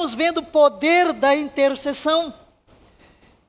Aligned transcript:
Estamos 0.00 0.14
vendo 0.14 0.38
o 0.38 0.46
poder 0.46 1.12
da 1.12 1.36
intercessão. 1.36 2.32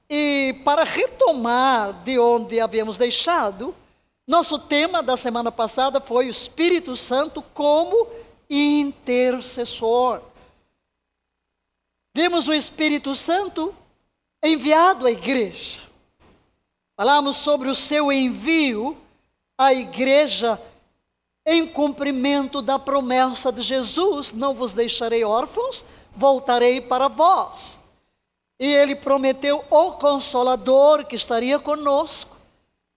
E 0.10 0.54
para 0.66 0.84
retomar 0.84 1.94
de 2.04 2.20
onde 2.20 2.60
havíamos 2.60 2.98
deixado, 2.98 3.74
nosso 4.28 4.60
tema 4.60 5.02
da 5.02 5.16
semana 5.16 5.50
passada 5.50 6.02
foi 6.02 6.28
o 6.28 6.30
Espírito 6.30 6.98
Santo 6.98 7.42
como 7.42 8.06
intercessor. 8.50 10.22
Vimos 12.14 12.50
o 12.50 12.54
Espírito 12.54 13.16
Santo 13.16 13.74
enviado 14.44 15.08
à 15.08 15.12
igreja. 15.12 15.80
Falamos 16.98 17.38
sobre 17.38 17.70
o 17.70 17.76
seu 17.76 18.12
envio 18.12 18.98
à 19.58 19.74
igreja 19.74 20.62
em 21.46 21.66
cumprimento 21.66 22.62
da 22.62 22.78
promessa 22.78 23.54
de 23.54 23.62
Jesus: 23.62 24.34
Não 24.34 24.54
vos 24.54 24.74
deixarei 24.74 25.24
órfãos, 25.24 25.86
voltarei 26.16 26.82
para 26.82 27.08
vós. 27.08 27.80
E 28.60 28.66
ele 28.66 28.96
prometeu 28.96 29.64
o 29.70 29.94
Consolador 29.94 31.06
que 31.06 31.16
estaria 31.16 31.58
conosco, 31.58 32.38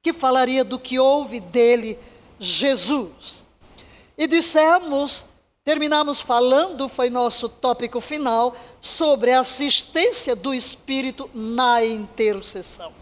que 0.02 0.12
falaria 0.12 0.62
do 0.62 0.78
que 0.78 0.98
houve 0.98 1.40
dele, 1.40 1.98
Jesus. 2.38 3.42
E 4.16 4.26
dissemos, 4.26 5.24
terminamos 5.65 6.20
falando, 6.20 6.88
foi 6.88 7.09
nosso 7.09 7.48
tópico 7.48 8.01
final, 8.01 8.54
sobre 8.80 9.32
a 9.32 9.40
assistência 9.40 10.37
do 10.37 10.52
Espírito 10.52 11.30
na 11.32 11.85
intercessão. 11.85 12.92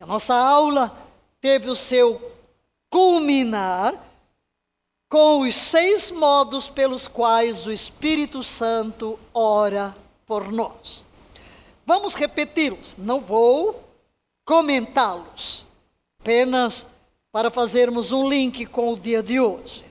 A 0.00 0.06
nossa 0.06 0.34
aula 0.34 0.96
teve 1.40 1.68
o 1.68 1.76
seu 1.76 2.32
culminar 2.88 3.94
com 5.08 5.40
os 5.40 5.54
seis 5.54 6.10
modos 6.10 6.68
pelos 6.68 7.06
quais 7.06 7.66
o 7.66 7.72
Espírito 7.72 8.42
Santo 8.42 9.18
ora 9.32 9.96
por 10.26 10.50
nós. 10.50 11.04
Vamos 11.86 12.14
repeti-los, 12.14 12.96
não 12.96 13.20
vou 13.20 13.84
comentá-los, 14.44 15.66
apenas 16.20 16.86
para 17.30 17.50
fazermos 17.50 18.12
um 18.12 18.28
link 18.28 18.64
com 18.66 18.92
o 18.92 18.98
dia 18.98 19.22
de 19.22 19.40
hoje. 19.40 19.84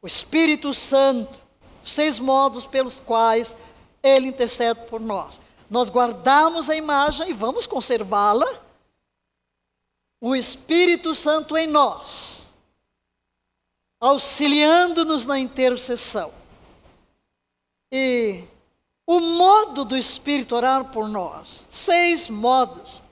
O 0.00 0.06
Espírito 0.06 0.74
Santo, 0.74 1.38
seis 1.82 2.18
modos 2.18 2.66
pelos 2.66 3.00
quais 3.00 3.56
ele 4.02 4.28
intercede 4.28 4.80
por 4.86 5.00
nós. 5.00 5.40
Nós 5.70 5.88
guardamos 5.88 6.68
a 6.68 6.76
imagem 6.76 7.30
e 7.30 7.32
vamos 7.32 7.66
conservá-la. 7.66 8.46
O 10.20 10.34
Espírito 10.34 11.14
Santo 11.14 11.56
em 11.56 11.66
nós, 11.66 12.43
auxiliando-nos 14.04 15.24
na 15.24 15.38
intercessão. 15.38 16.30
E 17.90 18.44
o 19.06 19.18
modo 19.18 19.82
do 19.82 19.96
Espírito 19.96 20.54
orar 20.54 20.90
por 20.92 21.08
nós. 21.08 21.64
Seis 21.70 22.28
modos 22.28 23.02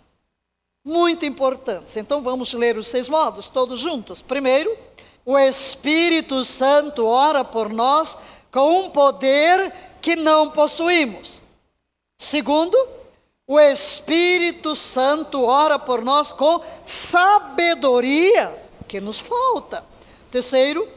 muito 0.85 1.25
importantes. 1.25 1.97
Então 1.97 2.23
vamos 2.23 2.53
ler 2.53 2.77
os 2.77 2.89
seis 2.89 3.09
modos 3.09 3.49
todos 3.49 3.81
juntos. 3.81 4.21
Primeiro, 4.21 4.77
o 5.25 5.39
Espírito 5.39 6.45
Santo 6.45 7.07
ora 7.07 7.43
por 7.43 7.71
nós 7.71 8.19
com 8.51 8.81
um 8.81 8.91
poder 8.91 9.73
que 10.03 10.15
não 10.15 10.51
possuímos. 10.51 11.41
Segundo, 12.19 12.77
o 13.47 13.59
Espírito 13.59 14.77
Santo 14.77 15.43
ora 15.43 15.79
por 15.79 16.03
nós 16.05 16.33
com 16.33 16.63
sabedoria 16.85 18.55
que 18.87 19.01
nos 19.01 19.19
falta. 19.19 19.91
Terceiro, 20.33 20.89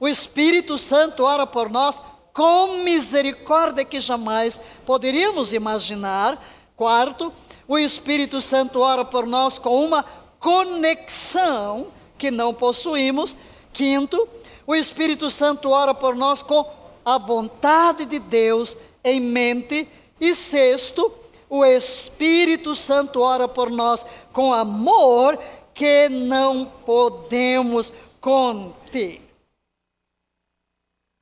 o 0.00 0.08
Espírito 0.08 0.76
Santo 0.76 1.22
ora 1.22 1.46
por 1.46 1.70
nós 1.70 2.02
com 2.32 2.78
misericórdia 2.78 3.84
que 3.84 4.00
jamais 4.00 4.60
poderíamos 4.84 5.52
imaginar. 5.52 6.44
Quarto, 6.76 7.32
o 7.68 7.78
Espírito 7.78 8.40
Santo 8.40 8.80
ora 8.80 9.04
por 9.04 9.28
nós 9.28 9.60
com 9.60 9.84
uma 9.84 10.04
conexão 10.40 11.92
que 12.18 12.32
não 12.32 12.52
possuímos. 12.52 13.36
Quinto, 13.72 14.28
o 14.66 14.74
Espírito 14.74 15.30
Santo 15.30 15.70
ora 15.70 15.94
por 15.94 16.16
nós 16.16 16.42
com 16.42 16.68
a 17.04 17.16
vontade 17.16 18.04
de 18.04 18.18
Deus 18.18 18.76
em 19.04 19.20
mente. 19.20 19.86
E 20.20 20.34
sexto, 20.34 21.12
o 21.48 21.64
Espírito 21.64 22.74
Santo 22.74 23.20
ora 23.20 23.46
por 23.46 23.70
nós 23.70 24.04
com 24.32 24.52
amor 24.52 25.38
que 25.72 26.08
não 26.08 26.66
podemos 26.84 27.92
conter. 28.20 29.22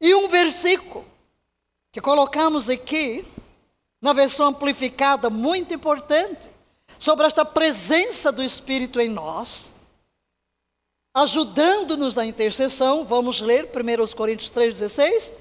E 0.00 0.14
um 0.14 0.28
versículo 0.28 1.04
que 1.92 2.00
colocamos 2.00 2.68
aqui, 2.68 3.24
na 4.00 4.12
versão 4.12 4.48
amplificada, 4.48 5.30
muito 5.30 5.74
importante, 5.74 6.48
sobre 6.98 7.26
esta 7.26 7.44
presença 7.44 8.30
do 8.30 8.42
Espírito 8.42 9.00
em 9.00 9.08
nós, 9.08 9.72
ajudando-nos 11.14 12.14
na 12.14 12.26
intercessão, 12.26 13.04
vamos 13.04 13.40
ler 13.40 13.66
1 13.66 14.16
Coríntios 14.16 14.50
3,16. 14.50 15.32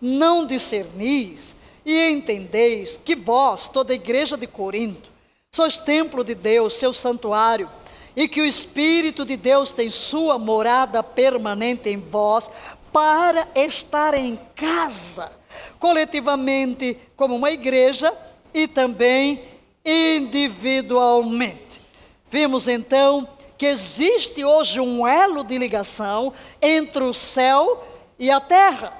Não 0.00 0.46
discernis 0.46 1.56
e 1.84 2.10
entendeis 2.10 3.00
que 3.02 3.16
vós, 3.16 3.68
toda 3.68 3.92
a 3.92 3.96
igreja 3.96 4.36
de 4.36 4.46
Corinto, 4.46 5.10
sois 5.50 5.78
templo 5.78 6.22
de 6.22 6.34
Deus, 6.34 6.74
seu 6.74 6.92
santuário, 6.92 7.70
e 8.18 8.26
que 8.26 8.40
o 8.40 8.44
Espírito 8.44 9.24
de 9.24 9.36
Deus 9.36 9.70
tem 9.70 9.88
sua 9.88 10.36
morada 10.40 11.04
permanente 11.04 11.88
em 11.88 11.98
vós, 11.98 12.50
para 12.92 13.46
estar 13.54 14.12
em 14.12 14.34
casa, 14.56 15.30
coletivamente, 15.78 16.98
como 17.14 17.36
uma 17.36 17.52
igreja, 17.52 18.12
e 18.52 18.66
também 18.66 19.40
individualmente. 19.84 21.80
Vimos 22.28 22.66
então 22.66 23.28
que 23.56 23.66
existe 23.66 24.44
hoje 24.44 24.80
um 24.80 25.06
elo 25.06 25.44
de 25.44 25.56
ligação 25.56 26.32
entre 26.60 27.04
o 27.04 27.14
céu 27.14 27.86
e 28.18 28.32
a 28.32 28.40
terra. 28.40 28.98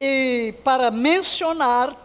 E 0.00 0.54
para 0.62 0.92
mencionar 0.92 1.96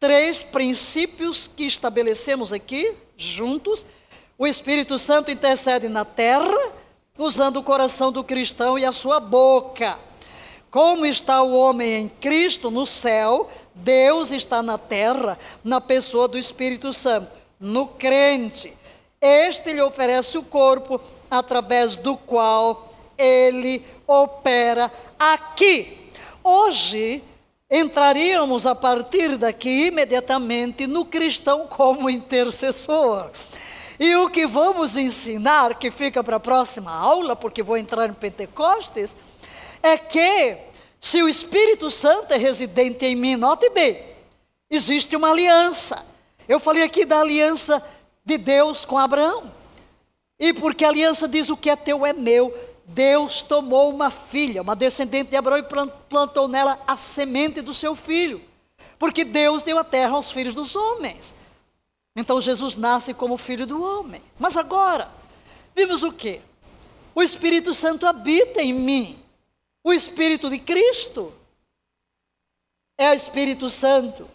três 0.00 0.42
princípios 0.42 1.46
que 1.46 1.66
estabelecemos 1.66 2.52
aqui 2.52 2.96
juntos, 3.16 3.86
o 4.40 4.46
Espírito 4.46 4.98
Santo 4.98 5.30
intercede 5.30 5.86
na 5.86 6.02
terra, 6.02 6.72
usando 7.18 7.58
o 7.58 7.62
coração 7.62 8.10
do 8.10 8.24
cristão 8.24 8.78
e 8.78 8.86
a 8.86 8.90
sua 8.90 9.20
boca. 9.20 9.98
Como 10.70 11.04
está 11.04 11.42
o 11.42 11.52
homem 11.52 12.04
em 12.04 12.08
Cristo 12.08 12.70
no 12.70 12.86
céu, 12.86 13.50
Deus 13.74 14.30
está 14.30 14.62
na 14.62 14.78
terra, 14.78 15.38
na 15.62 15.78
pessoa 15.78 16.26
do 16.26 16.38
Espírito 16.38 16.90
Santo, 16.90 17.30
no 17.60 17.86
crente. 17.86 18.72
Este 19.20 19.74
lhe 19.74 19.82
oferece 19.82 20.38
o 20.38 20.42
corpo 20.42 20.98
através 21.30 21.98
do 21.98 22.16
qual 22.16 22.94
ele 23.18 23.84
opera 24.06 24.90
aqui. 25.18 26.08
Hoje, 26.42 27.22
entraríamos 27.70 28.64
a 28.64 28.74
partir 28.74 29.36
daqui 29.36 29.88
imediatamente 29.88 30.86
no 30.86 31.04
cristão 31.04 31.66
como 31.66 32.08
intercessor. 32.08 33.30
E 34.00 34.16
o 34.16 34.30
que 34.30 34.46
vamos 34.46 34.96
ensinar, 34.96 35.74
que 35.74 35.90
fica 35.90 36.24
para 36.24 36.36
a 36.36 36.40
próxima 36.40 36.90
aula, 36.90 37.36
porque 37.36 37.62
vou 37.62 37.76
entrar 37.76 38.08
em 38.08 38.14
Pentecostes, 38.14 39.14
é 39.82 39.98
que 39.98 40.56
se 40.98 41.22
o 41.22 41.28
Espírito 41.28 41.90
Santo 41.90 42.32
é 42.32 42.38
residente 42.38 43.04
em 43.04 43.14
mim, 43.14 43.36
note 43.36 43.68
bem, 43.68 44.02
existe 44.70 45.14
uma 45.14 45.30
aliança. 45.30 46.02
Eu 46.48 46.58
falei 46.58 46.82
aqui 46.82 47.04
da 47.04 47.20
aliança 47.20 47.86
de 48.24 48.38
Deus 48.38 48.86
com 48.86 48.96
Abraão. 48.96 49.52
E 50.38 50.54
porque 50.54 50.86
a 50.86 50.88
aliança 50.88 51.28
diz 51.28 51.50
o 51.50 51.56
que 51.56 51.68
é 51.68 51.76
teu 51.76 52.06
é 52.06 52.14
meu, 52.14 52.56
Deus 52.86 53.42
tomou 53.42 53.90
uma 53.90 54.10
filha, 54.10 54.62
uma 54.62 54.74
descendente 54.74 55.28
de 55.28 55.36
Abraão, 55.36 55.58
e 55.58 55.88
plantou 56.08 56.48
nela 56.48 56.78
a 56.86 56.96
semente 56.96 57.60
do 57.60 57.74
seu 57.74 57.94
filho. 57.94 58.40
Porque 58.98 59.24
Deus 59.24 59.62
deu 59.62 59.78
a 59.78 59.84
terra 59.84 60.14
aos 60.14 60.30
filhos 60.30 60.54
dos 60.54 60.74
homens. 60.74 61.34
Então 62.16 62.40
Jesus 62.40 62.76
nasce 62.76 63.14
como 63.14 63.36
filho 63.36 63.66
do 63.66 63.82
homem. 63.82 64.22
Mas 64.38 64.56
agora, 64.56 65.08
vimos 65.74 66.02
o 66.02 66.12
que? 66.12 66.40
O 67.14 67.22
Espírito 67.22 67.74
Santo 67.74 68.06
habita 68.06 68.62
em 68.62 68.72
mim. 68.72 69.18
O 69.84 69.92
Espírito 69.92 70.50
de 70.50 70.58
Cristo 70.58 71.32
é 72.98 73.10
o 73.10 73.14
Espírito 73.14 73.70
Santo. 73.70 74.28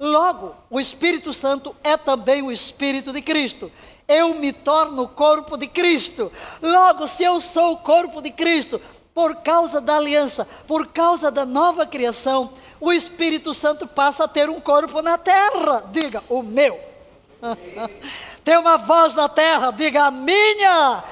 Logo, 0.00 0.54
o 0.70 0.78
Espírito 0.78 1.32
Santo 1.32 1.74
é 1.82 1.96
também 1.96 2.42
o 2.42 2.52
Espírito 2.52 3.12
de 3.12 3.22
Cristo. 3.22 3.72
Eu 4.06 4.34
me 4.34 4.52
torno 4.52 5.02
o 5.02 5.08
corpo 5.08 5.56
de 5.56 5.66
Cristo. 5.66 6.30
Logo, 6.62 7.08
se 7.08 7.24
eu 7.24 7.40
sou 7.40 7.72
o 7.72 7.78
corpo 7.78 8.22
de 8.22 8.30
Cristo, 8.30 8.80
por 9.12 9.36
causa 9.36 9.80
da 9.80 9.96
aliança, 9.96 10.46
por 10.66 10.86
causa 10.86 11.30
da 11.30 11.44
nova 11.44 11.84
criação, 11.84 12.52
o 12.80 12.92
Espírito 12.92 13.52
Santo 13.52 13.86
passa 13.86 14.24
a 14.24 14.28
ter 14.28 14.48
um 14.48 14.60
corpo 14.60 15.02
na 15.02 15.18
terra. 15.18 15.84
Diga, 15.90 16.22
o 16.28 16.42
meu. 16.42 16.87
tem 18.44 18.56
uma 18.56 18.78
voz 18.78 19.14
na 19.14 19.28
terra, 19.28 19.70
diga 19.70 20.04
a 20.04 20.10
minha. 20.10 21.04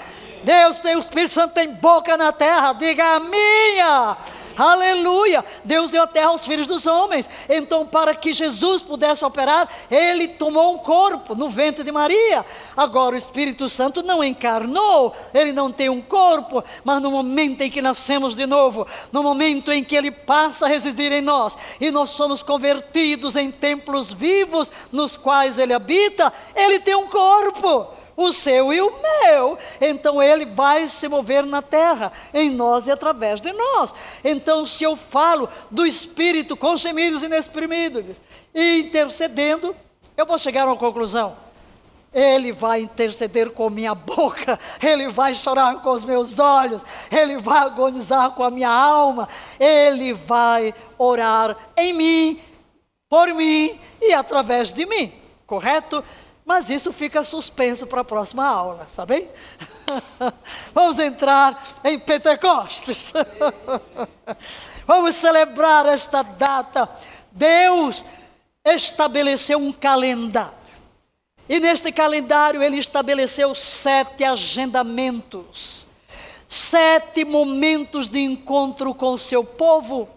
Deus 0.43 0.81
tem 0.81 0.97
o 0.97 1.01
Espírito 1.01 1.33
Santo 1.33 1.55
tem 1.55 1.73
boca 1.73 2.17
na 2.17 2.33
terra, 2.33 2.73
diga 2.73 3.17
a 3.17 3.21
minha. 3.21 4.17
Aleluia! 4.57 5.45
Deus 5.65 5.91
deu 5.91 6.03
a 6.03 6.07
terra 6.07 6.29
aos 6.29 6.47
filhos 6.47 6.67
dos 6.67 6.87
homens. 6.87 7.29
Então, 7.49 7.87
para 7.87 8.15
que 8.15 8.33
Jesus 8.33 8.81
pudesse 8.83 9.25
operar, 9.25 9.69
ele 9.91 10.29
tomou 10.29 10.75
um 10.75 10.79
corpo 10.79 11.35
no 11.35 11.49
ventre 11.49 11.85
de 11.85 11.93
Maria. 11.93 12.45
Agora, 12.77 13.15
o 13.15 13.19
Espírito 13.19 13.69
Santo 13.69 14.03
não 14.03 14.25
encarnou, 14.25 15.15
ele 15.35 15.53
não 15.53 15.71
tem 15.71 15.89
um 15.89 16.01
corpo, 16.01 16.65
mas 16.85 17.03
no 17.03 17.11
momento 17.11 17.61
em 17.61 17.71
que 17.71 17.83
nascemos 17.83 18.35
de 18.35 18.47
novo, 18.47 18.87
no 19.13 19.23
momento 19.23 19.71
em 19.71 19.85
que 19.85 19.95
ele 19.95 20.11
passa 20.11 20.65
a 20.65 20.69
residir 20.69 21.13
em 21.13 21.21
nós 21.21 21.57
e 21.81 21.91
nós 21.91 22.11
somos 22.11 22.43
convertidos 22.43 23.37
em 23.37 23.51
templos 23.51 24.11
vivos 24.11 24.73
nos 24.91 25.17
quais 25.17 25.59
ele 25.59 25.75
habita, 25.75 26.33
ele 26.55 26.79
tem 26.79 26.95
um 26.95 27.09
corpo 27.09 27.96
o 28.17 28.33
seu 28.33 28.73
e 28.73 28.81
o 28.81 28.93
meu. 28.93 29.59
Então 29.81 30.23
ele 30.23 30.47
vai 30.47 30.89
se 30.89 31.09
mover 31.09 31.45
na 31.45 31.61
terra, 31.61 32.13
em 32.33 32.51
nós 32.51 32.87
e 32.87 32.91
através 32.91 33.41
de 33.41 33.53
nós. 33.53 33.93
Então, 34.25 34.65
se 34.65 34.85
eu 34.85 34.97
falo 34.97 35.49
do 35.71 35.87
Espírito 35.87 36.57
com 36.57 36.77
gemidos 36.77 37.23
inexprimidos 37.23 38.17
e 38.55 38.81
intercedendo, 38.81 39.77
eu 40.17 40.25
vou 40.25 40.39
chegar 40.39 40.63
a 40.63 40.67
uma 40.67 40.77
conclusão. 40.77 41.37
Ele 42.13 42.51
vai 42.51 42.81
interceder 42.81 43.51
com 43.51 43.69
minha 43.69 43.95
boca, 43.95 44.59
Ele 44.83 45.11
vai 45.11 45.35
chorar 45.35 45.83
com 45.83 45.91
os 45.91 46.03
meus 46.03 46.39
olhos, 46.39 46.83
Ele 47.11 47.37
vai 47.37 47.59
agonizar 47.59 48.31
com 48.31 48.43
a 48.43 48.51
minha 48.51 48.71
alma, 48.71 49.29
Ele 49.61 50.15
vai 50.15 50.75
orar 50.97 51.55
em 51.77 51.93
mim, 51.93 52.41
por 53.07 53.35
mim 53.35 53.79
e 54.01 54.15
através 54.15 54.73
de 54.73 54.87
mim, 54.87 55.13
correto? 55.47 56.03
Mas 56.47 56.71
isso 56.71 56.93
fica 56.93 57.25
suspenso 57.25 57.89
para 57.89 58.03
a 58.03 58.05
próxima 58.05 58.47
aula, 58.47 58.87
está 58.89 59.05
bem? 59.05 59.29
Vamos 60.73 60.97
entrar 61.01 61.61
em 61.83 61.99
Pentecostes. 61.99 63.13
Vamos 64.87 65.17
celebrar 65.17 65.87
esta 65.87 66.23
data. 66.23 66.89
Deus 67.33 68.07
estabeleceu 68.65 69.59
um 69.59 69.73
calendário. 69.73 70.55
E 71.49 71.59
neste 71.59 71.91
calendário 71.91 72.63
ele 72.63 72.79
estabeleceu 72.79 73.53
sete 73.53 74.23
agendamentos, 74.23 75.89
sete 76.49 77.25
momentos 77.25 78.09
de 78.09 78.21
encontro 78.21 78.95
com 78.95 79.15
o 79.15 79.19
seu 79.19 79.43
povo, 79.43 80.09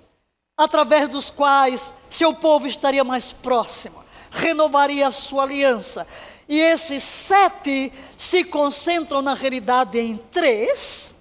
através 0.55 1.09
dos 1.09 1.31
quais 1.31 1.91
seu 2.07 2.35
povo 2.35 2.67
estaria 2.67 3.03
mais 3.03 3.31
próximo 3.31 3.99
renovaria 4.31 5.07
a 5.07 5.11
sua 5.11 5.43
aliança. 5.43 6.07
E 6.47 6.59
esses 6.59 7.03
sete 7.03 7.93
se 8.17 8.43
concentram 8.43 9.21
na 9.21 9.33
realidade 9.33 9.99
em 9.99 10.17
três, 10.17 11.15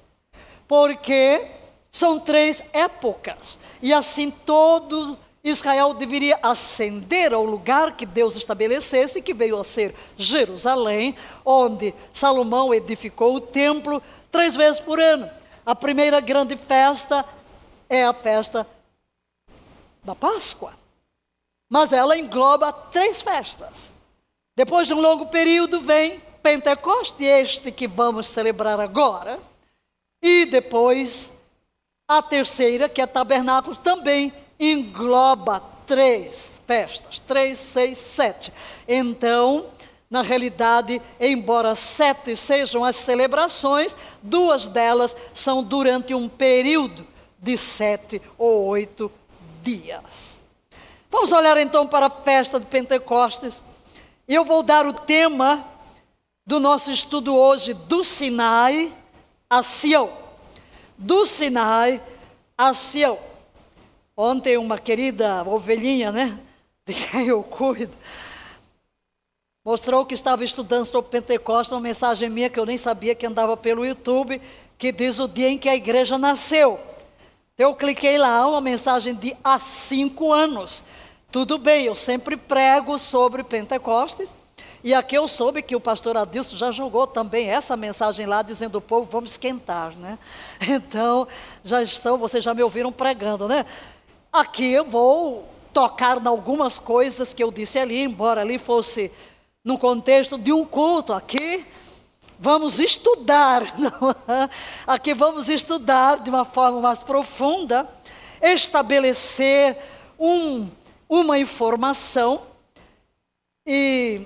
porque 0.66 1.46
são 1.90 2.18
três 2.18 2.62
épocas. 2.72 3.58
E 3.82 3.92
assim 3.92 4.30
todo 4.30 5.18
Israel 5.42 5.94
deveria 5.94 6.38
ascender 6.42 7.32
ao 7.32 7.44
lugar 7.44 7.96
que 7.96 8.06
Deus 8.06 8.36
estabelecesse, 8.36 9.22
que 9.22 9.34
veio 9.34 9.58
a 9.60 9.64
ser 9.64 9.94
Jerusalém, 10.16 11.14
onde 11.44 11.94
Salomão 12.12 12.72
edificou 12.72 13.36
o 13.36 13.40
templo 13.40 14.02
três 14.30 14.56
vezes 14.56 14.80
por 14.80 15.00
ano. 15.00 15.30
A 15.64 15.74
primeira 15.74 16.20
grande 16.20 16.56
festa 16.56 17.24
é 17.88 18.04
a 18.04 18.12
festa 18.12 18.66
da 20.02 20.14
Páscoa. 20.14 20.72
Mas 21.68 21.92
ela 21.92 22.16
engloba 22.16 22.72
três 22.72 23.20
festas. 23.20 23.92
Depois 24.56 24.88
de 24.88 24.94
um 24.94 25.00
longo 25.00 25.26
período 25.26 25.80
vem 25.80 26.20
Pentecoste, 26.42 27.24
este 27.24 27.70
que 27.70 27.86
vamos 27.86 28.26
celebrar 28.26 28.80
agora. 28.80 29.38
E 30.22 30.46
depois 30.46 31.32
a 32.08 32.22
terceira, 32.22 32.88
que 32.88 33.00
é 33.00 33.06
Tabernáculo, 33.06 33.76
também 33.76 34.32
engloba 34.58 35.62
três 35.86 36.60
festas: 36.66 37.18
três, 37.18 37.58
seis, 37.58 37.98
sete. 37.98 38.52
Então, 38.86 39.66
na 40.10 40.22
realidade, 40.22 41.02
embora 41.20 41.76
sete 41.76 42.34
sejam 42.34 42.84
as 42.84 42.96
celebrações, 42.96 43.94
duas 44.22 44.66
delas 44.66 45.14
são 45.34 45.62
durante 45.62 46.14
um 46.14 46.28
período 46.28 47.06
de 47.38 47.58
sete 47.58 48.22
ou 48.38 48.64
oito 48.64 49.12
dias. 49.62 50.27
Vamos 51.10 51.32
olhar 51.32 51.56
então 51.56 51.86
para 51.86 52.06
a 52.06 52.10
festa 52.10 52.60
de 52.60 52.66
Pentecostes. 52.66 53.62
Eu 54.26 54.44
vou 54.44 54.62
dar 54.62 54.86
o 54.86 54.92
tema 54.92 55.64
do 56.46 56.60
nosso 56.60 56.90
estudo 56.90 57.34
hoje, 57.34 57.72
do 57.72 58.04
Sinai 58.04 58.92
a 59.48 59.62
Sião. 59.62 60.12
Do 60.98 61.24
Sinai 61.24 62.02
a 62.56 62.74
Sião. 62.74 63.18
Ontem 64.14 64.58
uma 64.58 64.78
querida 64.78 65.42
ovelhinha, 65.44 66.12
né? 66.12 66.38
De 66.86 66.94
quem 66.94 67.28
eu 67.28 67.42
cuido. 67.42 67.94
Mostrou 69.64 70.04
que 70.04 70.14
estava 70.14 70.44
estudando 70.44 70.86
sobre 70.86 71.10
Pentecostes, 71.10 71.72
uma 71.72 71.80
mensagem 71.80 72.28
minha 72.30 72.48
que 72.48 72.58
eu 72.58 72.64
nem 72.66 72.78
sabia 72.78 73.14
que 73.14 73.26
andava 73.26 73.56
pelo 73.56 73.84
YouTube, 73.84 74.40
que 74.78 74.90
diz 74.90 75.18
o 75.18 75.28
dia 75.28 75.48
em 75.48 75.58
que 75.58 75.68
a 75.68 75.76
igreja 75.76 76.16
nasceu. 76.16 76.80
Eu 77.58 77.74
cliquei 77.74 78.18
lá, 78.18 78.46
uma 78.46 78.60
mensagem 78.60 79.12
de 79.12 79.36
há 79.42 79.58
cinco 79.58 80.32
anos. 80.32 80.84
Tudo 81.28 81.58
bem, 81.58 81.86
eu 81.86 81.94
sempre 81.96 82.36
prego 82.36 82.96
sobre 83.00 83.42
Pentecostes. 83.42 84.30
E 84.84 84.94
aqui 84.94 85.16
eu 85.16 85.26
soube 85.26 85.60
que 85.60 85.74
o 85.74 85.80
pastor 85.80 86.16
Adilson 86.16 86.56
já 86.56 86.70
jogou 86.70 87.04
também 87.04 87.50
essa 87.50 87.76
mensagem 87.76 88.26
lá, 88.26 88.42
dizendo 88.42 88.78
ao 88.78 88.80
povo, 88.80 89.10
vamos 89.10 89.32
esquentar, 89.32 89.92
né? 89.96 90.20
Então, 90.68 91.26
já 91.64 91.82
estão, 91.82 92.16
vocês 92.16 92.44
já 92.44 92.54
me 92.54 92.62
ouviram 92.62 92.92
pregando, 92.92 93.48
né? 93.48 93.66
Aqui 94.32 94.70
eu 94.70 94.84
vou 94.84 95.44
tocar 95.72 96.22
em 96.22 96.28
algumas 96.28 96.78
coisas 96.78 97.34
que 97.34 97.42
eu 97.42 97.50
disse 97.50 97.76
ali, 97.76 98.04
embora 98.04 98.40
ali 98.40 98.56
fosse 98.56 99.10
no 99.64 99.76
contexto 99.76 100.38
de 100.38 100.52
um 100.52 100.64
culto. 100.64 101.12
Aqui 101.12 101.66
vamos 102.38 102.78
estudar, 102.78 103.62
é? 104.28 104.48
aqui 104.86 105.14
vamos 105.14 105.48
estudar 105.48 106.20
de 106.20 106.30
uma 106.30 106.44
forma 106.44 106.80
mais 106.80 107.02
profunda, 107.02 107.88
estabelecer 108.40 109.76
um 110.18 110.68
uma 111.08 111.38
informação 111.38 112.42
e 113.66 114.22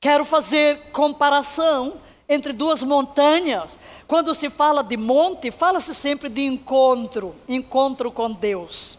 quero 0.00 0.24
fazer 0.24 0.90
comparação 0.92 2.00
entre 2.28 2.52
duas 2.52 2.82
montanhas. 2.82 3.78
Quando 4.06 4.34
se 4.34 4.48
fala 4.48 4.82
de 4.82 4.96
monte, 4.96 5.50
fala-se 5.50 5.94
sempre 5.94 6.28
de 6.28 6.42
encontro, 6.42 7.34
encontro 7.48 8.10
com 8.10 8.30
Deus. 8.30 8.96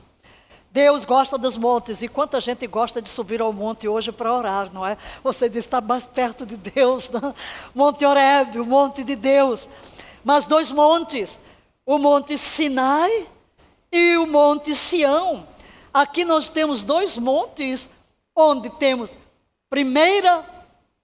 Deus 0.78 1.06
gosta 1.06 1.40
dos 1.40 1.58
montes 1.58 2.04
e 2.04 2.08
quanta 2.08 2.40
gente 2.40 2.68
gosta 2.68 3.02
de 3.02 3.10
subir 3.10 3.42
ao 3.42 3.52
monte 3.52 3.88
hoje 3.88 4.12
para 4.12 4.32
orar, 4.32 4.72
não 4.72 4.86
é? 4.86 4.96
Você 5.24 5.50
diz 5.50 5.66
está 5.66 5.82
mais 5.82 6.06
perto 6.06 6.46
de 6.46 6.56
Deus, 6.56 7.10
não? 7.10 7.34
Monte 7.74 8.06
Oreb, 8.06 8.60
o 8.60 8.64
monte 8.64 9.04
de 9.04 9.16
Deus. 9.16 9.68
Mas 10.24 10.46
dois 10.46 10.72
montes, 10.72 11.40
o 11.84 11.98
monte 11.98 12.38
Sinai 12.38 13.28
e 13.92 14.18
o 14.18 14.28
monte 14.28 14.76
Sião. 14.76 15.48
Aqui 15.92 16.24
nós 16.24 16.48
temos 16.48 16.84
dois 16.84 17.18
montes 17.18 17.90
onde 18.36 18.70
temos 18.70 19.10
primeira 19.72 20.46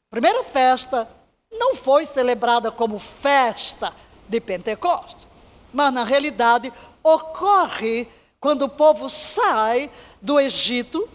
primeira 0.07 0.43
festa 0.43 1.09
não 1.51 1.75
foi 1.75 2.05
celebrada 2.05 2.69
como 2.69 2.99
festa 2.99 3.91
de 4.29 4.39
Pentecostes, 4.39 5.25
mas 5.73 5.91
na 5.91 6.03
realidade 6.03 6.71
ocorre 7.01 8.07
quando 8.43 8.63
o 8.63 8.69
povo 8.69 9.07
sai 9.07 9.89
do 10.21 10.37
Egito, 10.37 11.07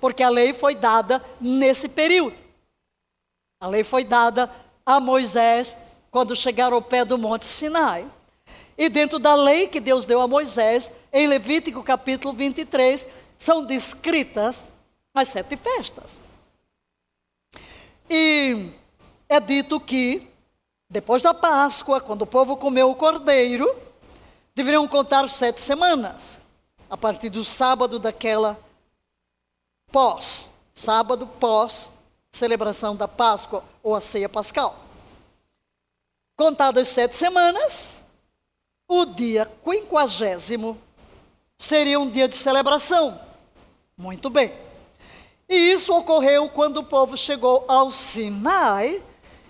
porque 0.00 0.24
a 0.24 0.28
lei 0.28 0.52
foi 0.52 0.74
dada 0.74 1.24
nesse 1.40 1.88
período. 1.88 2.34
A 3.60 3.68
lei 3.68 3.84
foi 3.84 4.02
dada 4.02 4.52
a 4.84 4.98
Moisés 4.98 5.76
quando 6.10 6.34
chegaram 6.34 6.74
ao 6.74 6.82
pé 6.82 7.04
do 7.04 7.16
Monte 7.16 7.44
Sinai. 7.44 8.04
E 8.76 8.88
dentro 8.88 9.20
da 9.20 9.36
lei 9.36 9.68
que 9.68 9.78
Deus 9.78 10.04
deu 10.04 10.20
a 10.20 10.26
Moisés, 10.26 10.90
em 11.12 11.28
Levítico 11.28 11.80
capítulo 11.80 12.34
23, 12.34 13.06
são 13.38 13.64
descritas 13.64 14.66
as 15.14 15.28
sete 15.28 15.56
festas. 15.56 16.18
E 18.10 18.68
é 19.28 19.38
dito 19.38 19.78
que, 19.78 20.28
depois 20.90 21.22
da 21.22 21.32
Páscoa, 21.32 22.00
quando 22.00 22.22
o 22.22 22.26
povo 22.26 22.56
comeu 22.56 22.90
o 22.90 22.96
cordeiro, 22.96 23.72
deveriam 24.56 24.88
contar 24.88 25.30
sete 25.30 25.60
semanas, 25.60 26.42
a 26.94 26.96
partir 26.96 27.28
do 27.28 27.44
sábado 27.44 27.98
daquela 27.98 28.56
pós, 29.90 30.48
sábado 30.72 31.26
pós 31.26 31.90
celebração 32.30 32.94
da 32.94 33.08
Páscoa 33.08 33.64
ou 33.82 33.96
a 33.96 34.00
ceia 34.00 34.28
pascal. 34.28 34.78
Contadas 36.36 36.86
sete 36.86 37.16
semanas, 37.16 37.98
o 38.86 39.04
dia 39.06 39.50
quinquagésimo 39.64 40.80
seria 41.58 41.98
um 41.98 42.08
dia 42.08 42.28
de 42.28 42.36
celebração. 42.36 43.20
Muito 43.96 44.30
bem. 44.30 44.56
E 45.48 45.72
isso 45.72 45.92
ocorreu 45.92 46.48
quando 46.48 46.76
o 46.76 46.84
povo 46.84 47.16
chegou 47.16 47.64
ao 47.66 47.90
Sinai 47.90 49.02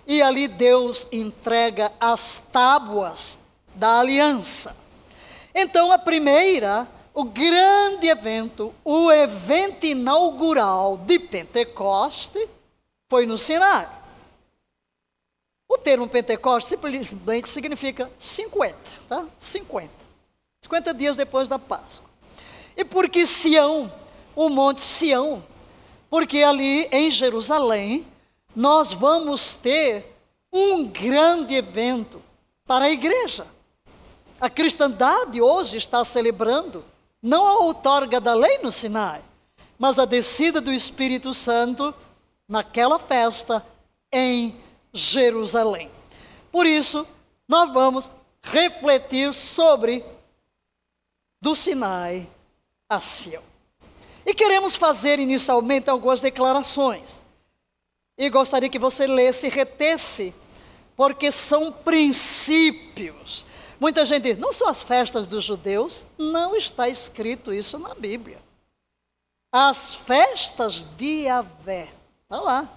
e 0.07 0.19
ali 0.19 0.47
Deus 0.47 1.07
entrega 1.11 1.91
as 1.99 2.39
tábuas 2.51 3.37
da 3.75 3.99
aliança. 3.99 4.75
Então, 5.53 5.91
a 5.91 5.99
primeira, 5.99 6.87
o 7.15 7.23
grande 7.23 8.07
evento, 8.07 8.73
o 8.83 9.09
evento 9.09 9.85
inaugural 9.85 10.97
de 10.97 11.17
Pentecoste, 11.17 12.49
foi 13.07 13.25
no 13.25 13.37
Sinai. 13.37 13.89
O 15.67 15.77
termo 15.77 16.09
Pentecoste 16.09 16.71
simplesmente 16.71 17.49
significa 17.49 18.11
50, 18.19 18.75
tá? 19.07 19.25
50. 19.39 19.89
50 20.61 20.93
dias 20.93 21.15
depois 21.15 21.47
da 21.47 21.57
Páscoa. 21.57 22.09
E 22.75 22.83
por 22.83 23.07
que 23.07 23.25
Sião? 23.25 23.91
O 24.35 24.49
Monte 24.49 24.81
Sião. 24.81 25.41
Porque 26.09 26.43
ali 26.43 26.89
em 26.91 27.09
Jerusalém 27.09 28.05
nós 28.53 28.91
vamos 28.91 29.55
ter 29.55 30.13
um 30.51 30.83
grande 30.85 31.55
evento 31.55 32.21
para 32.67 32.85
a 32.85 32.91
igreja. 32.91 33.47
A 34.39 34.49
cristandade 34.49 35.41
hoje 35.41 35.77
está 35.77 36.03
celebrando 36.03 36.83
não 37.25 37.47
a 37.47 37.57
outorga 37.57 38.21
da 38.21 38.35
lei 38.35 38.59
no 38.59 38.71
Sinai, 38.71 39.19
mas 39.79 39.97
a 39.97 40.05
descida 40.05 40.61
do 40.61 40.71
Espírito 40.71 41.33
Santo 41.33 41.91
naquela 42.47 42.99
festa 42.99 43.65
em 44.13 44.55
Jerusalém. 44.93 45.91
Por 46.51 46.67
isso, 46.67 47.05
nós 47.47 47.73
vamos 47.73 48.07
refletir 48.43 49.33
sobre 49.33 50.05
do 51.41 51.55
Sinai 51.55 52.29
a 52.87 53.01
Sião. 53.01 53.41
E 54.23 54.31
queremos 54.31 54.75
fazer 54.75 55.17
inicialmente 55.17 55.89
algumas 55.89 56.21
declarações. 56.21 57.23
E 58.15 58.29
gostaria 58.29 58.69
que 58.69 58.77
você 58.77 59.07
lesse 59.07 59.47
e 59.47 59.49
retesse, 59.49 60.31
porque 60.95 61.31
são 61.31 61.71
princípios. 61.71 63.47
Muita 63.79 64.05
gente 64.05 64.23
diz, 64.23 64.37
não 64.37 64.53
são 64.53 64.67
as 64.67 64.81
festas 64.81 65.27
dos 65.27 65.43
judeus? 65.43 66.07
Não 66.17 66.55
está 66.55 66.87
escrito 66.87 67.53
isso 67.53 67.77
na 67.77 67.93
Bíblia. 67.93 68.41
As 69.51 69.93
festas 69.93 70.85
de 70.97 71.23
Yahvé. 71.23 71.89
Está 72.23 72.39
lá. 72.39 72.69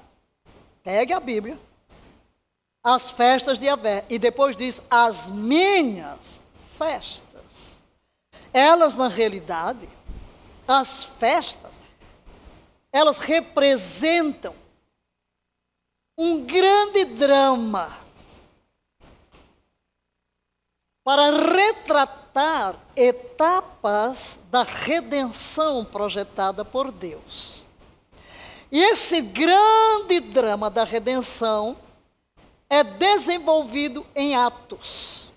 Pegue 0.82 1.12
a 1.12 1.20
Bíblia. 1.20 1.58
As 2.82 3.10
festas 3.10 3.58
de 3.58 3.66
Yahvé. 3.66 4.04
E 4.08 4.18
depois 4.18 4.56
diz, 4.56 4.82
as 4.90 5.28
minhas 5.28 6.40
festas. 6.76 7.78
Elas, 8.52 8.96
na 8.96 9.08
realidade, 9.08 9.88
as 10.66 11.04
festas, 11.04 11.80
elas 12.92 13.18
representam 13.18 14.54
um 16.16 16.44
grande 16.44 17.04
drama 17.04 17.96
para 21.08 21.30
retratar 21.30 22.76
etapas 22.94 24.38
da 24.50 24.62
redenção 24.62 25.82
projetada 25.82 26.66
por 26.66 26.92
Deus. 26.92 27.66
E 28.70 28.78
esse 28.78 29.22
grande 29.22 30.20
drama 30.20 30.68
da 30.68 30.84
redenção 30.84 31.78
é 32.68 32.84
desenvolvido 32.84 34.06
em 34.14 34.36
atos. 34.36 35.30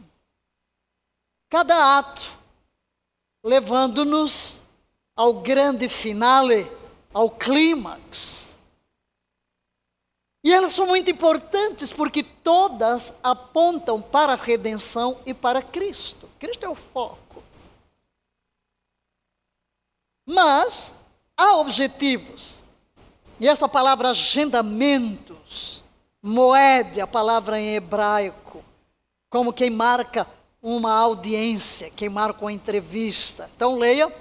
Cada 1.50 2.00
ato 2.00 2.22
levando-nos 3.42 4.62
ao 5.16 5.36
grande 5.36 5.88
finale, 5.88 6.70
ao 7.14 7.30
clímax. 7.30 8.51
E 10.44 10.52
elas 10.52 10.74
são 10.74 10.88
muito 10.88 11.10
importantes 11.12 11.92
porque 11.92 12.24
todas 12.24 13.14
apontam 13.22 14.02
para 14.02 14.34
a 14.34 14.36
redenção 14.36 15.20
e 15.26 15.34
para 15.34 15.62
Cristo. 15.62 16.28
Cristo 16.40 16.66
é 16.66 16.70
o 16.70 16.76
foco. 16.76 17.44
Mas 20.26 20.96
há 21.38 21.58
objetivos. 21.58 22.62
E 23.40 23.48
essa 23.48 23.68
palavra 23.68 24.10
agendamentos, 24.10 25.84
moed, 26.22 27.02
a 27.02 27.08
palavra 27.08 27.60
em 27.60 27.76
hebraico, 27.76 28.64
como 29.30 29.54
quem 29.54 29.70
marca 29.70 30.28
uma 30.62 30.94
audiência, 30.94 31.90
quem 31.90 32.10
marca 32.10 32.42
uma 32.42 32.52
entrevista. 32.52 33.50
Então 33.56 33.78
leia, 33.78 34.14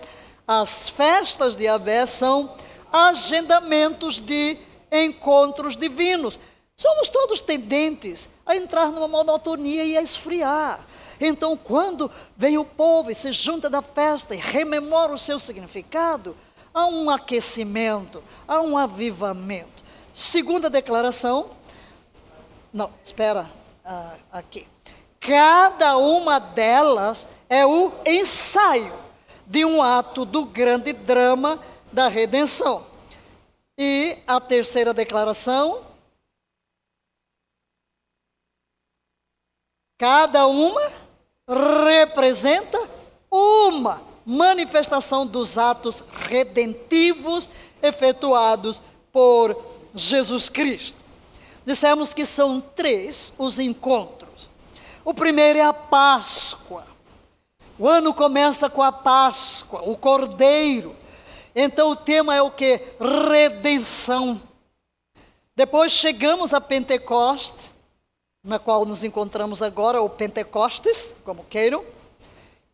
as 0.47 0.89
festas 0.89 1.55
de 1.55 1.69
Abé 1.69 2.07
são 2.07 2.55
agendamentos 2.93 4.19
de 4.19 4.59
encontros 4.91 5.77
divinos. 5.77 6.39
Somos 6.77 7.09
todos 7.09 7.41
tendentes 7.41 8.29
a 8.47 8.57
entrar 8.57 8.87
numa 8.87 9.07
monotonia 9.07 9.85
e 9.85 9.97
a 9.97 10.03
esfriar. 10.03 10.87
Então, 11.21 11.57
quando 11.57 12.11
vem 12.37 12.57
o 12.57 12.65
povo 12.65 13.11
e 13.11 13.15
se 13.15 13.33
junta 13.33 13.69
da 13.69 13.83
festa 13.83 14.35
e 14.35 14.39
rememora 14.39 15.13
o 15.13 15.19
seu 15.19 15.39
significado, 15.39 16.35
há 16.73 16.87
um 16.87 17.11
aquecimento, 17.11 18.23
há 18.49 18.61
um 18.61 18.79
avivamento. 18.79 19.83
Segunda 20.15 20.71
declaração. 20.71 21.51
Não, 22.73 22.91
espera, 23.05 23.51
uh, 23.85 24.19
aqui. 24.33 24.67
Cada 25.21 25.99
uma 25.99 26.39
delas 26.39 27.29
é 27.49 27.67
o 27.67 27.93
ensaio 28.07 28.95
de 29.47 29.65
um 29.65 29.83
ato 29.83 30.25
do 30.25 30.45
grande 30.45 30.93
drama 30.93 31.61
da 31.93 32.09
redenção. 32.09 32.90
E 33.83 34.19
a 34.27 34.39
terceira 34.39 34.93
declaração. 34.93 35.83
Cada 39.97 40.47
uma 40.47 40.93
representa 41.89 42.79
uma 43.31 44.03
manifestação 44.27 45.27
dos 45.27 45.57
atos 45.57 46.05
redentivos 46.29 47.51
efetuados 47.83 48.79
por 49.11 49.57
Jesus 49.95 50.51
Cristo. 50.51 50.99
Dissemos 51.65 52.13
que 52.13 52.27
são 52.27 52.61
três 52.61 53.33
os 53.39 53.59
encontros. 53.59 54.51
O 55.03 55.15
primeiro 55.15 55.59
é 55.59 55.63
a 55.63 55.73
Páscoa. 55.73 56.87
O 57.79 57.89
ano 57.89 58.13
começa 58.13 58.69
com 58.69 58.83
a 58.83 58.93
Páscoa, 58.93 59.81
o 59.89 59.97
Cordeiro. 59.97 61.00
Então 61.55 61.91
o 61.91 61.97
tema 61.97 62.35
é 62.35 62.43
o 62.43 62.51
que? 62.51 62.81
Redenção. 63.29 64.41
Depois 65.55 65.93
chegamos 65.93 66.55
a 66.55 66.61
Pentecoste, 66.61 67.71
na 68.43 68.59
qual 68.59 68.87
nos 68.87 69.05
encontramos 69.05 69.63
agora, 69.63 70.01
ou 70.01 70.09
Pentecostes, 70.09 71.15
como 71.25 71.45
queiram, 71.45 71.85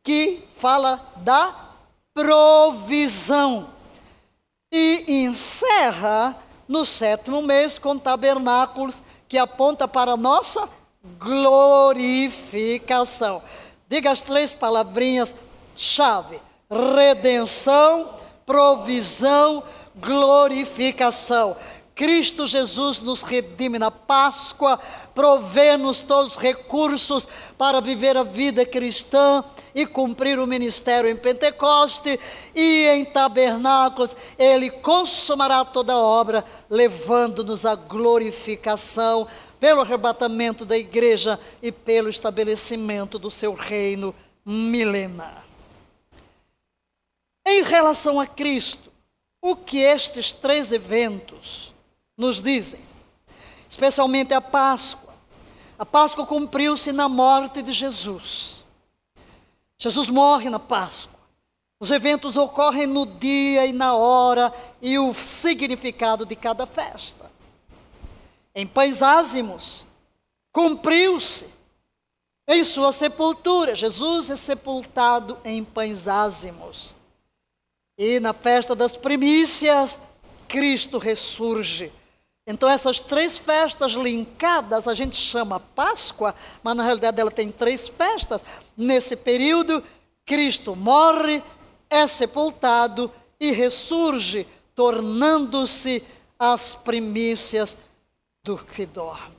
que 0.02 0.44
fala 0.56 1.04
da 1.16 1.54
provisão. 2.14 3.68
E 4.70 5.04
encerra 5.24 6.36
no 6.68 6.86
sétimo 6.86 7.42
mês 7.42 7.78
com 7.78 7.98
tabernáculos, 7.98 9.02
que 9.28 9.38
aponta 9.38 9.88
para 9.88 10.12
a 10.12 10.16
nossa 10.16 10.68
glorificação. 11.18 13.42
Diga 13.88 14.10
as 14.10 14.20
três 14.20 14.52
palavrinhas 14.54 15.34
chave: 15.76 16.40
redenção, 16.70 18.14
provisão, 18.46 19.64
glorificação. 19.96 21.56
Cristo 21.96 22.46
Jesus 22.46 23.00
nos 23.00 23.22
redime 23.22 23.78
na 23.78 23.90
Páscoa, 23.90 24.78
provê-nos 25.14 26.00
todos 26.00 26.32
os 26.32 26.36
recursos 26.36 27.26
para 27.56 27.80
viver 27.80 28.18
a 28.18 28.22
vida 28.22 28.66
cristã 28.66 29.42
e 29.74 29.86
cumprir 29.86 30.38
o 30.38 30.46
ministério 30.46 31.08
em 31.08 31.16
Pentecoste 31.16 32.20
e 32.54 32.86
em 32.86 33.02
tabernáculos. 33.02 34.14
Ele 34.38 34.68
consumará 34.68 35.64
toda 35.64 35.94
a 35.94 35.98
obra, 35.98 36.44
levando-nos 36.68 37.64
à 37.64 37.74
glorificação 37.74 39.26
pelo 39.58 39.80
arrebatamento 39.80 40.66
da 40.66 40.76
igreja 40.76 41.40
e 41.62 41.72
pelo 41.72 42.10
estabelecimento 42.10 43.18
do 43.18 43.30
seu 43.30 43.54
reino 43.54 44.14
milenar. 44.44 45.45
Em 47.46 47.62
relação 47.62 48.18
a 48.18 48.26
Cristo, 48.26 48.92
o 49.40 49.54
que 49.54 49.78
estes 49.78 50.32
três 50.32 50.72
eventos 50.72 51.72
nos 52.16 52.42
dizem? 52.42 52.80
Especialmente 53.68 54.34
a 54.34 54.40
Páscoa. 54.40 55.14
A 55.78 55.86
Páscoa 55.86 56.26
cumpriu-se 56.26 56.90
na 56.90 57.08
morte 57.08 57.62
de 57.62 57.72
Jesus. 57.72 58.64
Jesus 59.78 60.08
morre 60.08 60.50
na 60.50 60.58
Páscoa. 60.58 61.20
Os 61.78 61.90
eventos 61.90 62.36
ocorrem 62.36 62.86
no 62.86 63.06
dia 63.06 63.66
e 63.66 63.72
na 63.72 63.94
hora 63.94 64.52
e 64.82 64.98
o 64.98 65.14
significado 65.14 66.26
de 66.26 66.34
cada 66.34 66.66
festa 66.66 67.26
em 68.56 68.66
pães 68.66 69.02
ázimos, 69.02 69.86
cumpriu-se 70.50 71.46
em 72.48 72.64
sua 72.64 72.90
sepultura. 72.90 73.76
Jesus 73.76 74.30
é 74.30 74.36
sepultado 74.36 75.38
em 75.44 75.62
pães 75.62 76.08
ázimos. 76.08 76.95
E 77.98 78.20
na 78.20 78.32
festa 78.32 78.74
das 78.74 78.96
primícias, 78.96 79.98
Cristo 80.46 80.98
ressurge. 80.98 81.92
Então, 82.46 82.68
essas 82.68 83.00
três 83.00 83.36
festas 83.36 83.92
linkadas 83.92 84.86
a 84.86 84.94
gente 84.94 85.16
chama 85.16 85.58
Páscoa, 85.58 86.34
mas 86.62 86.76
na 86.76 86.84
realidade 86.84 87.20
ela 87.20 87.30
tem 87.30 87.50
três 87.50 87.88
festas. 87.88 88.44
Nesse 88.76 89.16
período, 89.16 89.82
Cristo 90.24 90.76
morre, 90.76 91.42
é 91.90 92.06
sepultado 92.06 93.12
e 93.40 93.50
ressurge, 93.50 94.46
tornando-se 94.74 96.04
as 96.38 96.74
primícias 96.74 97.76
do 98.44 98.56
que 98.58 98.86
dorme. 98.86 99.34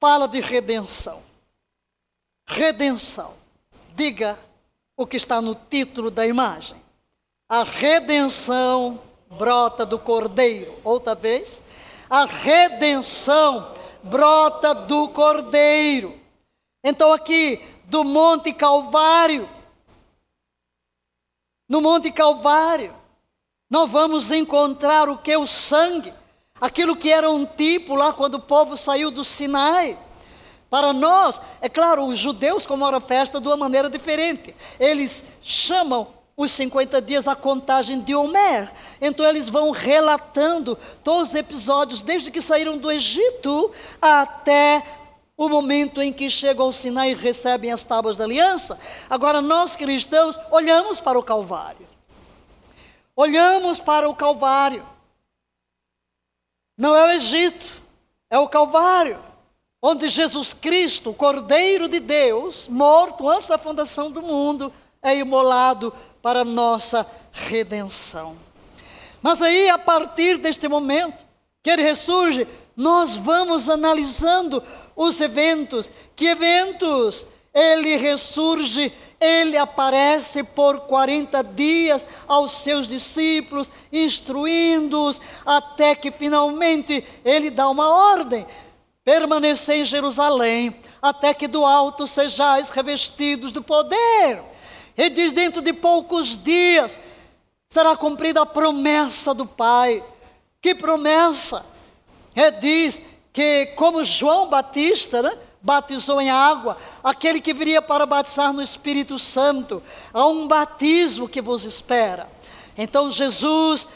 Fala 0.00 0.26
de 0.26 0.40
redenção. 0.40 1.22
Redenção. 2.46 3.34
Diga 3.94 4.38
o 5.02 5.06
que 5.06 5.16
está 5.16 5.40
no 5.40 5.54
título 5.54 6.10
da 6.10 6.26
imagem. 6.26 6.76
A 7.48 7.64
redenção 7.64 9.00
brota 9.30 9.84
do 9.84 9.98
Cordeiro. 9.98 10.78
Outra 10.84 11.14
vez. 11.14 11.62
A 12.08 12.24
redenção 12.24 13.74
brota 14.02 14.74
do 14.74 15.08
Cordeiro. 15.08 16.18
Então, 16.84 17.12
aqui, 17.12 17.60
do 17.84 18.04
Monte 18.04 18.52
Calvário, 18.52 19.48
no 21.68 21.80
Monte 21.80 22.10
Calvário, 22.10 22.94
nós 23.70 23.88
vamos 23.88 24.30
encontrar 24.30 25.08
o 25.08 25.16
que? 25.16 25.36
O 25.36 25.46
sangue, 25.46 26.12
aquilo 26.60 26.96
que 26.96 27.10
era 27.10 27.30
um 27.30 27.46
tipo 27.46 27.94
lá 27.94 28.12
quando 28.12 28.34
o 28.34 28.40
povo 28.40 28.76
saiu 28.76 29.10
do 29.10 29.24
Sinai. 29.24 29.96
Para 30.72 30.94
nós, 30.94 31.38
é 31.60 31.68
claro, 31.68 32.06
os 32.06 32.18
judeus 32.18 32.64
comemoram 32.64 32.96
a 32.96 33.00
festa 33.02 33.38
de 33.38 33.46
uma 33.46 33.58
maneira 33.58 33.90
diferente. 33.90 34.56
Eles 34.80 35.22
chamam 35.42 36.08
os 36.34 36.50
50 36.52 37.02
dias 37.02 37.28
a 37.28 37.36
contagem 37.36 38.00
de 38.00 38.14
Homer. 38.14 38.72
Então 38.98 39.26
eles 39.26 39.50
vão 39.50 39.70
relatando 39.70 40.78
todos 41.04 41.28
os 41.28 41.34
episódios, 41.34 42.00
desde 42.00 42.30
que 42.30 42.40
saíram 42.40 42.78
do 42.78 42.90
Egito 42.90 43.70
até 44.00 44.82
o 45.36 45.46
momento 45.46 46.00
em 46.00 46.10
que 46.10 46.30
chegam 46.30 46.64
ao 46.64 46.72
Sinai 46.72 47.10
e 47.10 47.14
recebem 47.16 47.70
as 47.70 47.84
tábuas 47.84 48.16
da 48.16 48.24
aliança. 48.24 48.80
Agora 49.10 49.42
nós 49.42 49.76
cristãos 49.76 50.40
olhamos 50.50 50.98
para 51.00 51.18
o 51.18 51.22
Calvário. 51.22 51.86
Olhamos 53.14 53.78
para 53.78 54.08
o 54.08 54.16
Calvário. 54.16 54.86
Não 56.78 56.96
é 56.96 57.04
o 57.04 57.10
Egito, 57.10 57.82
é 58.30 58.38
o 58.38 58.48
Calvário, 58.48 59.31
onde 59.82 60.08
Jesus 60.08 60.54
Cristo, 60.54 61.12
Cordeiro 61.12 61.88
de 61.88 61.98
Deus, 61.98 62.68
morto 62.68 63.28
antes 63.28 63.48
da 63.48 63.58
fundação 63.58 64.12
do 64.12 64.22
mundo, 64.22 64.72
é 65.02 65.16
imolado 65.16 65.92
para 66.22 66.44
nossa 66.44 67.04
redenção. 67.32 68.36
Mas 69.20 69.42
aí, 69.42 69.68
a 69.68 69.76
partir 69.76 70.38
deste 70.38 70.68
momento 70.68 71.24
que 71.60 71.70
ele 71.70 71.82
ressurge, 71.82 72.46
nós 72.76 73.16
vamos 73.16 73.68
analisando 73.68 74.62
os 74.94 75.20
eventos. 75.20 75.90
Que 76.14 76.26
eventos? 76.26 77.26
Ele 77.52 77.96
ressurge, 77.96 78.92
ele 79.20 79.58
aparece 79.58 80.42
por 80.42 80.80
40 80.80 81.42
dias 81.44 82.06
aos 82.26 82.52
seus 82.62 82.88
discípulos, 82.88 83.70
instruindo-os, 83.92 85.20
até 85.44 85.94
que 85.94 86.10
finalmente 86.10 87.04
ele 87.24 87.50
dá 87.50 87.68
uma 87.68 87.88
ordem: 88.14 88.46
permanecer 89.04 89.78
em 89.78 89.84
Jerusalém, 89.84 90.76
até 91.00 91.34
que 91.34 91.48
do 91.48 91.64
alto 91.64 92.06
sejais 92.06 92.70
revestidos 92.70 93.52
do 93.52 93.62
poder. 93.62 94.42
Ele 94.96 95.10
diz: 95.10 95.32
dentro 95.32 95.60
de 95.60 95.72
poucos 95.72 96.42
dias 96.42 96.98
será 97.68 97.96
cumprida 97.96 98.42
a 98.42 98.46
promessa 98.46 99.32
do 99.32 99.46
Pai. 99.46 100.04
Que 100.60 100.74
promessa? 100.74 101.64
Ele 102.36 102.50
diz 102.52 103.02
que, 103.32 103.66
como 103.74 104.04
João 104.04 104.48
Batista, 104.48 105.22
né, 105.22 105.36
batizou 105.60 106.20
em 106.20 106.30
água, 106.30 106.76
aquele 107.02 107.40
que 107.40 107.54
viria 107.54 107.80
para 107.80 108.04
batizar 108.04 108.52
no 108.52 108.62
Espírito 108.62 109.18
Santo, 109.18 109.82
há 110.12 110.26
um 110.26 110.46
batismo 110.46 111.28
que 111.28 111.40
vos 111.40 111.64
espera. 111.64 112.30
Então 112.76 113.10
Jesus 113.10 113.86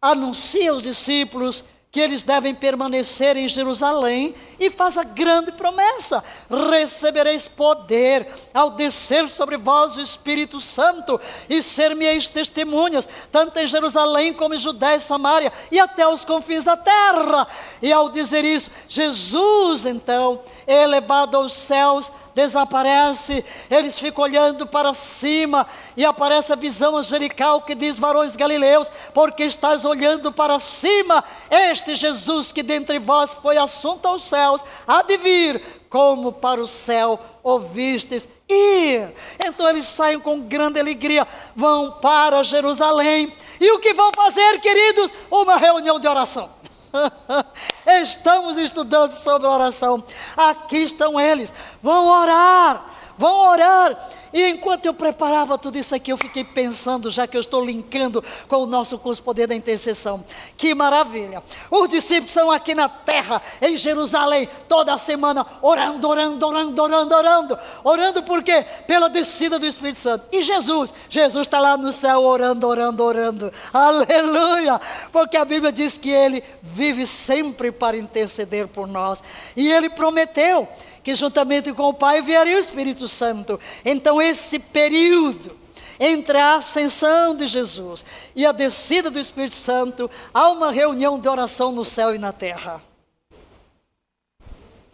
anuncia 0.00 0.70
aos 0.70 0.82
discípulos 0.82 1.64
que 1.94 2.00
eles 2.00 2.24
devem 2.24 2.52
permanecer 2.52 3.36
em 3.36 3.48
Jerusalém 3.48 4.34
e 4.58 4.68
faz 4.68 4.98
a 4.98 5.04
grande 5.04 5.52
promessa: 5.52 6.24
recebereis 6.68 7.46
poder 7.46 8.26
ao 8.52 8.72
descer 8.72 9.30
sobre 9.30 9.56
vós 9.56 9.96
o 9.96 10.00
Espírito 10.00 10.60
Santo 10.60 11.20
e 11.48 11.62
ser-me-eis 11.62 12.26
testemunhas, 12.26 13.08
tanto 13.30 13.60
em 13.60 13.66
Jerusalém 13.68 14.32
como 14.32 14.56
em 14.56 14.58
Judéia 14.58 14.96
e 14.96 15.00
Samaria 15.00 15.52
e 15.70 15.78
até 15.78 16.04
os 16.04 16.24
confins 16.24 16.64
da 16.64 16.76
terra. 16.76 17.46
E 17.80 17.92
ao 17.92 18.08
dizer 18.08 18.44
isso, 18.44 18.68
Jesus 18.88 19.86
então 19.86 20.42
é 20.66 20.82
elevado 20.82 21.36
aos 21.36 21.52
céus 21.52 22.10
desaparece, 22.34 23.44
eles 23.70 23.98
ficam 23.98 24.24
olhando 24.24 24.66
para 24.66 24.92
cima 24.92 25.66
e 25.96 26.04
aparece 26.04 26.52
a 26.52 26.56
visão 26.56 26.96
angelical 26.96 27.62
que 27.62 27.74
diz: 27.74 27.98
Varões 27.98 28.36
galileus, 28.36 28.90
porque 29.12 29.44
estás 29.44 29.84
olhando 29.84 30.32
para 30.32 30.58
cima, 30.58 31.22
este 31.50 31.94
Jesus 31.94 32.52
que 32.52 32.62
dentre 32.62 32.98
vós 32.98 33.32
foi 33.42 33.56
assunto 33.56 34.06
aos 34.06 34.24
céus, 34.24 34.64
há 34.86 35.02
de 35.02 35.16
vir, 35.16 35.62
como 35.88 36.32
para 36.32 36.60
o 36.60 36.66
céu 36.66 37.20
ouvistes 37.42 38.28
ir. 38.48 39.12
Então 39.38 39.68
eles 39.68 39.84
saem 39.84 40.18
com 40.18 40.40
grande 40.40 40.80
alegria, 40.80 41.26
vão 41.54 41.92
para 41.92 42.42
Jerusalém. 42.42 43.32
E 43.60 43.70
o 43.72 43.78
que 43.78 43.94
vão 43.94 44.12
fazer, 44.12 44.60
queridos? 44.60 45.12
Uma 45.30 45.56
reunião 45.56 45.98
de 45.98 46.08
oração. 46.08 46.50
Estamos 48.02 48.56
estudando 48.56 49.12
sobre 49.12 49.46
oração. 49.46 50.02
Aqui 50.36 50.78
estão 50.78 51.20
eles. 51.20 51.52
Vão 51.82 52.06
orar. 52.06 52.86
Vão 53.18 53.50
orar. 53.50 53.98
E 54.34 54.48
enquanto 54.48 54.86
eu 54.86 54.92
preparava 54.92 55.56
tudo 55.56 55.78
isso 55.78 55.94
aqui, 55.94 56.10
eu 56.10 56.18
fiquei 56.18 56.42
pensando, 56.42 57.08
já 57.08 57.24
que 57.24 57.36
eu 57.36 57.40
estou 57.40 57.64
linkando 57.64 58.22
com 58.48 58.56
o 58.56 58.66
nosso 58.66 58.98
curso 58.98 59.22
Poder 59.22 59.46
da 59.46 59.54
Intercessão. 59.54 60.24
Que 60.56 60.74
maravilha! 60.74 61.40
Os 61.70 61.88
discípulos 61.88 62.30
estão 62.30 62.50
aqui 62.50 62.74
na 62.74 62.88
terra, 62.88 63.40
em 63.62 63.76
Jerusalém, 63.76 64.48
toda 64.68 64.98
semana, 64.98 65.46
orando, 65.62 66.08
orando, 66.08 66.44
orando, 66.44 66.82
orando, 66.82 67.14
orando. 67.14 67.58
Orando 67.84 68.22
por 68.24 68.42
quê? 68.42 68.66
Pela 68.88 69.08
descida 69.08 69.56
do 69.56 69.66
Espírito 69.66 70.00
Santo. 70.00 70.26
E 70.32 70.42
Jesus? 70.42 70.92
Jesus 71.08 71.46
está 71.46 71.60
lá 71.60 71.76
no 71.76 71.92
céu 71.92 72.20
orando, 72.20 72.66
orando, 72.66 73.04
orando. 73.04 73.52
Aleluia! 73.72 74.80
Porque 75.12 75.36
a 75.36 75.44
Bíblia 75.44 75.70
diz 75.70 75.96
que 75.96 76.10
Ele 76.10 76.42
vive 76.60 77.06
sempre 77.06 77.70
para 77.70 77.96
interceder 77.96 78.66
por 78.66 78.88
nós. 78.88 79.22
E 79.54 79.70
Ele 79.70 79.88
prometeu 79.88 80.68
que 81.04 81.14
juntamente 81.14 81.72
com 81.72 81.90
o 81.90 81.94
Pai 81.94 82.22
viria 82.22 82.56
o 82.56 82.60
Espírito 82.60 83.06
Santo. 83.06 83.60
Então, 83.84 84.20
esse 84.20 84.58
período 84.58 85.56
entre 86.00 86.38
a 86.38 86.56
ascensão 86.56 87.36
de 87.36 87.46
Jesus 87.46 88.04
e 88.34 88.44
a 88.44 88.50
descida 88.50 89.10
do 89.10 89.18
Espírito 89.18 89.54
Santo, 89.54 90.10
há 90.32 90.48
uma 90.48 90.72
reunião 90.72 91.18
de 91.18 91.28
oração 91.28 91.70
no 91.70 91.84
céu 91.84 92.14
e 92.14 92.18
na 92.18 92.32
terra. 92.32 92.82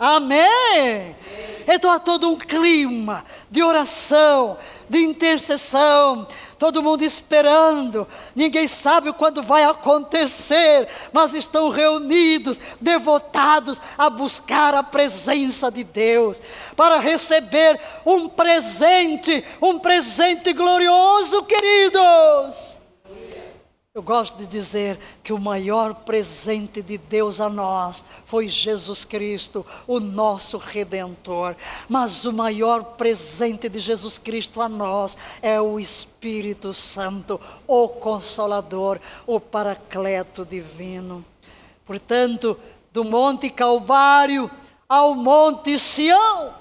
Amém! 0.00 1.14
Então 1.68 1.90
há 1.90 1.98
todo 1.98 2.26
um 2.30 2.36
clima 2.38 3.22
de 3.50 3.62
oração, 3.62 4.56
de 4.88 4.98
intercessão, 4.98 6.26
todo 6.58 6.82
mundo 6.82 7.04
esperando, 7.04 8.08
ninguém 8.34 8.66
sabe 8.66 9.12
quando 9.12 9.42
vai 9.42 9.62
acontecer, 9.62 10.88
mas 11.12 11.34
estão 11.34 11.68
reunidos, 11.68 12.58
devotados 12.80 13.78
a 13.98 14.08
buscar 14.08 14.74
a 14.74 14.82
presença 14.82 15.70
de 15.70 15.84
Deus, 15.84 16.40
para 16.74 16.98
receber 16.98 17.78
um 18.06 18.26
presente, 18.26 19.44
um 19.60 19.78
presente 19.78 20.54
glorioso, 20.54 21.42
queridos. 21.42 22.79
Eu 23.92 24.04
gosto 24.04 24.38
de 24.38 24.46
dizer 24.46 25.00
que 25.20 25.32
o 25.32 25.40
maior 25.40 25.92
presente 25.92 26.80
de 26.80 26.96
Deus 26.96 27.40
a 27.40 27.48
nós 27.48 28.04
foi 28.24 28.46
Jesus 28.46 29.04
Cristo, 29.04 29.66
o 29.84 29.98
nosso 29.98 30.58
redentor. 30.58 31.56
Mas 31.88 32.24
o 32.24 32.32
maior 32.32 32.84
presente 32.94 33.68
de 33.68 33.80
Jesus 33.80 34.16
Cristo 34.16 34.62
a 34.62 34.68
nós 34.68 35.16
é 35.42 35.60
o 35.60 35.80
Espírito 35.80 36.72
Santo, 36.72 37.40
o 37.66 37.88
Consolador, 37.88 39.00
o 39.26 39.40
Paracleto 39.40 40.46
divino. 40.46 41.24
Portanto, 41.84 42.56
do 42.92 43.02
Monte 43.02 43.50
Calvário 43.50 44.48
ao 44.88 45.16
Monte 45.16 45.80
Sião. 45.80 46.54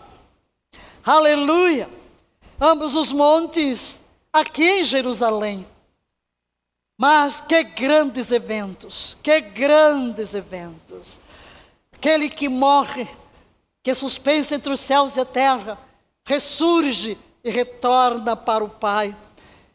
Aleluia! 1.06 1.88
Ambos 2.60 2.96
os 2.96 3.12
montes 3.12 4.02
aqui 4.34 4.68
em 4.68 4.84
Jerusalém 4.84 5.68
mas 7.02 7.40
que 7.40 7.64
grandes 7.64 8.30
eventos, 8.30 9.18
que 9.24 9.40
grandes 9.40 10.34
eventos. 10.34 11.22
Aquele 11.94 12.28
que 12.30 12.50
morre, 12.50 13.08
que 13.82 13.92
é 13.92 13.96
suspenso 13.96 14.54
entre 14.54 14.74
os 14.74 14.82
céus 14.82 15.16
e 15.16 15.22
a 15.22 15.26
terra, 15.26 15.80
ressurge 16.26 17.18
e 17.42 17.50
retorna 17.50 18.36
para 18.36 18.66
o 18.66 18.70
Pai. 18.70 19.16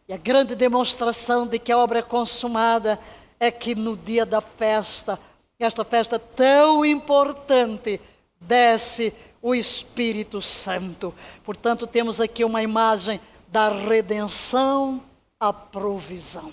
E 0.07 0.13
a 0.13 0.19
grande 0.19 0.55
demonstração 0.55 1.47
de 1.47 1.59
que 1.59 1.73
a 1.73 1.79
obra 1.79 2.01
é 2.01 2.03
consumada 2.03 3.01
é 3.41 3.51
que 3.51 3.75
no 3.75 3.97
dia 3.97 4.27
da 4.27 4.43
festa, 4.43 5.19
esta 5.59 5.83
festa 5.83 6.19
tão 6.19 6.85
importante, 6.85 8.03
desce 8.39 9.15
o 9.41 9.55
Espírito 9.55 10.43
Santo. 10.43 11.15
Portanto, 11.43 11.87
temos 11.87 12.21
aqui 12.21 12.45
uma 12.45 12.63
imagem 12.63 13.19
da 13.49 13.71
redenção 13.71 15.03
à 15.41 15.55
provisão. 15.55 16.53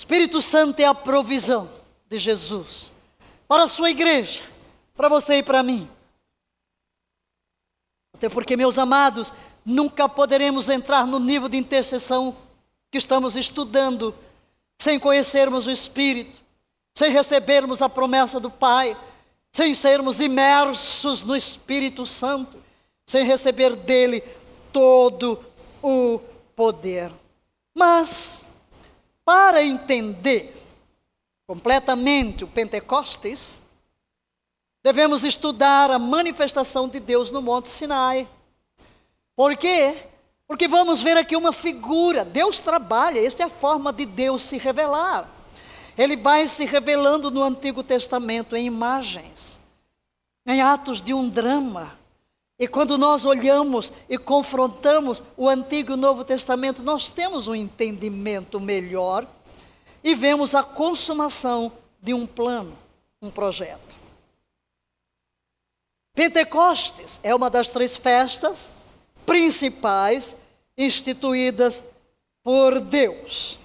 Espírito 0.00 0.40
Santo 0.40 0.80
é 0.80 0.86
a 0.86 0.94
provisão 0.94 1.70
de 2.08 2.18
Jesus 2.18 2.90
para 3.46 3.64
a 3.64 3.68
sua 3.68 3.90
igreja, 3.90 4.42
para 4.96 5.10
você 5.10 5.36
e 5.36 5.42
para 5.42 5.62
mim. 5.62 5.86
Até 8.14 8.30
porque, 8.30 8.56
meus 8.56 8.78
amados, 8.78 9.30
nunca 9.62 10.08
poderemos 10.08 10.70
entrar 10.70 11.06
no 11.06 11.18
nível 11.18 11.50
de 11.50 11.58
intercessão 11.58 12.34
que 12.90 12.96
estamos 12.96 13.36
estudando 13.36 14.14
sem 14.80 14.98
conhecermos 14.98 15.66
o 15.66 15.70
Espírito, 15.70 16.40
sem 16.96 17.12
recebermos 17.12 17.82
a 17.82 17.88
promessa 17.88 18.40
do 18.40 18.50
Pai, 18.50 18.96
sem 19.52 19.74
sermos 19.74 20.18
imersos 20.18 21.20
no 21.20 21.36
Espírito 21.36 22.06
Santo, 22.06 22.56
sem 23.06 23.26
receber 23.26 23.76
dele 23.76 24.22
todo 24.72 25.44
o 25.82 26.20
poder. 26.56 27.12
Mas, 27.74 28.46
para 29.30 29.62
entender 29.62 30.60
completamente 31.46 32.42
o 32.42 32.48
Pentecostes, 32.48 33.62
devemos 34.82 35.22
estudar 35.22 35.88
a 35.88 36.00
manifestação 36.00 36.88
de 36.88 36.98
Deus 36.98 37.30
no 37.30 37.40
Monte 37.40 37.68
Sinai. 37.68 38.26
Por 39.36 39.56
quê? 39.56 40.02
Porque 40.48 40.66
vamos 40.66 41.00
ver 41.00 41.16
aqui 41.16 41.36
uma 41.36 41.52
figura. 41.52 42.24
Deus 42.24 42.58
trabalha, 42.58 43.24
esta 43.24 43.44
é 43.44 43.46
a 43.46 43.48
forma 43.48 43.92
de 43.92 44.04
Deus 44.04 44.42
se 44.42 44.58
revelar. 44.58 45.30
Ele 45.96 46.16
vai 46.16 46.48
se 46.48 46.64
revelando 46.64 47.30
no 47.30 47.44
Antigo 47.44 47.84
Testamento 47.84 48.56
em 48.56 48.66
imagens, 48.66 49.60
em 50.44 50.60
atos 50.60 51.00
de 51.00 51.14
um 51.14 51.28
drama. 51.28 51.99
E 52.60 52.68
quando 52.68 52.98
nós 52.98 53.24
olhamos 53.24 53.90
e 54.06 54.18
confrontamos 54.18 55.22
o 55.34 55.48
Antigo 55.48 55.92
e 55.92 55.94
o 55.94 55.96
Novo 55.96 56.22
Testamento, 56.22 56.82
nós 56.82 57.08
temos 57.08 57.48
um 57.48 57.54
entendimento 57.54 58.60
melhor 58.60 59.26
e 60.04 60.14
vemos 60.14 60.54
a 60.54 60.62
consumação 60.62 61.72
de 62.02 62.12
um 62.12 62.26
plano, 62.26 62.76
um 63.22 63.30
projeto. 63.30 63.98
Pentecostes 66.14 67.18
é 67.22 67.34
uma 67.34 67.48
das 67.48 67.70
três 67.70 67.96
festas 67.96 68.70
principais 69.24 70.36
instituídas 70.76 71.82
por 72.44 72.78
Deus. 72.78 73.58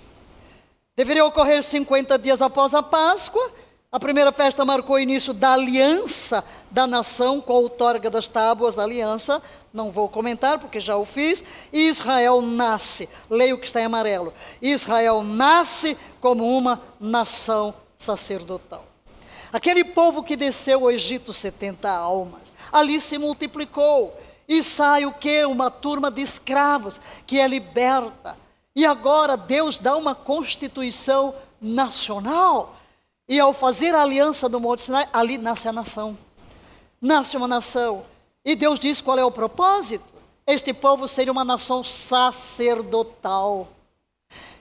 Deveria 0.95 1.25
ocorrer 1.25 1.61
50 1.61 2.17
dias 2.17 2.41
após 2.41 2.73
a 2.73 2.81
Páscoa. 2.81 3.51
A 3.95 3.99
primeira 3.99 4.29
festa 4.33 4.65
marcou 4.65 4.97
o 4.97 4.99
início 4.99 5.33
da 5.33 5.53
aliança 5.53 6.43
da 6.69 6.85
nação 6.85 7.39
com 7.39 7.53
a 7.53 7.59
outorga 7.59 8.09
das 8.09 8.27
tábuas 8.27 8.75
da 8.75 8.83
aliança. 8.83 9.41
Não 9.71 9.89
vou 9.89 10.09
comentar 10.09 10.59
porque 10.59 10.81
já 10.81 10.97
o 10.97 11.05
fiz. 11.05 11.45
Israel 11.71 12.41
nasce, 12.41 13.07
leio 13.29 13.55
o 13.55 13.57
que 13.57 13.65
está 13.65 13.79
em 13.79 13.85
amarelo. 13.85 14.33
Israel 14.61 15.23
nasce 15.23 15.97
como 16.19 16.45
uma 16.57 16.81
nação 16.99 17.73
sacerdotal. 17.97 18.83
Aquele 19.53 19.85
povo 19.85 20.23
que 20.23 20.35
desceu 20.35 20.81
ao 20.81 20.91
Egito 20.91 21.31
70 21.31 21.89
almas, 21.89 22.51
ali 22.73 22.99
se 22.99 23.17
multiplicou 23.17 24.13
e 24.45 24.61
sai 24.61 25.05
o 25.05 25.13
que? 25.13 25.45
Uma 25.45 25.71
turma 25.71 26.11
de 26.11 26.21
escravos 26.21 26.99
que 27.25 27.39
é 27.39 27.47
liberta. 27.47 28.37
E 28.75 28.85
agora 28.85 29.37
Deus 29.37 29.79
dá 29.79 29.95
uma 29.95 30.13
constituição 30.13 31.33
nacional. 31.61 32.74
E 33.27 33.39
ao 33.39 33.53
fazer 33.53 33.95
a 33.95 34.03
aliança 34.03 34.47
do 34.47 34.59
Monte 34.59 34.83
Sinai, 34.83 35.09
ali 35.11 35.37
nasce 35.37 35.67
a 35.67 35.73
nação. 35.73 36.17
Nasce 37.01 37.35
uma 37.35 37.47
nação. 37.47 38.05
E 38.43 38.55
Deus 38.55 38.79
diz 38.79 39.01
qual 39.01 39.17
é 39.17 39.25
o 39.25 39.31
propósito: 39.31 40.05
este 40.45 40.73
povo 40.73 41.07
seria 41.07 41.31
uma 41.31 41.43
nação 41.43 41.83
sacerdotal. 41.83 43.67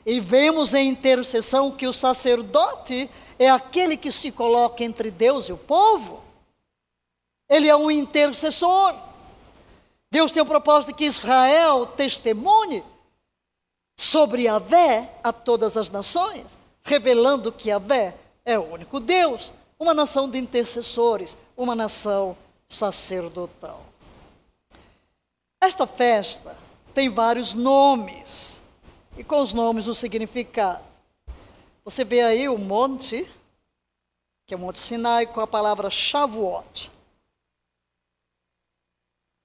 E 0.07 0.21
vemos 0.21 0.75
em 0.75 0.89
intercessão 0.89 1.71
que 1.71 1.87
o 1.87 1.93
sacerdote 1.93 3.11
é 3.39 3.51
aquele 3.51 3.97
que 3.97 4.11
se 4.11 4.31
coloca 4.31 4.83
entre 4.83 5.11
Deus 5.11 5.49
e 5.49 5.53
o 5.53 5.59
povo. 5.59 6.23
Ele 7.49 7.69
é 7.69 7.77
um 7.77 7.91
intercessor. 7.91 8.95
Deus 10.11 10.33
tem 10.33 10.43
o 10.43 10.47
propósito 10.47 10.95
que 10.95 11.05
Israel 11.05 11.87
testemunhe 11.87 12.85
sobre 13.97 14.43
Yahvé 14.43 15.11
a 15.23 15.33
todas 15.33 15.77
as 15.77 15.91
nações, 15.91 16.59
revelando 16.83 17.53
que 17.53 17.69
Yahvé 17.69 18.15
é 18.45 18.59
o 18.59 18.73
único 18.73 19.01
Deus, 19.01 19.53
uma 19.79 19.95
nação 19.95 20.29
de 20.29 20.39
intercessores, 20.39 21.37
uma 21.57 21.75
nação 21.75 22.37
sacerdotal. 22.69 23.85
Esta 25.61 25.87
festa 25.87 26.57
tem 26.93 27.09
vários 27.09 27.55
nomes, 27.55 28.63
e 29.17 29.25
com 29.25 29.41
os 29.41 29.53
nomes 29.53 29.87
o 29.87 29.95
significado. 29.95 30.85
Você 31.85 32.05
vê 32.05 32.23
aí 32.23 32.49
o 32.49 32.59
monte, 32.59 33.31
que 34.47 34.55
é 34.55 34.57
o 34.57 34.61
Monte 34.61 34.79
Sinai, 34.79 35.27
com 35.27 35.41
a 35.41 35.47
palavra 35.47 35.91
Shavuot 35.91 36.95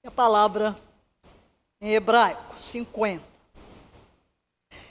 é 0.02 0.08
a 0.08 0.10
palavra 0.10 0.74
em 1.78 1.92
hebraico, 1.92 2.58
50. 2.58 3.22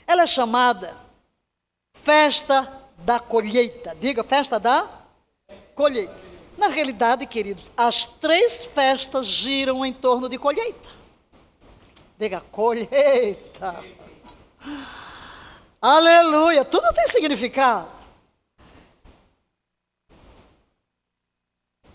Ela 0.06 0.22
é 0.22 0.26
chamada 0.26 0.96
festa 1.92 2.79
da 3.00 3.18
colheita. 3.18 3.94
Diga, 4.00 4.22
festa 4.22 4.58
da 4.58 4.88
colheita. 5.74 6.14
Na 6.56 6.68
realidade, 6.68 7.26
queridos, 7.26 7.70
as 7.76 8.04
três 8.04 8.64
festas 8.64 9.26
giram 9.26 9.84
em 9.84 9.92
torno 9.92 10.28
de 10.28 10.38
colheita. 10.38 10.88
Diga, 12.18 12.40
colheita. 12.52 13.84
Aleluia, 15.80 16.64
tudo 16.64 16.92
tem 16.92 17.08
significado. 17.08 17.90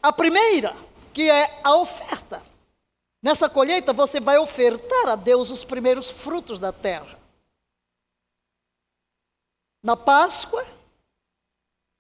A 0.02 0.12
primeira, 0.12 0.76
que 1.14 1.30
é 1.30 1.60
a 1.64 1.76
oferta. 1.76 2.44
Nessa 3.22 3.50
colheita 3.50 3.94
você 3.94 4.20
vai 4.20 4.38
ofertar 4.38 5.10
a 5.10 5.16
Deus 5.16 5.50
os 5.50 5.64
primeiros 5.64 6.08
frutos 6.08 6.60
da 6.60 6.72
terra. 6.72 7.20
Na 9.84 9.96
Páscoa, 9.96 10.66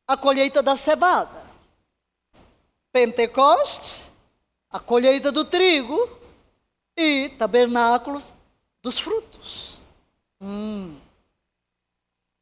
a 0.07 0.15
colheita 0.15 0.61
da 0.61 0.75
cevada. 0.75 1.43
Pentecostes, 2.91 4.03
a 4.69 4.79
colheita 4.79 5.31
do 5.31 5.45
trigo. 5.45 6.09
E 6.97 7.29
tabernáculos 7.37 8.33
dos 8.81 8.97
frutos. 8.97 9.81
Hum. 10.39 10.95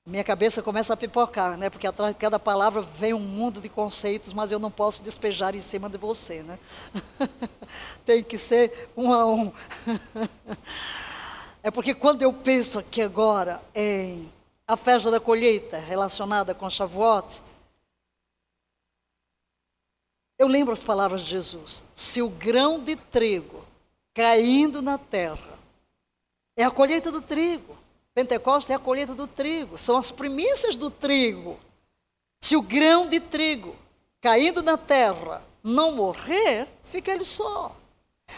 Minha 0.05 0.23
cabeça 0.23 0.61
começa 0.61 0.93
a 0.93 0.97
pipocar, 0.97 1.57
né? 1.57 1.69
Porque 1.69 1.87
atrás 1.87 2.13
de 2.13 2.19
cada 2.19 2.37
palavra 2.37 2.81
vem 2.81 3.13
um 3.13 3.19
mundo 3.19 3.61
de 3.61 3.69
conceitos, 3.69 4.33
mas 4.33 4.51
eu 4.51 4.59
não 4.59 4.69
posso 4.69 5.01
despejar 5.01 5.55
em 5.55 5.61
cima 5.61 5.89
de 5.89 5.97
você, 5.97 6.43
né? 6.43 6.59
Tem 8.05 8.21
que 8.21 8.37
ser 8.37 8.91
um 8.95 9.13
a 9.13 9.25
um. 9.25 9.51
é 11.63 11.71
porque 11.71 11.93
quando 11.93 12.21
eu 12.21 12.33
penso 12.33 12.77
aqui 12.77 13.01
agora 13.01 13.61
em 13.73 14.29
a 14.67 14.77
festa 14.77 15.09
da 15.09 15.19
colheita 15.19 15.77
relacionada 15.77 16.53
com 16.53 16.69
Shavuot, 16.69 17.41
eu 20.43 20.47
lembro 20.47 20.73
as 20.73 20.83
palavras 20.83 21.21
de 21.21 21.29
Jesus. 21.29 21.81
Se 21.95 22.21
o 22.21 22.27
grão 22.27 22.77
de 22.77 22.97
trigo 22.97 23.63
caindo 24.13 24.81
na 24.81 24.97
terra 24.97 25.57
é 26.57 26.65
a 26.65 26.69
colheita 26.69 27.09
do 27.09 27.21
trigo, 27.21 27.77
Pentecostes 28.13 28.69
é 28.69 28.75
a 28.75 28.79
colheita 28.79 29.15
do 29.15 29.25
trigo, 29.25 29.77
são 29.77 29.95
as 29.95 30.11
primícias 30.11 30.75
do 30.75 30.89
trigo. 30.89 31.57
Se 32.41 32.57
o 32.57 32.61
grão 32.61 33.07
de 33.07 33.21
trigo 33.21 33.73
caindo 34.19 34.61
na 34.61 34.77
terra 34.77 35.41
não 35.63 35.95
morrer, 35.95 36.67
fica 36.91 37.11
ele 37.11 37.23
só. 37.23 37.73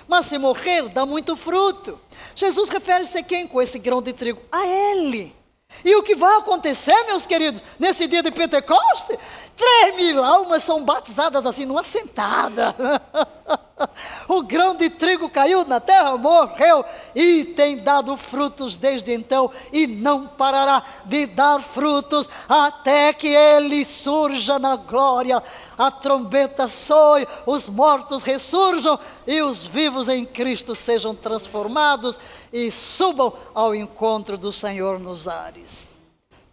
Mas 0.07 0.27
se 0.27 0.37
morrer, 0.37 0.87
dá 0.89 1.07
muito 1.07 1.35
fruto. 1.35 1.99
Jesus 2.35 2.69
refere-se 2.69 3.17
a 3.17 3.23
quem 3.23 3.47
com 3.47 3.59
esse 3.59 3.79
grão 3.79 3.99
de 3.99 4.13
trigo? 4.13 4.43
A 4.51 4.63
ele. 4.67 5.35
E 5.83 5.95
o 5.95 6.03
que 6.03 6.15
vai 6.15 6.37
acontecer, 6.37 7.03
meus 7.05 7.25
queridos, 7.25 7.61
nesse 7.79 8.07
dia 8.07 8.23
de 8.23 8.31
Pentecostes? 8.31 9.17
Três 9.55 9.95
mil 9.95 10.23
almas 10.23 10.63
são 10.63 10.83
batizadas 10.83 11.45
assim, 11.45 11.65
numa 11.65 11.83
sentada. 11.83 12.75
o 14.27 14.41
grão 14.41 14.75
de 14.75 14.89
trigo 14.89 15.29
caiu 15.29 15.65
na 15.65 15.79
terra, 15.79 16.17
morreu 16.17 16.83
e 17.13 17.43
tem 17.43 17.77
dado 17.77 18.15
frutos 18.15 18.75
desde 18.75 19.13
então 19.13 19.51
e 19.71 19.85
não 19.85 20.27
parará 20.27 20.81
de 21.05 21.25
dar 21.25 21.61
frutos 21.61 22.29
até 22.47 23.13
que 23.13 23.27
ele 23.27 23.83
surja 23.83 24.57
na 24.57 24.75
glória. 24.75 25.41
A 25.77 25.91
trombeta 25.91 26.69
soe, 26.69 27.27
os 27.45 27.67
mortos 27.67 28.23
ressurjam 28.23 28.97
e 29.27 29.41
os 29.41 29.63
vivos 29.63 30.07
em 30.07 30.25
Cristo 30.25 30.73
sejam 30.73 31.13
transformados 31.13 32.19
e 32.51 32.71
subam 32.71 33.33
ao 33.53 33.75
encontro 33.75 34.37
do 34.37 34.53
Senhor 34.53 34.99
nos 34.99 35.27
ares. 35.27 35.85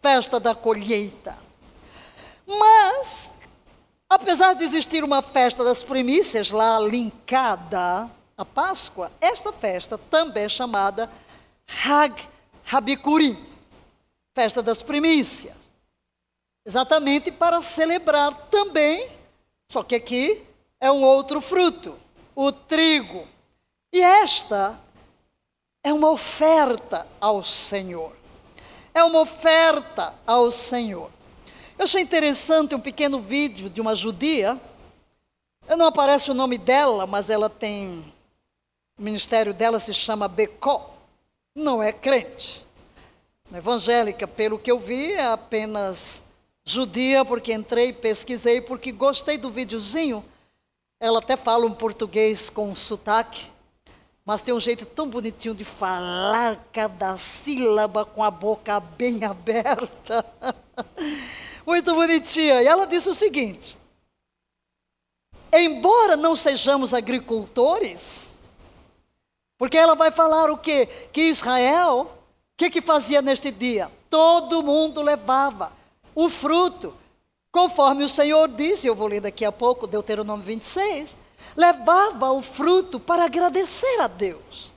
Festa 0.01 0.41
da 0.41 0.55
colheita. 0.55 1.39
Mas 2.47 3.32
Apesar 4.13 4.55
de 4.55 4.63
existir 4.63 5.03
uma 5.03 5.23
festa 5.23 5.65
das 5.65 5.83
primícias 5.83 6.51
lá 6.51 6.79
linkada 6.79 8.11
à 8.37 8.45
Páscoa, 8.45 9.11
esta 9.19 9.51
festa 9.55 9.97
também 9.97 10.45
é 10.45 10.49
chamada 10.51 11.11
Hag 11.83 12.23
Habikurim, 12.71 13.43
festa 14.35 14.63
das 14.63 14.83
primícias. 14.83 15.57
Exatamente 16.63 17.33
para 17.33 17.63
celebrar 17.63 18.35
também, 18.51 19.11
só 19.71 19.83
que 19.83 19.95
aqui 19.95 20.45
é 20.79 20.93
um 20.93 21.03
outro 21.03 21.41
fruto, 21.41 21.99
o 22.37 22.53
trigo. 22.53 23.27
E 23.91 24.03
esta 24.03 24.79
é 25.83 25.91
uma 25.91 26.11
oferta 26.11 27.07
ao 27.19 27.43
Senhor. 27.43 28.15
É 28.93 29.03
uma 29.03 29.21
oferta 29.21 30.15
ao 30.27 30.53
Senhor. 30.53 31.11
Eu 31.83 31.85
achei 31.85 32.03
interessante 32.03 32.77
um 32.77 32.81
pequeno 32.81 33.19
vídeo 33.19 33.69
de 33.69 33.81
uma 33.81 33.97
judia. 33.97 34.57
Eu 35.67 35.77
não 35.77 35.87
aparece 35.87 36.31
o 36.31 36.35
nome 36.35 36.57
dela, 36.57 37.09
mas 37.09 37.29
ela 37.29 37.51
tem. 37.51 38.05
O 38.97 39.03
ministério 39.03 39.53
dela 39.53 39.81
se 39.81 39.93
chama 39.93 40.29
Becó. 40.29 40.95
Não 41.53 41.83
é 41.83 41.93
crente. 41.93 42.65
Evangélica, 43.53 44.29
pelo 44.29 44.61
que 44.61 44.71
eu 44.71 44.79
vi, 44.79 45.15
é 45.15 45.27
apenas 45.27 46.23
judia, 46.65 47.25
porque 47.25 47.53
entrei 47.53 47.93
pesquisei, 47.93 48.61
porque 48.61 48.93
gostei 48.93 49.37
do 49.37 49.51
videozinho. 49.51 50.25
Ela 51.01 51.19
até 51.19 51.37
fala 51.37 51.67
um 51.67 51.75
português 51.75 52.49
com 52.49 52.77
sotaque, 52.77 53.51
mas 54.25 54.41
tem 54.41 54.55
um 54.55 54.61
jeito 54.61 54.87
tão 54.87 55.11
bonitinho 55.11 55.53
de 55.53 55.65
falar 55.65 56.65
cada 56.73 57.19
sílaba 57.19 58.05
com 58.05 58.23
a 58.23 58.31
boca 58.31 58.79
bem 58.79 59.25
aberta. 59.27 60.25
Muito 61.67 61.95
bonitinha. 61.95 62.63
E 62.63 62.67
ela 62.67 62.87
disse 62.87 63.09
o 63.09 63.15
seguinte: 63.15 63.79
embora 65.53 66.17
não 66.17 66.35
sejamos 66.35 66.95
agricultores, 66.95 68.37
porque 69.59 69.77
ela 69.77 69.95
vai 69.95 70.11
falar 70.11 70.51
o 70.51 70.57
quê? 70.57 70.89
Que 71.13 71.29
Israel, 71.29 72.11
o 72.11 72.57
que, 72.57 72.71
que 72.71 72.81
fazia 72.81 73.23
neste 73.23 73.51
dia? 73.51 73.91
Todo 74.09 74.63
mundo 74.63 75.03
levava 75.03 75.73
o 76.15 76.29
fruto, 76.29 76.95
conforme 77.51 78.05
o 78.05 78.09
Senhor 78.09 78.49
disse, 78.49 78.87
eu 78.87 78.95
vou 78.95 79.07
ler 79.07 79.21
daqui 79.21 79.45
a 79.45 79.53
pouco, 79.53 79.87
Deuteronômio 79.87 80.45
26, 80.45 81.17
levava 81.57 82.31
o 82.33 82.43
fruto 82.43 82.99
para 82.99 83.25
agradecer 83.25 84.01
a 84.01 84.07
Deus. 84.07 84.73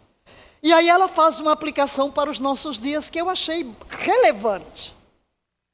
E 0.62 0.74
aí 0.74 0.90
ela 0.90 1.08
faz 1.08 1.40
uma 1.40 1.52
aplicação 1.52 2.10
para 2.10 2.30
os 2.30 2.40
nossos 2.40 2.80
dias 2.80 3.10
que 3.10 3.20
eu 3.20 3.30
achei 3.30 3.70
relevante. 3.90 4.95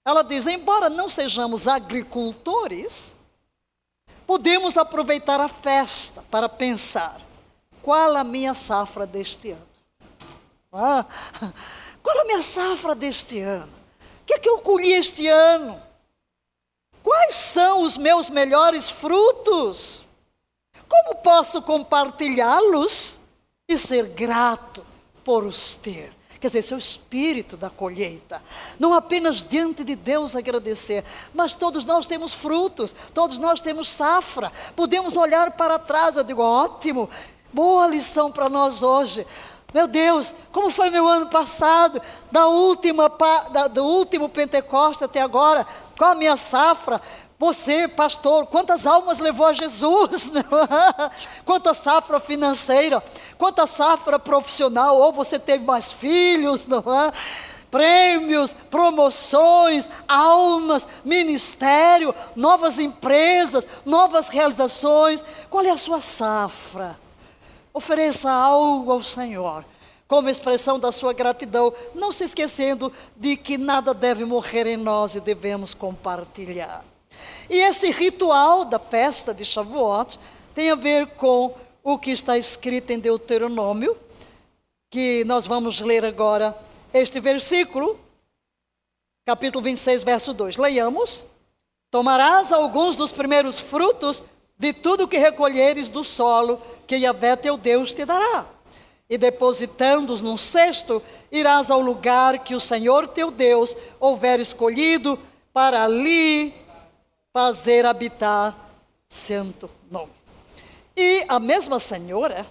Ela 0.06 0.24
diz: 0.24 0.48
embora 0.48 0.90
não 0.90 1.10
sejamos 1.10 1.68
agricultores, 1.68 3.16
podemos 4.26 4.78
aproveitar 4.78 5.40
a 5.40 5.48
festa 5.48 6.24
para 6.30 6.50
pensar: 6.50 7.22
qual 7.82 8.16
a 8.16 8.24
minha 8.24 8.54
safra 8.54 9.06
deste 9.06 9.52
ano? 9.52 9.68
Ah, 10.72 11.06
qual 12.02 12.22
a 12.22 12.26
minha 12.26 12.42
safra 12.42 12.96
deste 12.96 13.40
ano? 13.40 13.72
O 14.22 14.26
que 14.26 14.34
é 14.34 14.40
que 14.40 14.50
eu 14.50 14.60
colhi 14.60 14.94
este 14.94 15.28
ano? 15.28 15.82
Quais 17.04 17.36
são 17.36 17.82
os 17.82 17.98
meus 17.98 18.30
melhores 18.30 18.90
frutos? 18.90 20.06
Como 20.88 21.16
posso 21.16 21.62
compartilhá-los 21.62 23.20
e 23.68 23.78
ser 23.78 24.08
grato 24.10 24.86
por 25.24 25.44
os 25.44 25.76
ter? 25.76 26.14
Quer 26.42 26.48
dizer, 26.48 26.60
esse 26.60 26.74
é 26.74 26.76
o 26.76 26.80
espírito 26.80 27.56
da 27.56 27.70
colheita. 27.70 28.42
Não 28.80 28.96
apenas 28.96 29.48
diante 29.48 29.84
de 29.84 29.96
Deus 29.96 30.36
agradecer, 30.36 31.06
mas 31.36 31.54
todos 31.54 31.86
nós 31.86 32.08
temos 32.08 32.34
frutos, 32.34 32.96
todos 33.14 33.38
nós 33.38 33.62
temos 33.62 33.88
safra. 33.88 34.52
Podemos 34.76 35.16
olhar 35.16 35.52
para 35.52 35.78
trás, 35.78 36.18
eu 36.18 36.24
digo, 36.24 36.42
ótimo, 36.42 37.08
boa 37.54 37.86
lição 37.86 38.32
para 38.32 38.50
nós 38.50 38.82
hoje. 38.82 39.24
Meu 39.72 39.88
Deus, 39.88 40.34
como 40.52 40.72
foi 40.72 40.90
meu 40.90 41.08
ano 41.08 41.28
passado, 41.28 42.02
da 42.32 42.48
última, 42.48 43.08
da, 43.52 43.68
do 43.68 43.86
último 43.86 44.28
Pentecoste 44.28 45.04
até 45.04 45.22
agora, 45.22 45.66
qual 45.96 46.12
a 46.12 46.16
minha 46.16 46.36
safra? 46.36 47.00
Você, 47.42 47.88
pastor, 47.88 48.46
quantas 48.46 48.86
almas 48.86 49.20
levou 49.20 49.48
a 49.48 49.52
Jesus? 49.52 50.32
Quanta 51.44 51.74
safra 51.74 52.20
financeira, 52.20 53.04
quanta 53.36 53.66
safra 53.66 54.20
profissional, 54.20 54.96
ou 54.96 55.12
você 55.12 55.40
teve 55.40 55.66
mais 55.66 55.92
filhos, 55.92 56.68
não 56.68 56.84
é? 56.88 57.12
Prêmios, 57.72 58.54
promoções, 58.70 59.90
almas, 60.08 60.88
ministério, 61.04 62.14
novas 62.36 62.78
empresas, 62.78 63.68
novas 63.84 64.30
realizações. 64.30 65.26
Qual 65.50 65.66
é 65.66 65.72
a 65.72 65.78
sua 65.78 66.00
safra? 66.00 66.96
Ofereça 67.74 68.32
algo 68.32 68.92
ao 68.92 69.02
Senhor, 69.02 69.66
como 70.08 70.30
expressão 70.30 70.78
da 70.78 70.92
sua 70.92 71.12
gratidão, 71.12 71.74
não 71.96 72.12
se 72.12 72.24
esquecendo 72.24 72.94
de 73.18 73.36
que 73.36 73.58
nada 73.58 73.96
deve 73.96 74.26
morrer 74.26 74.68
em 74.68 74.78
nós 74.78 75.16
e 75.16 75.20
devemos 75.20 75.74
compartilhar. 75.74 76.91
E 77.50 77.60
esse 77.60 77.92
ritual 77.92 78.66
da 78.66 78.80
festa 78.80 79.34
de 79.34 79.46
Shavuot 79.46 80.20
tem 80.54 80.72
a 80.72 80.76
ver 80.76 81.08
com 81.16 81.56
o 81.84 81.98
que 81.98 82.12
está 82.12 82.38
escrito 82.38 82.92
em 82.92 83.00
Deuteronômio, 83.00 83.98
que 84.90 85.24
nós 85.26 85.46
vamos 85.46 85.80
ler 85.82 86.06
agora 86.06 86.56
este 86.94 87.20
versículo, 87.20 88.00
capítulo 89.26 89.64
26, 89.64 90.04
verso 90.04 90.34
2. 90.34 90.58
Leiamos: 90.58 91.24
Tomarás 91.90 92.52
alguns 92.52 92.96
dos 92.96 93.12
primeiros 93.12 93.60
frutos 93.60 94.24
de 94.58 94.74
tudo 94.74 95.08
que 95.08 95.18
recolheres 95.18 95.90
do 95.90 96.04
solo 96.04 96.62
que 96.86 96.98
Yahvé 96.98 97.36
teu 97.36 97.58
Deus 97.58 97.94
te 97.94 98.06
dará. 98.06 98.46
E 99.10 99.18
depositando-os 99.18 100.22
num 100.22 100.38
cesto, 100.38 101.02
irás 101.32 101.70
ao 101.70 101.82
lugar 101.82 102.40
que 102.40 102.56
o 102.56 102.62
Senhor 102.62 103.08
teu 103.08 103.30
Deus 103.30 103.76
houver 104.00 104.40
escolhido 104.40 105.20
para 105.52 105.84
ali 105.84 106.54
fazer 107.34 107.86
habitar 107.86 108.56
santo 109.10 109.70
nome. 109.90 110.12
E 110.96 111.26
a 111.28 111.40
mesma 111.40 111.80
senhora, 111.80 112.46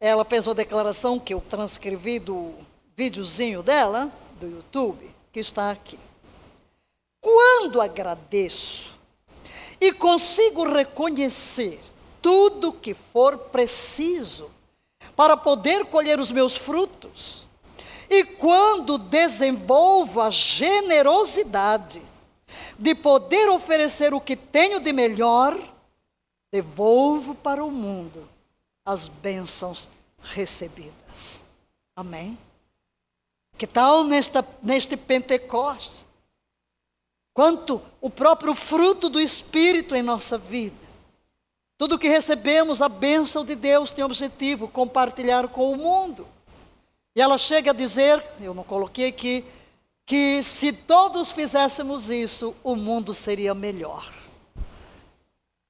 ela 0.00 0.24
fez 0.24 0.46
uma 0.46 0.54
declaração 0.54 1.18
que 1.18 1.34
eu 1.34 1.40
transcrevi 1.40 2.18
do 2.18 2.54
videozinho 2.96 3.62
dela, 3.62 4.10
do 4.40 4.48
YouTube, 4.48 5.10
que 5.32 5.40
está 5.40 5.70
aqui. 5.70 5.98
Quando 7.20 7.80
agradeço 7.80 8.90
e 9.80 9.92
consigo 9.92 10.64
reconhecer 10.64 11.80
tudo 12.22 12.72
que 12.72 12.94
for 12.94 13.36
preciso 13.36 14.50
para 15.14 15.36
poder 15.36 15.84
colher 15.86 16.18
os 16.18 16.30
meus 16.30 16.56
frutos. 16.56 17.46
E 18.08 18.24
quando 18.24 18.98
desenvolvo 18.98 20.20
a 20.20 20.30
generosidade 20.30 22.02
de 22.80 22.94
poder 22.94 23.48
oferecer 23.48 24.12
o 24.14 24.20
que 24.20 24.34
tenho 24.34 24.80
de 24.80 24.92
melhor, 24.92 25.56
devolvo 26.50 27.34
para 27.34 27.64
o 27.64 27.70
mundo 27.70 28.28
as 28.84 29.06
bênçãos 29.06 29.88
recebidas. 30.20 31.42
Amém? 31.94 32.36
Que 33.56 33.66
tal 33.66 34.02
nesta, 34.02 34.44
neste 34.62 34.96
Pentecostes? 34.96 36.04
quanto 37.40 37.80
o 38.00 38.10
próprio 38.10 38.54
fruto 38.54 39.08
do 39.08 39.20
Espírito 39.20 39.94
em 39.94 40.02
nossa 40.02 40.36
vida. 40.36 40.76
Tudo 41.78 41.98
que 41.98 42.08
recebemos, 42.08 42.82
a 42.82 42.88
bênção 42.88 43.44
de 43.44 43.54
Deus 43.54 43.92
tem 43.92 44.04
objetivo, 44.04 44.68
compartilhar 44.68 45.48
com 45.48 45.72
o 45.72 45.76
mundo. 45.76 46.28
E 47.16 47.20
ela 47.22 47.38
chega 47.38 47.70
a 47.70 47.74
dizer, 47.74 48.22
eu 48.40 48.52
não 48.52 48.62
coloquei 48.62 49.08
aqui, 49.08 49.44
que 50.10 50.42
se 50.42 50.72
todos 50.72 51.30
fizéssemos 51.30 52.10
isso, 52.10 52.52
o 52.64 52.74
mundo 52.74 53.14
seria 53.14 53.54
melhor. 53.54 54.12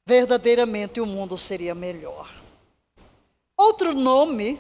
Verdadeiramente 0.07 0.99
o 0.99 1.05
mundo 1.05 1.37
seria 1.37 1.75
melhor. 1.75 2.33
Outro 3.55 3.93
nome 3.93 4.59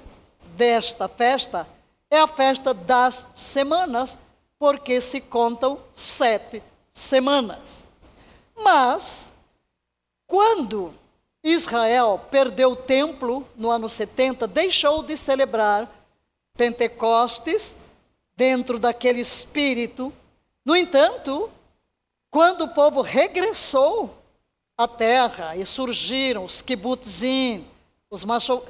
desta 0.54 1.08
festa 1.08 1.66
é 2.10 2.20
a 2.20 2.26
festa 2.26 2.74
das 2.74 3.26
semanas, 3.34 4.18
porque 4.58 5.00
se 5.00 5.18
contam 5.18 5.80
sete 5.94 6.62
semanas. 6.92 7.86
Mas, 8.54 9.32
quando 10.26 10.92
Israel 11.42 12.20
perdeu 12.30 12.72
o 12.72 12.76
templo 12.76 13.48
no 13.56 13.70
ano 13.70 13.88
70, 13.88 14.46
deixou 14.46 15.02
de 15.02 15.16
celebrar 15.16 15.90
Pentecostes 16.54 17.74
dentro 18.40 18.78
daquele 18.78 19.20
espírito. 19.20 20.10
No 20.64 20.74
entanto, 20.74 21.50
quando 22.30 22.62
o 22.62 22.68
povo 22.68 23.02
regressou 23.02 24.16
à 24.78 24.88
terra 24.88 25.54
e 25.56 25.66
surgiram 25.66 26.46
os 26.46 26.62
kibbutzim, 26.62 27.66
os 28.08 28.24
macho, 28.24 28.62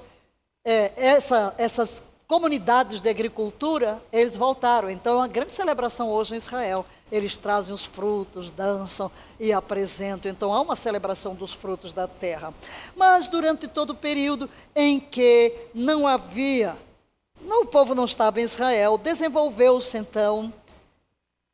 é, 0.64 0.90
essa, 0.96 1.54
essas 1.56 2.02
comunidades 2.26 3.00
de 3.00 3.08
agricultura, 3.08 4.02
eles 4.12 4.36
voltaram. 4.36 4.90
Então, 4.90 5.18
uma 5.18 5.28
grande 5.28 5.54
celebração 5.54 6.10
hoje 6.10 6.34
em 6.34 6.38
Israel. 6.38 6.84
Eles 7.12 7.36
trazem 7.36 7.72
os 7.72 7.84
frutos, 7.84 8.50
dançam 8.50 9.08
e 9.38 9.52
apresentam. 9.52 10.32
Então, 10.32 10.52
há 10.52 10.60
uma 10.60 10.74
celebração 10.74 11.32
dos 11.32 11.52
frutos 11.52 11.92
da 11.92 12.08
terra. 12.08 12.52
Mas, 12.96 13.28
durante 13.28 13.68
todo 13.68 13.90
o 13.90 13.94
período 13.94 14.50
em 14.74 14.98
que 14.98 15.54
não 15.72 16.08
havia, 16.08 16.76
o 17.42 17.66
povo 17.66 17.94
não 17.94 18.04
estava 18.04 18.40
em 18.40 18.44
Israel, 18.44 18.98
desenvolveu-se 18.98 19.98
então 19.98 20.52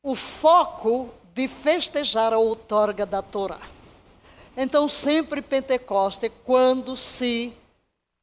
o 0.02 0.14
foco 0.14 1.10
de 1.34 1.48
festejar 1.48 2.32
a 2.32 2.38
outorga 2.38 3.04
da 3.04 3.20
Torá. 3.20 3.60
Então, 4.56 4.88
sempre 4.88 5.42
Pentecoste, 5.42 6.30
quando 6.44 6.96
se 6.96 7.52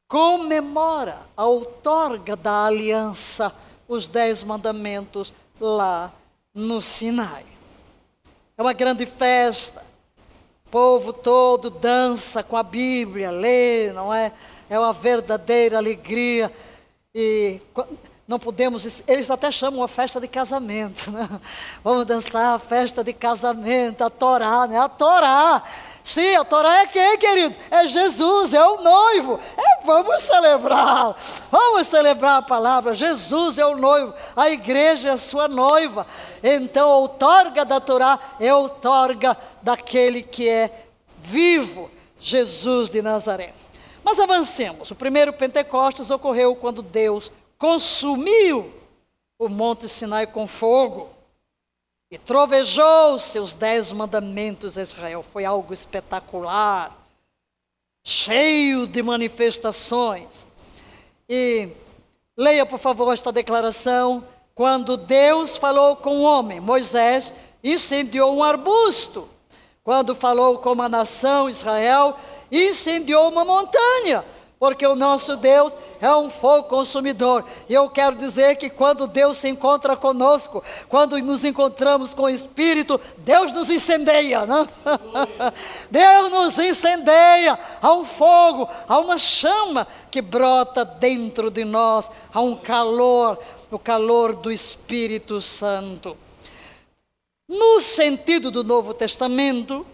comemora 0.07 1.19
a 1.37 1.45
outorga 1.45 2.35
da 2.35 2.65
aliança, 2.65 3.53
os 3.87 4.07
dez 4.07 4.43
mandamentos 4.43 5.33
lá 5.59 6.11
no 6.53 6.81
Sinai. 6.81 7.45
É 8.57 8.61
uma 8.61 8.73
grande 8.73 9.05
festa. 9.05 9.83
O 10.65 10.69
povo 10.69 11.13
todo 11.13 11.69
dança 11.69 12.41
com 12.41 12.57
a 12.57 12.63
Bíblia, 12.63 13.29
lê, 13.29 13.91
não 13.91 14.13
é? 14.13 14.31
É 14.69 14.79
uma 14.79 14.93
verdadeira 14.93 15.77
alegria. 15.77 16.51
E 17.15 17.61
não 18.27 18.39
podemos, 18.39 19.03
eles 19.07 19.29
até 19.29 19.51
chamam 19.51 19.83
a 19.83 19.87
festa 19.87 20.19
de 20.19 20.27
casamento, 20.27 21.11
né? 21.11 21.29
Vamos 21.83 22.05
dançar 22.05 22.55
a 22.55 22.59
festa 22.59 23.03
de 23.03 23.13
casamento, 23.13 24.03
a 24.03 24.09
Torá, 24.09 24.67
né? 24.67 24.79
A 24.79 24.89
Torá 24.89 25.63
Sim, 26.03 26.35
a 26.35 26.43
Torá 26.43 26.79
é 26.79 26.87
quem, 26.87 27.17
querido? 27.17 27.55
É 27.71 27.87
Jesus, 27.87 28.53
é 28.53 28.61
o 28.61 28.81
noivo. 28.81 29.39
É, 29.57 29.85
vamos 29.85 30.21
celebrar. 30.21 31.15
Vamos 31.49 31.87
celebrar 31.87 32.39
a 32.39 32.41
palavra. 32.41 32.93
Jesus 32.93 33.57
é 33.57 33.65
o 33.65 33.77
noivo, 33.77 34.13
a 34.35 34.49
igreja 34.49 35.09
é 35.09 35.11
a 35.13 35.17
sua 35.17 35.47
noiva. 35.47 36.05
Então, 36.43 36.91
a 36.91 36.97
outorga 36.97 37.63
da 37.63 37.79
Torá 37.79 38.19
é 38.39 38.49
a 38.49 38.57
outorga 38.57 39.37
daquele 39.61 40.21
que 40.21 40.49
é 40.49 40.87
vivo, 41.19 41.89
Jesus 42.19 42.89
de 42.89 43.01
Nazaré. 43.01 43.62
Mas 44.03 44.19
avancemos. 44.19 44.91
O 44.91 44.95
primeiro 44.95 45.31
Pentecostes 45.33 46.09
ocorreu 46.09 46.55
quando 46.55 46.81
Deus 46.81 47.31
consumiu 47.57 48.71
o 49.39 49.47
Monte 49.47 49.87
Sinai 49.87 50.27
com 50.27 50.45
fogo. 50.45 51.09
E 52.11 52.17
trovejou 52.17 53.17
seus 53.17 53.53
dez 53.53 53.91
mandamentos 53.91 54.77
a 54.77 54.83
Israel. 54.83 55.23
Foi 55.23 55.45
algo 55.45 55.73
espetacular, 55.73 56.95
cheio 58.03 58.85
de 58.85 59.01
manifestações. 59.01 60.45
E 61.27 61.69
leia, 62.37 62.65
por 62.65 62.77
favor, 62.77 63.11
esta 63.11 63.31
declaração. 63.31 64.23
Quando 64.53 64.95
Deus 64.95 65.55
falou 65.55 65.95
com 65.95 66.17
o 66.17 66.21
homem, 66.21 66.59
Moisés 66.59 67.33
incendiou 67.63 68.35
um 68.35 68.43
arbusto. 68.43 69.27
Quando 69.83 70.13
falou 70.13 70.59
com 70.59 70.79
a 70.81 70.87
nação 70.87 71.49
Israel, 71.49 72.17
incendiou 72.57 73.29
uma 73.29 73.43
montanha 73.45 74.23
porque 74.63 74.87
o 74.87 74.95
nosso 74.95 75.35
Deus 75.35 75.75
é 75.99 76.15
um 76.15 76.29
fogo 76.29 76.69
consumidor. 76.69 77.43
E 77.67 77.73
eu 77.73 77.89
quero 77.89 78.15
dizer 78.15 78.55
que 78.55 78.69
quando 78.69 79.07
Deus 79.07 79.37
se 79.37 79.49
encontra 79.49 79.97
conosco, 79.97 80.63
quando 80.87 81.17
nos 81.17 81.43
encontramos 81.43 82.13
com 82.13 82.21
o 82.21 82.29
Espírito, 82.29 82.97
Deus 83.17 83.51
nos 83.51 83.69
incendeia, 83.69 84.45
né? 84.45 84.65
Deus 85.91 86.31
nos 86.31 86.57
incendeia. 86.57 87.59
Há 87.81 87.91
um 87.91 88.05
fogo, 88.05 88.69
há 88.87 88.99
uma 88.99 89.17
chama 89.17 89.85
que 90.09 90.21
brota 90.21 90.85
dentro 90.85 91.51
de 91.51 91.65
nós, 91.65 92.09
há 92.33 92.39
um 92.39 92.55
calor, 92.55 93.37
o 93.69 93.77
calor 93.77 94.33
do 94.33 94.49
Espírito 94.49 95.41
Santo. 95.41 96.15
No 97.49 97.81
sentido 97.81 98.49
do 98.49 98.63
Novo 98.63 98.93
Testamento, 98.93 99.85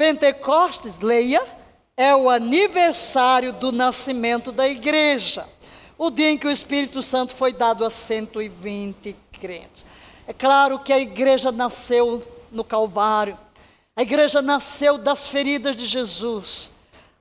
Pentecostes, 0.00 0.98
leia, 1.00 1.46
é 1.94 2.16
o 2.16 2.30
aniversário 2.30 3.52
do 3.52 3.70
nascimento 3.70 4.50
da 4.50 4.66
igreja, 4.66 5.46
o 5.98 6.10
dia 6.10 6.30
em 6.30 6.38
que 6.38 6.46
o 6.46 6.50
Espírito 6.50 7.02
Santo 7.02 7.34
foi 7.34 7.52
dado 7.52 7.84
a 7.84 7.90
120 7.90 9.14
crentes. 9.38 9.84
É 10.26 10.32
claro 10.32 10.78
que 10.78 10.90
a 10.90 10.98
igreja 10.98 11.52
nasceu 11.52 12.22
no 12.50 12.64
Calvário, 12.64 13.36
a 13.94 14.00
igreja 14.00 14.40
nasceu 14.40 14.96
das 14.96 15.26
feridas 15.26 15.76
de 15.76 15.84
Jesus. 15.84 16.70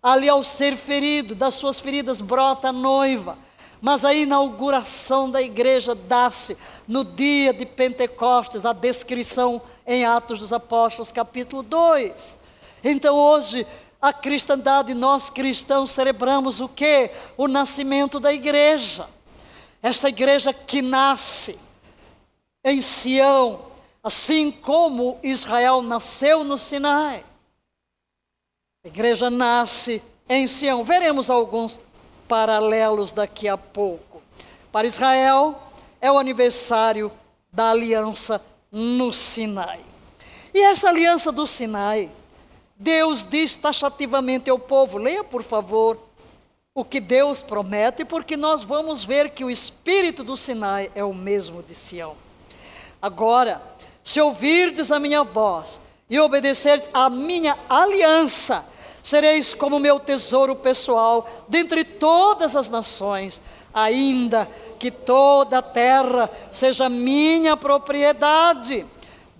Ali, 0.01 0.29
ao 0.29 0.41
ser 0.41 0.77
ferido, 0.77 1.35
das 1.35 1.55
suas 1.55 1.81
feridas 1.81 2.21
brota 2.21 2.69
a 2.69 2.71
noiva. 2.71 3.37
Mas 3.81 4.05
a 4.05 4.13
inauguração 4.13 5.29
da 5.29 5.41
igreja 5.41 5.93
dá-se 5.93 6.55
no 6.87 7.03
dia 7.03 7.51
de 7.51 7.65
Pentecostes, 7.65 8.65
a 8.65 8.71
descrição 8.71 9.61
em 9.85 10.05
Atos 10.05 10.39
dos 10.39 10.53
Apóstolos, 10.53 11.11
capítulo 11.11 11.61
2. 11.61 12.38
Então, 12.83 13.15
hoje, 13.15 13.65
a 14.01 14.13
cristandade, 14.13 14.93
nós 14.93 15.29
cristãos 15.29 15.91
celebramos 15.91 16.61
o 16.61 16.69
que? 16.69 17.11
O 17.35 17.47
nascimento 17.47 18.19
da 18.19 18.33
igreja. 18.33 19.07
Esta 19.81 20.09
igreja 20.09 20.53
que 20.53 20.81
nasce 20.81 21.59
em 22.63 22.81
Sião, 22.81 23.61
assim 24.03 24.51
como 24.51 25.19
Israel 25.21 25.81
nasceu 25.81 26.43
no 26.43 26.57
Sinai. 26.57 27.23
A 28.83 28.87
igreja 28.87 29.29
nasce 29.29 30.01
em 30.27 30.47
Sião. 30.47 30.83
Veremos 30.83 31.29
alguns 31.29 31.79
paralelos 32.27 33.11
daqui 33.11 33.49
a 33.49 33.57
pouco. 33.57 34.21
Para 34.71 34.87
Israel, 34.87 35.61
é 35.99 36.11
o 36.11 36.17
aniversário 36.17 37.11
da 37.51 37.71
aliança 37.71 38.41
no 38.71 39.11
Sinai. 39.11 39.81
E 40.53 40.59
essa 40.61 40.89
aliança 40.89 41.31
do 41.31 41.45
Sinai 41.45 42.09
Deus 42.81 43.27
diz 43.29 43.57
taxativamente 43.57 44.49
ao 44.49 44.57
povo: 44.57 44.97
leia 44.97 45.21
por 45.21 45.43
favor 45.43 45.99
o 46.73 46.85
que 46.85 47.01
Deus 47.01 47.41
promete, 47.41 48.05
porque 48.05 48.37
nós 48.37 48.63
vamos 48.63 49.03
ver 49.03 49.31
que 49.31 49.43
o 49.43 49.51
espírito 49.51 50.23
do 50.23 50.37
Sinai 50.37 50.89
é 50.95 51.03
o 51.03 51.13
mesmo 51.13 51.61
de 51.61 51.75
Sião. 51.75 52.15
Agora, 53.01 53.61
se 54.01 54.21
ouvirdes 54.21 54.93
a 54.93 54.99
minha 54.99 55.25
voz 55.25 55.81
e 56.09 56.17
obedecerdes 56.21 56.87
à 56.93 57.09
minha 57.09 57.57
aliança, 57.69 58.65
sereis 59.03 59.53
como 59.53 59.77
meu 59.77 59.99
tesouro 59.99 60.55
pessoal 60.55 61.29
dentre 61.49 61.83
todas 61.83 62.55
as 62.55 62.69
nações, 62.69 63.41
ainda 63.73 64.49
que 64.79 64.89
toda 64.89 65.57
a 65.57 65.61
terra 65.61 66.29
seja 66.53 66.87
minha 66.87 67.57
propriedade. 67.57 68.85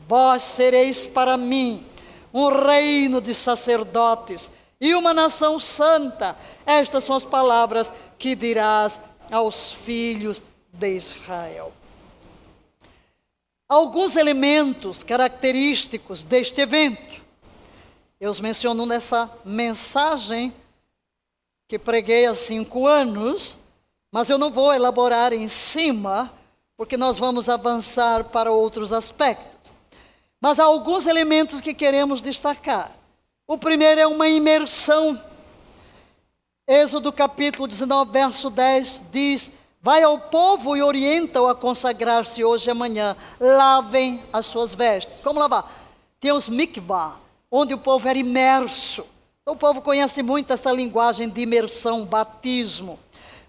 Vós 0.05 0.41
sereis 0.41 1.05
para 1.05 1.37
mim 1.37 1.88
um 2.33 2.47
reino 2.47 3.21
de 3.21 3.33
sacerdotes 3.33 4.49
e 4.79 4.93
uma 4.95 5.13
nação 5.13 5.59
santa. 5.59 6.37
Estas 6.65 7.03
são 7.03 7.15
as 7.15 7.23
palavras 7.23 7.91
que 8.17 8.35
dirás 8.35 9.01
aos 9.31 9.71
filhos 9.71 10.41
de 10.71 10.95
Israel. 10.95 11.73
Alguns 13.67 14.15
elementos 14.15 15.03
característicos 15.03 16.23
deste 16.23 16.61
evento. 16.61 17.21
Eu 18.19 18.31
os 18.31 18.39
menciono 18.39 18.85
nessa 18.85 19.31
mensagem 19.45 20.53
que 21.67 21.77
preguei 21.77 22.25
há 22.25 22.33
cinco 22.33 22.87
anos, 22.87 23.57
mas 24.11 24.29
eu 24.29 24.39
não 24.39 24.51
vou 24.51 24.73
elaborar 24.73 25.33
em 25.33 25.47
cima, 25.47 26.33
porque 26.75 26.97
nós 26.97 27.17
vamos 27.17 27.47
avançar 27.47 28.23
para 28.25 28.51
outros 28.51 28.91
aspectos. 28.91 29.48
Mas 30.41 30.59
há 30.59 30.63
alguns 30.63 31.05
elementos 31.05 31.59
que 31.59 31.73
queremos 31.73 32.21
destacar. 32.21 32.95
O 33.45 33.57
primeiro 33.57 33.99
é 33.99 34.07
uma 34.07 34.27
imersão. 34.27 35.21
Êxodo 36.67 37.11
capítulo 37.11 37.67
19, 37.67 38.11
verso 38.11 38.49
10 38.49 39.03
diz: 39.11 39.51
Vai 39.81 40.01
ao 40.01 40.17
povo 40.17 40.77
e 40.77 40.81
orienta-o 40.81 41.47
a 41.47 41.55
consagrar-se 41.55 42.43
hoje 42.43 42.69
e 42.69 42.71
amanhã. 42.71 43.17
Lavem 43.39 44.23
as 44.31 44.45
suas 44.45 44.73
vestes. 44.73 45.19
Como 45.19 45.39
lavar? 45.39 45.69
Tem 46.19 46.31
os 46.31 46.47
mikvah, 46.47 47.17
onde 47.51 47.73
o 47.73 47.77
povo 47.77 48.07
era 48.07 48.17
imerso. 48.17 49.05
Então, 49.41 49.55
o 49.55 49.57
povo 49.57 49.81
conhece 49.81 50.21
muito 50.21 50.53
essa 50.53 50.71
linguagem 50.71 51.27
de 51.27 51.41
imersão, 51.41 52.05
batismo. 52.05 52.97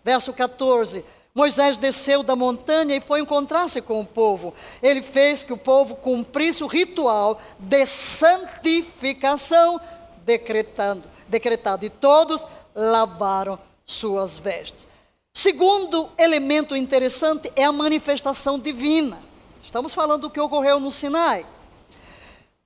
Verso 0.03 0.33
14: 0.33 1.05
Moisés 1.35 1.79
desceu 1.79 2.23
da 2.23 2.35
montanha 2.35 2.97
e 2.97 3.01
foi 3.01 3.21
encontrar-se 3.21 3.81
com 3.81 4.01
o 4.01 4.07
povo. 4.07 4.53
Ele 4.83 5.01
fez 5.01 5.45
que 5.45 5.53
o 5.53 5.57
povo 5.57 5.95
cumprisse 5.95 6.65
o 6.65 6.67
ritual 6.67 7.41
de 7.59 7.87
santificação 7.87 9.81
decretando, 10.25 11.05
decretado. 11.29 11.87
E 11.87 11.91
todos 11.91 12.45
lavaram 12.75 13.59
suas 13.87 14.37
vestes. 14.37 14.87
Segundo 15.33 16.11
elemento 16.19 16.75
interessante 16.77 17.51
é 17.55 17.65
a 17.65 17.73
manifestação 17.73 18.59
divina. 18.59 19.19
Estamos 19.63 19.95
falando 19.95 20.23
do 20.23 20.31
que 20.31 20.41
ocorreu 20.41 20.81
no 20.81 20.91
Sinai. 20.91 21.47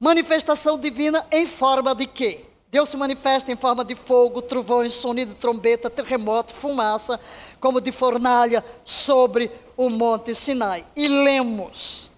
Manifestação 0.01 0.79
divina 0.79 1.27
em 1.31 1.47
forma 1.47 1.95
de 1.95 2.07
quê? 2.07 2.45
Deus 2.75 2.89
se 2.89 2.97
manifesta 2.97 3.53
em 3.53 3.55
forma 3.55 3.85
de 3.85 3.95
fogo, 3.95 4.43
trovões, 4.43 4.95
sonido 4.95 5.33
de 5.33 5.39
trombeta, 5.39 5.89
terremoto, 5.89 6.53
fumaça, 6.53 7.21
como 7.61 7.81
de 7.81 7.93
fornalha 7.93 8.65
sobre 8.85 9.49
o 9.77 9.89
monte 9.89 10.35
Sinai. 10.35 10.85
E 10.97 11.07
lemos. 11.07 12.11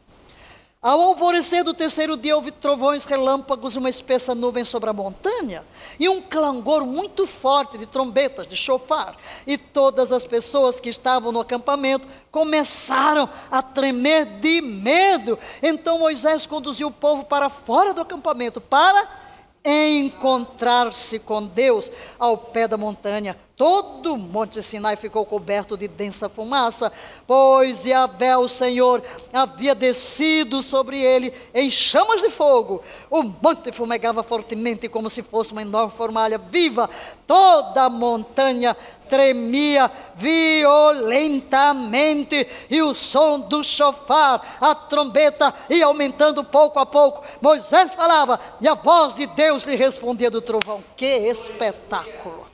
Ao 0.80 0.98
alvorecer 0.98 1.62
do 1.62 1.74
terceiro 1.74 2.16
dia, 2.16 2.34
houve 2.34 2.50
trovões, 2.50 3.04
relâmpagos, 3.04 3.76
uma 3.76 3.90
espessa 3.90 4.34
nuvem 4.34 4.64
sobre 4.64 4.88
a 4.88 4.94
montanha, 4.94 5.62
e 6.00 6.08
um 6.08 6.22
clangor 6.22 6.86
muito 6.86 7.26
forte 7.26 7.76
de 7.76 7.84
trombetas, 7.84 8.46
de 8.46 8.56
chofar. 8.56 9.14
E 9.46 9.58
todas 9.58 10.10
as 10.10 10.24
pessoas 10.24 10.80
que 10.80 10.88
estavam 10.88 11.32
no 11.32 11.40
acampamento 11.40 12.08
começaram 12.30 13.28
a 13.50 13.60
tremer 13.60 14.24
de 14.24 14.62
medo. 14.62 15.38
Então 15.62 15.98
Moisés 15.98 16.46
conduziu 16.46 16.88
o 16.88 16.92
povo 16.92 17.24
para 17.24 17.50
fora 17.50 17.92
do 17.92 18.00
acampamento, 18.00 18.58
para 18.58 19.25
encontrar-se 19.66 21.18
com 21.18 21.44
Deus 21.44 21.90
ao 22.18 22.38
pé 22.38 22.68
da 22.68 22.76
montanha. 22.76 23.36
Todo 23.56 24.12
o 24.12 24.18
monte 24.18 24.62
Sinai 24.62 24.96
ficou 24.96 25.24
coberto 25.24 25.78
de 25.78 25.88
densa 25.88 26.28
fumaça, 26.28 26.92
pois 27.26 27.86
Yahvé, 27.86 28.36
o 28.36 28.50
Senhor, 28.50 29.02
havia 29.32 29.74
descido 29.74 30.62
sobre 30.62 31.00
ele 31.00 31.32
em 31.54 31.70
chamas 31.70 32.20
de 32.20 32.28
fogo. 32.28 32.82
O 33.10 33.22
monte 33.22 33.72
fumegava 33.72 34.22
fortemente, 34.22 34.90
como 34.90 35.08
se 35.08 35.22
fosse 35.22 35.52
uma 35.52 35.62
enorme 35.62 35.94
formalha 35.96 36.36
viva. 36.36 36.90
Toda 37.26 37.84
a 37.84 37.88
montanha 37.88 38.76
tremia 39.08 39.90
violentamente, 40.16 42.46
e 42.68 42.82
o 42.82 42.94
som 42.94 43.40
do 43.40 43.64
chofar, 43.64 44.58
a 44.60 44.74
trombeta, 44.74 45.54
ia 45.70 45.86
aumentando 45.86 46.44
pouco 46.44 46.78
a 46.78 46.84
pouco. 46.84 47.24
Moisés 47.40 47.94
falava, 47.94 48.38
e 48.60 48.68
a 48.68 48.74
voz 48.74 49.14
de 49.14 49.24
Deus 49.24 49.62
lhe 49.62 49.76
respondia 49.76 50.30
do 50.30 50.42
trovão. 50.42 50.84
Que 50.94 51.06
espetáculo! 51.06 52.45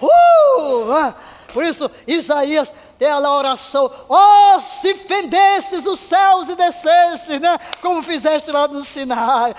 Uh! 0.00 0.92
Ah, 0.92 1.14
por 1.52 1.64
isso, 1.64 1.90
Isaías 2.06 2.72
tem 2.98 3.08
a 3.08 3.18
oração: 3.18 3.90
Oh, 4.08 4.60
se 4.60 4.94
fendesses 4.94 5.86
os 5.86 6.00
céus 6.00 6.48
e 6.48 6.54
descesses, 6.54 7.40
né? 7.40 7.58
Como 7.80 8.02
fizeste 8.02 8.50
lá 8.50 8.66
no 8.68 8.84
Sinai. 8.84 9.54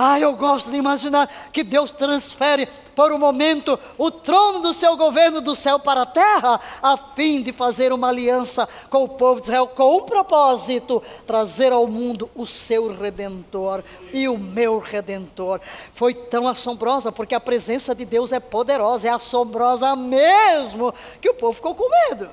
Ah, 0.00 0.20
eu 0.20 0.32
gosto 0.36 0.70
de 0.70 0.76
imaginar 0.76 1.28
que 1.52 1.64
Deus 1.64 1.90
transfere 1.90 2.68
por 2.94 3.10
um 3.10 3.18
momento 3.18 3.76
o 3.98 4.12
trono 4.12 4.60
do 4.60 4.72
seu 4.72 4.96
governo 4.96 5.40
do 5.40 5.56
céu 5.56 5.76
para 5.76 6.02
a 6.02 6.06
terra, 6.06 6.60
a 6.80 6.96
fim 6.96 7.42
de 7.42 7.50
fazer 7.50 7.92
uma 7.92 8.06
aliança 8.06 8.68
com 8.88 9.02
o 9.02 9.08
povo 9.08 9.40
de 9.40 9.46
Israel, 9.48 9.66
com 9.66 9.96
um 9.96 10.02
propósito: 10.04 11.02
trazer 11.26 11.72
ao 11.72 11.88
mundo 11.88 12.30
o 12.36 12.46
seu 12.46 12.96
redentor 12.96 13.82
e 14.12 14.28
o 14.28 14.38
meu 14.38 14.78
redentor. 14.78 15.60
Foi 15.92 16.14
tão 16.14 16.46
assombrosa, 16.46 17.10
porque 17.10 17.34
a 17.34 17.40
presença 17.40 17.92
de 17.92 18.04
Deus 18.04 18.30
é 18.30 18.38
poderosa, 18.38 19.08
é 19.08 19.10
assombrosa 19.10 19.96
mesmo, 19.96 20.94
que 21.20 21.28
o 21.28 21.34
povo 21.34 21.54
ficou 21.54 21.74
com 21.74 21.90
medo. 22.08 22.30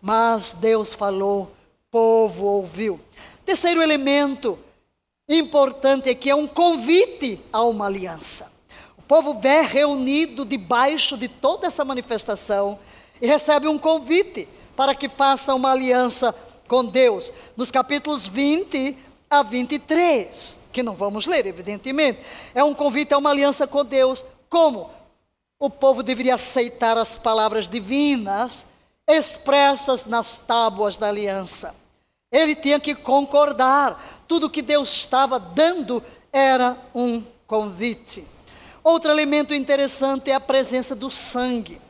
Mas 0.00 0.52
Deus 0.52 0.94
falou, 0.94 1.50
povo 1.90 2.46
ouviu. 2.46 3.00
Terceiro 3.44 3.82
elemento, 3.82 4.56
importante 5.38 6.10
aqui 6.10 6.30
é 6.30 6.34
um 6.34 6.46
convite 6.46 7.40
a 7.52 7.62
uma 7.62 7.86
aliança. 7.86 8.50
O 8.98 9.02
povo 9.02 9.38
vê 9.40 9.62
reunido 9.62 10.44
debaixo 10.44 11.16
de 11.16 11.28
toda 11.28 11.66
essa 11.66 11.84
manifestação 11.84 12.78
e 13.20 13.26
recebe 13.26 13.68
um 13.68 13.78
convite 13.78 14.48
para 14.76 14.94
que 14.94 15.08
faça 15.08 15.54
uma 15.54 15.72
aliança 15.72 16.34
com 16.66 16.84
Deus. 16.84 17.32
Nos 17.56 17.70
capítulos 17.70 18.26
20 18.26 18.96
a 19.28 19.42
23, 19.42 20.58
que 20.72 20.82
não 20.82 20.94
vamos 20.94 21.26
ler, 21.26 21.46
evidentemente, 21.46 22.20
é 22.54 22.62
um 22.64 22.74
convite 22.74 23.12
a 23.12 23.18
uma 23.18 23.30
aliança 23.30 23.66
com 23.66 23.84
Deus. 23.84 24.24
Como? 24.48 24.90
O 25.58 25.68
povo 25.68 26.02
deveria 26.02 26.36
aceitar 26.36 26.96
as 26.96 27.16
palavras 27.16 27.68
divinas 27.68 28.66
expressas 29.06 30.06
nas 30.06 30.38
tábuas 30.38 30.96
da 30.96 31.08
aliança. 31.08 31.74
Ele 32.30 32.54
tinha 32.54 32.78
que 32.78 32.94
concordar. 32.94 34.22
Tudo 34.28 34.50
que 34.50 34.62
Deus 34.62 34.90
estava 34.90 35.38
dando 35.38 36.02
era 36.32 36.76
um 36.94 37.22
convite. 37.46 38.26
Outro 38.82 39.10
elemento 39.10 39.52
interessante 39.52 40.30
é 40.30 40.34
a 40.34 40.40
presença 40.40 40.94
do 40.94 41.10
sangue. 41.10 41.80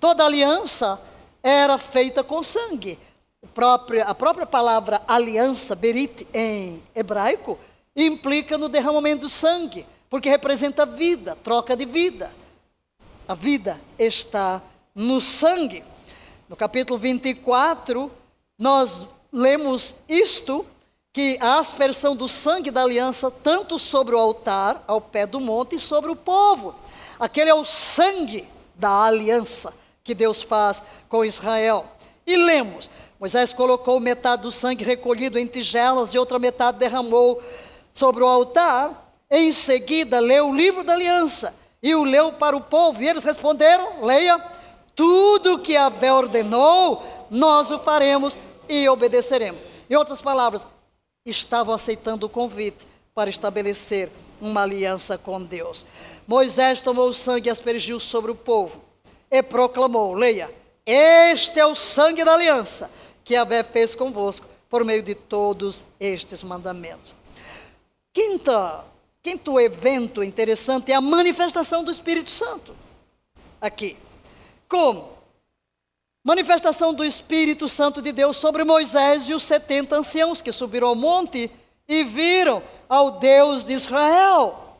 Toda 0.00 0.24
aliança 0.24 1.00
era 1.42 1.78
feita 1.78 2.22
com 2.22 2.42
sangue. 2.42 2.98
A 3.42 3.46
própria, 3.46 4.04
a 4.04 4.14
própria 4.14 4.46
palavra 4.46 5.00
aliança, 5.06 5.74
berit, 5.74 6.26
em 6.34 6.82
hebraico, 6.94 7.58
implica 7.96 8.58
no 8.58 8.68
derramamento 8.68 9.22
do 9.22 9.28
sangue, 9.28 9.86
porque 10.10 10.28
representa 10.28 10.84
vida, 10.84 11.36
troca 11.36 11.76
de 11.76 11.84
vida. 11.84 12.30
A 13.26 13.34
vida 13.34 13.80
está 13.98 14.60
no 14.94 15.20
sangue. 15.20 15.84
No 16.48 16.56
capítulo 16.56 16.98
24, 16.98 18.12
nós 18.58 19.06
lemos 19.34 19.96
isto, 20.08 20.64
que 21.12 21.36
a 21.40 21.58
aspersão 21.58 22.14
do 22.14 22.28
sangue 22.28 22.70
da 22.70 22.82
aliança, 22.82 23.30
tanto 23.30 23.78
sobre 23.78 24.14
o 24.14 24.18
altar, 24.18 24.82
ao 24.86 25.00
pé 25.00 25.26
do 25.26 25.40
monte, 25.40 25.76
e 25.76 25.80
sobre 25.80 26.10
o 26.10 26.16
povo. 26.16 26.74
Aquele 27.18 27.50
é 27.50 27.54
o 27.54 27.64
sangue 27.64 28.48
da 28.76 29.02
aliança 29.02 29.74
que 30.04 30.14
Deus 30.14 30.40
faz 30.42 30.82
com 31.08 31.24
Israel. 31.24 31.84
E 32.24 32.36
lemos: 32.36 32.88
Moisés 33.18 33.52
colocou 33.52 33.98
metade 33.98 34.42
do 34.42 34.52
sangue 34.52 34.84
recolhido 34.84 35.38
em 35.38 35.46
tigelas 35.46 36.14
e 36.14 36.18
outra 36.18 36.38
metade 36.38 36.78
derramou 36.78 37.42
sobre 37.92 38.22
o 38.22 38.28
altar. 38.28 39.02
Em 39.30 39.50
seguida, 39.50 40.20
leu 40.20 40.48
o 40.48 40.54
livro 40.54 40.84
da 40.84 40.92
aliança 40.92 41.54
e 41.82 41.94
o 41.94 42.04
leu 42.04 42.32
para 42.32 42.56
o 42.56 42.60
povo. 42.60 43.02
E 43.02 43.08
eles 43.08 43.24
responderam: 43.24 44.04
Leia, 44.04 44.38
tudo 44.94 45.58
que 45.58 45.76
Abé 45.76 46.12
ordenou, 46.12 47.02
nós 47.30 47.70
o 47.70 47.78
faremos 47.78 48.36
e 48.68 48.88
obedeceremos. 48.88 49.66
Em 49.88 49.96
outras 49.96 50.20
palavras, 50.20 50.62
estavam 51.24 51.74
aceitando 51.74 52.26
o 52.26 52.28
convite 52.28 52.86
para 53.14 53.30
estabelecer 53.30 54.10
uma 54.40 54.62
aliança 54.62 55.16
com 55.16 55.42
Deus. 55.42 55.86
Moisés 56.26 56.82
tomou 56.82 57.08
o 57.08 57.14
sangue 57.14 57.48
e 57.48 57.50
aspergiu 57.50 58.00
sobre 58.00 58.30
o 58.30 58.34
povo 58.34 58.82
e 59.30 59.42
proclamou: 59.42 60.14
Leia, 60.14 60.50
este 60.84 61.58
é 61.58 61.66
o 61.66 61.74
sangue 61.74 62.24
da 62.24 62.34
aliança 62.34 62.90
que 63.24 63.36
Abé 63.36 63.62
fez 63.62 63.94
convosco 63.94 64.46
por 64.68 64.84
meio 64.84 65.02
de 65.02 65.14
todos 65.14 65.84
estes 65.98 66.42
mandamentos. 66.42 67.14
Quinta, 68.12 68.84
quinto 69.22 69.58
evento 69.58 70.22
interessante 70.22 70.92
é 70.92 70.94
a 70.94 71.00
manifestação 71.00 71.82
do 71.82 71.90
Espírito 71.90 72.30
Santo. 72.30 72.76
Aqui. 73.60 73.96
Como? 74.68 75.13
Manifestação 76.24 76.94
do 76.94 77.04
Espírito 77.04 77.68
Santo 77.68 78.00
de 78.00 78.10
Deus 78.10 78.38
sobre 78.38 78.64
Moisés 78.64 79.28
e 79.28 79.34
os 79.34 79.42
setenta 79.42 79.96
anciãos 79.96 80.40
que 80.40 80.50
subiram 80.50 80.88
ao 80.88 80.94
monte 80.94 81.50
e 81.86 82.02
viram 82.02 82.62
ao 82.88 83.10
Deus 83.12 83.62
de 83.62 83.74
Israel. 83.74 84.78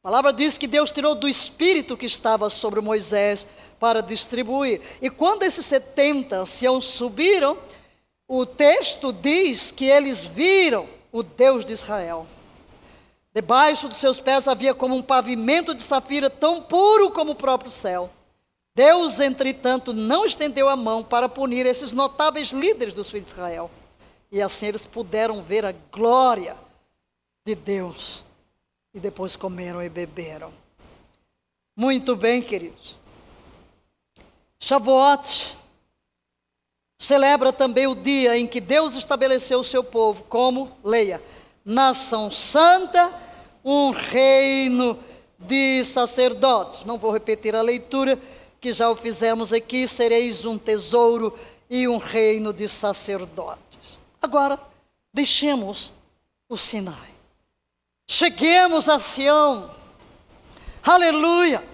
A 0.00 0.02
palavra 0.02 0.34
diz 0.34 0.58
que 0.58 0.66
Deus 0.66 0.90
tirou 0.90 1.14
do 1.14 1.26
Espírito 1.26 1.96
que 1.96 2.04
estava 2.04 2.50
sobre 2.50 2.82
Moisés 2.82 3.46
para 3.80 4.02
distribuir. 4.02 4.82
E 5.00 5.08
quando 5.08 5.44
esses 5.44 5.64
setenta 5.64 6.40
anciãos 6.40 6.84
subiram, 6.84 7.56
o 8.28 8.44
texto 8.44 9.12
diz 9.12 9.72
que 9.72 9.86
eles 9.86 10.24
viram 10.24 10.86
o 11.10 11.22
Deus 11.22 11.64
de 11.64 11.72
Israel. 11.72 12.26
Debaixo 13.34 13.88
dos 13.88 13.96
seus 13.96 14.20
pés 14.20 14.46
havia 14.46 14.74
como 14.74 14.94
um 14.94 15.02
pavimento 15.02 15.74
de 15.74 15.82
safira 15.82 16.28
tão 16.28 16.60
puro 16.60 17.10
como 17.12 17.32
o 17.32 17.36
próprio 17.36 17.70
céu. 17.70 18.10
Deus, 18.74 19.20
entretanto, 19.20 19.92
não 19.92 20.24
estendeu 20.24 20.68
a 20.68 20.76
mão 20.76 21.02
para 21.02 21.28
punir 21.28 21.66
esses 21.66 21.92
notáveis 21.92 22.52
líderes 22.52 22.94
dos 22.94 23.10
filhos 23.10 23.26
de 23.26 23.32
Israel. 23.32 23.70
E 24.30 24.40
assim 24.40 24.66
eles 24.66 24.86
puderam 24.86 25.42
ver 25.42 25.64
a 25.66 25.72
glória 25.92 26.56
de 27.44 27.54
Deus. 27.54 28.24
E 28.94 29.00
depois 29.00 29.36
comeram 29.36 29.82
e 29.82 29.88
beberam. 29.90 30.54
Muito 31.76 32.16
bem, 32.16 32.40
queridos. 32.40 32.98
Shavuot 34.58 35.56
celebra 36.98 37.52
também 37.52 37.86
o 37.86 37.94
dia 37.94 38.38
em 38.38 38.46
que 38.46 38.60
Deus 38.60 38.94
estabeleceu 38.94 39.60
o 39.60 39.64
seu 39.64 39.82
povo 39.82 40.22
como, 40.24 40.70
leia, 40.84 41.22
nação 41.64 42.30
santa, 42.30 43.12
um 43.64 43.90
reino 43.90 44.98
de 45.38 45.84
sacerdotes. 45.84 46.84
Não 46.84 46.96
vou 46.96 47.10
repetir 47.10 47.54
a 47.54 47.60
leitura 47.60 48.18
que 48.62 48.72
já 48.72 48.88
o 48.88 48.94
fizemos 48.94 49.52
aqui, 49.52 49.88
sereis 49.88 50.44
um 50.44 50.56
tesouro 50.56 51.36
e 51.68 51.88
um 51.88 51.96
reino 51.96 52.52
de 52.52 52.68
sacerdotes. 52.68 53.98
Agora, 54.22 54.56
deixemos 55.12 55.92
o 56.48 56.56
Sinai. 56.56 57.10
Cheguemos 58.06 58.88
a 58.88 59.00
Sião. 59.00 59.68
Aleluia! 60.80 61.64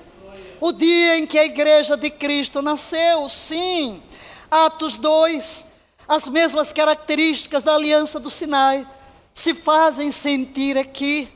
O 0.59 0.72
dia 0.72 1.18
em 1.18 1.26
que 1.26 1.39
a 1.39 1.45
igreja 1.45 1.95
de 1.95 2.09
Cristo 2.09 2.62
nasceu, 2.62 3.28
sim. 3.28 4.03
Atos 4.51 4.97
2, 4.97 5.66
as 6.09 6.26
mesmas 6.26 6.72
características 6.72 7.62
da 7.62 7.74
aliança 7.74 8.18
do 8.18 8.30
Sinai 8.30 8.89
se 9.34 9.53
fazem 9.53 10.11
sentir 10.11 10.78
aqui. 10.78 11.28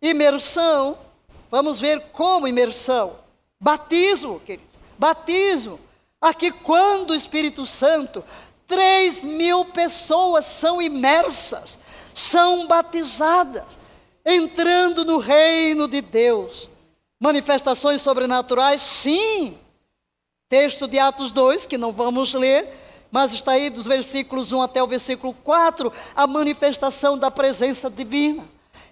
Imersão, 0.00 0.96
vamos 1.50 1.78
ver 1.78 2.00
como 2.12 2.48
imersão. 2.48 3.21
Batismo, 3.62 4.40
queridos, 4.40 4.76
batismo. 4.98 5.78
Aqui, 6.20 6.50
quando 6.50 7.10
o 7.10 7.14
Espírito 7.14 7.64
Santo, 7.64 8.24
três 8.66 9.22
mil 9.22 9.66
pessoas 9.66 10.46
são 10.46 10.82
imersas, 10.82 11.78
são 12.12 12.66
batizadas, 12.66 13.62
entrando 14.26 15.04
no 15.04 15.18
reino 15.18 15.86
de 15.86 16.00
Deus. 16.00 16.68
Manifestações 17.20 18.02
sobrenaturais, 18.02 18.82
sim. 18.82 19.56
Texto 20.48 20.88
de 20.88 20.98
Atos 20.98 21.30
2, 21.30 21.64
que 21.64 21.78
não 21.78 21.92
vamos 21.92 22.34
ler, 22.34 22.68
mas 23.12 23.32
está 23.32 23.52
aí 23.52 23.70
dos 23.70 23.84
versículos 23.84 24.50
1 24.50 24.60
até 24.60 24.82
o 24.82 24.88
versículo 24.88 25.32
4, 25.34 25.92
a 26.16 26.26
manifestação 26.26 27.16
da 27.16 27.30
presença 27.30 27.88
divina. 27.88 28.42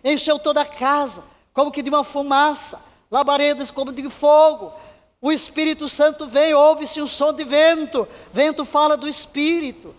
Encheu 0.05 0.39
toda 0.39 0.61
a 0.61 0.65
casa, 0.65 1.25
como 1.53 1.73
que 1.73 1.83
de 1.83 1.91
uma 1.91 2.05
fumaça, 2.05 2.89
labaredas 3.11 3.71
como 3.71 3.93
de 3.93 4.09
fogo. 4.09 4.73
O 5.21 5.31
Espírito 5.31 5.89
Santo 5.89 6.27
vem, 6.27 6.55
ouve-se 6.55 7.03
um 7.03 7.07
som 7.07 7.33
de 7.33 7.45
vento, 7.45 8.09
vento 8.33 8.65
fala 8.65 8.97
do 8.97 9.09
Espírito. 9.09 9.95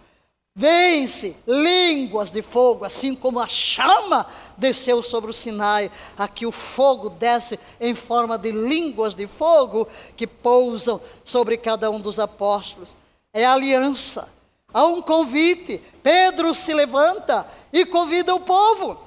Vence 0.55 1.35
línguas 1.47 2.29
de 2.29 2.41
fogo, 2.41 2.83
assim 2.83 3.15
como 3.15 3.39
a 3.39 3.47
chama 3.47 4.25
desceu 4.57 5.01
sobre 5.01 5.29
o 5.29 5.33
Sinai. 5.33 5.91
Aqui 6.17 6.45
o 6.45 6.51
fogo 6.51 7.09
desce 7.09 7.59
em 7.79 7.95
forma 7.95 8.37
de 8.37 8.51
línguas 8.51 9.15
de 9.15 9.27
fogo 9.27 9.87
que 10.17 10.27
pousam 10.27 10.99
sobre 11.23 11.55
cada 11.55 11.89
um 11.89 11.99
dos 11.99 12.19
apóstolos 12.19 12.95
é 13.33 13.45
aliança. 13.45 14.27
Há 14.73 14.85
um 14.85 15.01
convite. 15.01 15.81
Pedro 16.01 16.53
se 16.53 16.73
levanta 16.73 17.47
e 17.71 17.85
convida 17.85 18.33
o 18.33 18.39
povo. 18.39 18.99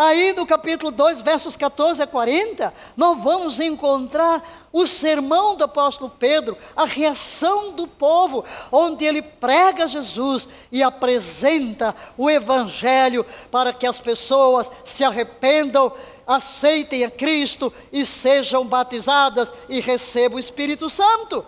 Aí 0.00 0.32
no 0.32 0.46
capítulo 0.46 0.92
2, 0.92 1.22
versos 1.22 1.56
14 1.56 2.00
a 2.00 2.06
40, 2.06 2.72
nós 2.96 3.18
vamos 3.20 3.58
encontrar 3.58 4.68
o 4.72 4.86
sermão 4.86 5.56
do 5.56 5.64
apóstolo 5.64 6.08
Pedro, 6.08 6.56
a 6.76 6.84
reação 6.84 7.72
do 7.72 7.88
povo, 7.88 8.44
onde 8.70 9.04
ele 9.04 9.20
prega 9.20 9.88
Jesus 9.88 10.48
e 10.70 10.84
apresenta 10.84 11.96
o 12.16 12.30
evangelho 12.30 13.26
para 13.50 13.72
que 13.72 13.88
as 13.88 13.98
pessoas 13.98 14.70
se 14.84 15.02
arrependam, 15.02 15.92
aceitem 16.24 17.04
a 17.04 17.10
Cristo 17.10 17.72
e 17.92 18.06
sejam 18.06 18.64
batizadas 18.64 19.52
e 19.68 19.80
recebam 19.80 20.36
o 20.36 20.40
Espírito 20.40 20.88
Santo. 20.88 21.44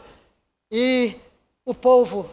E 0.69 1.15
o 1.65 1.73
povo. 1.73 2.29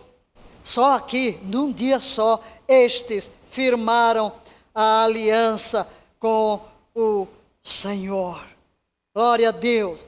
Só 0.64 0.96
aqui, 0.96 1.40
num 1.44 1.72
dia 1.72 2.00
só, 2.00 2.42
estes 2.68 3.30
firmaram 3.52 4.34
a 4.74 5.04
aliança 5.04 5.88
com 6.20 6.62
o 6.96 7.28
Senhor. 7.64 8.46
Glória 9.16 9.50
a 9.50 9.52
Deus. 9.52 10.06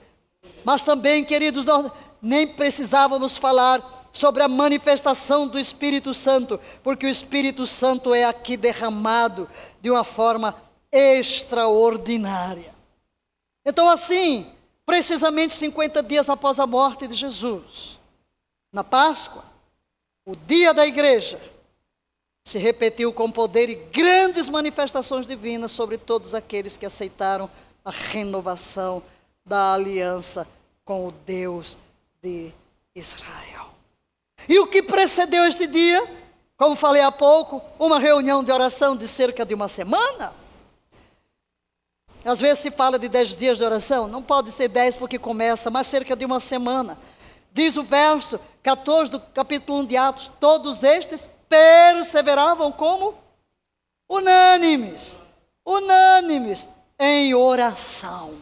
Mas 0.64 0.84
também, 0.84 1.24
queridos, 1.24 1.66
nós 1.66 1.92
nem 2.22 2.48
precisávamos 2.48 3.38
falar 3.38 4.10
sobre 4.12 4.42
a 4.44 4.48
manifestação 4.48 5.48
do 5.48 5.60
Espírito 5.60 6.14
Santo, 6.14 6.60
porque 6.84 7.06
o 7.06 7.10
Espírito 7.10 7.66
Santo 7.68 8.14
é 8.14 8.26
aqui 8.26 8.58
derramado 8.58 9.48
de 9.82 9.90
uma 9.90 10.04
forma 10.04 10.56
extraordinária. 10.92 12.74
Então, 13.66 13.88
assim, 13.88 14.52
precisamente 14.86 15.54
50 15.54 16.02
dias 16.02 16.30
após 16.30 16.60
a 16.60 16.66
morte 16.66 17.08
de 17.08 17.16
Jesus, 17.16 18.00
na 18.74 18.84
Páscoa, 18.84 19.44
o 20.26 20.36
dia 20.36 20.74
da 20.74 20.86
igreja, 20.86 21.40
se 22.44 22.58
repetiu 22.58 23.14
com 23.14 23.30
poder 23.30 23.70
e 23.70 23.76
grandes 23.76 24.50
manifestações 24.50 25.28
divinas 25.28 25.72
sobre 25.72 25.98
todos 25.98 26.34
aqueles 26.34 26.78
que 26.78 26.86
aceitaram 26.86 27.50
a 27.84 27.92
renovação 27.92 29.04
da 29.46 29.74
aliança 29.74 30.48
com 30.84 31.08
o 31.08 31.12
Deus 31.12 31.78
de 32.22 32.52
Israel. 32.96 33.70
E 34.48 34.58
o 34.60 34.68
que 34.68 34.82
precedeu 34.82 35.44
este 35.44 35.68
dia? 35.68 36.04
Como 36.58 36.76
falei 36.76 37.02
há 37.02 37.12
pouco, 37.12 37.62
uma 37.78 38.00
reunião 38.00 38.44
de 38.44 38.52
oração 38.52 38.96
de 38.96 39.08
cerca 39.08 39.46
de 39.46 39.54
uma 39.54 39.68
semana. 39.68 40.34
Às 42.26 42.40
vezes 42.40 42.60
se 42.60 42.72
fala 42.72 43.00
de 43.00 43.08
dez 43.08 43.36
dias 43.36 43.58
de 43.58 43.64
oração, 43.64 44.08
não 44.08 44.22
pode 44.22 44.52
ser 44.52 44.68
dez 44.68 44.96
porque 44.96 45.18
começa, 45.18 45.70
mas 45.70 45.88
cerca 45.88 46.16
de 46.16 46.26
uma 46.26 46.40
semana. 46.40 46.98
Diz 47.52 47.78
o 47.78 47.84
verso 47.84 48.40
14 48.62 49.12
do 49.12 49.20
capítulo 49.20 49.80
1 49.80 49.86
de 49.86 49.98
Atos: 49.98 50.32
todos 50.40 50.84
estes 50.84 51.30
perseveravam 51.50 52.72
como 52.72 53.18
unânimes, 54.08 55.18
unânimes 55.66 56.70
em 56.98 57.34
oração. 57.34 58.38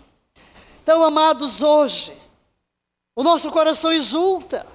Então, 0.83 1.03
amados, 1.03 1.61
hoje, 1.61 2.15
o 3.15 3.23
nosso 3.23 3.49
coração 3.49 3.91
exulta, 3.91 4.67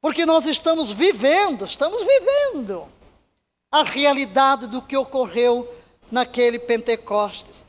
porque 0.00 0.24
nós 0.24 0.46
estamos 0.46 0.90
vivendo, 0.90 1.64
estamos 1.64 2.00
vivendo 2.00 2.88
a 3.70 3.82
realidade 3.82 4.68
do 4.68 4.80
que 4.80 4.96
ocorreu 4.96 5.68
naquele 6.10 6.58
Pentecostes. 6.58 7.64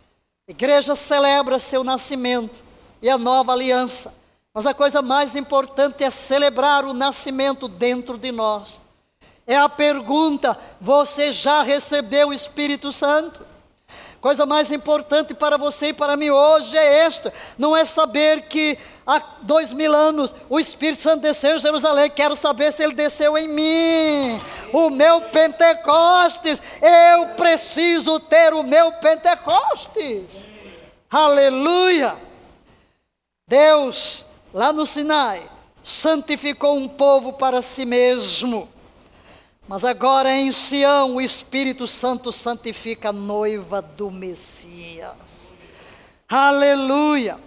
A 0.47 0.51
igreja 0.51 0.95
celebra 0.95 1.59
seu 1.59 1.83
nascimento 1.83 2.63
e 3.01 3.09
a 3.09 3.17
nova 3.17 3.51
aliança 3.51 4.13
mas 4.55 4.65
a 4.65 4.73
coisa 4.73 5.01
mais 5.01 5.35
importante 5.35 6.01
é 6.01 6.09
celebrar 6.09 6.85
o 6.85 6.93
nascimento 6.93 7.67
dentro 7.67 8.17
de 8.17 8.31
nós. 8.31 8.79
É 9.47 9.55
a 9.55 9.69
pergunta: 9.69 10.57
você 10.79 11.31
já 11.31 11.61
recebeu 11.61 12.29
o 12.29 12.33
Espírito 12.33 12.91
Santo? 12.91 13.45
Coisa 14.19 14.43
mais 14.43 14.71
importante 14.71 15.35
para 15.35 15.55
você 15.55 15.89
e 15.89 15.93
para 15.93 16.17
mim 16.17 16.31
hoje 16.31 16.75
é 16.75 16.99
esta: 16.99 17.31
não 17.57 17.77
é 17.77 17.85
saber 17.85 18.47
que 18.47 18.77
há 19.05 19.21
dois 19.43 19.71
mil 19.71 19.95
anos 19.95 20.33
o 20.49 20.59
Espírito 20.59 21.03
Santo 21.03 21.21
desceu 21.21 21.55
em 21.55 21.59
Jerusalém, 21.59 22.09
quero 22.09 22.35
saber 22.35 22.73
se 22.73 22.83
ele 22.83 22.95
desceu 22.95 23.37
em 23.37 23.47
mim. 23.47 24.41
O 24.73 24.89
meu 24.89 25.21
Pentecostes, 25.21 26.59
eu 26.81 27.27
preciso 27.35 28.19
ter 28.19 28.53
o 28.53 28.63
meu 28.63 28.93
Pentecostes. 28.93 30.49
Aleluia! 31.09 32.15
Deus 33.47 34.25
lá 34.51 34.73
no 34.73 34.85
Sinai, 34.85 35.43
santificou 35.83 36.77
um 36.77 36.87
povo 36.87 37.33
para 37.33 37.61
si 37.61 37.85
mesmo. 37.85 38.67
Mas 39.67 39.83
agora 39.83 40.31
em 40.31 40.51
Sião, 40.51 41.15
o 41.15 41.21
Espírito 41.21 41.87
Santo 41.87 42.31
santifica 42.31 43.09
a 43.09 43.13
noiva 43.13 43.81
do 43.81 44.11
Messias. 44.11 45.55
Aleluia! 46.29 47.39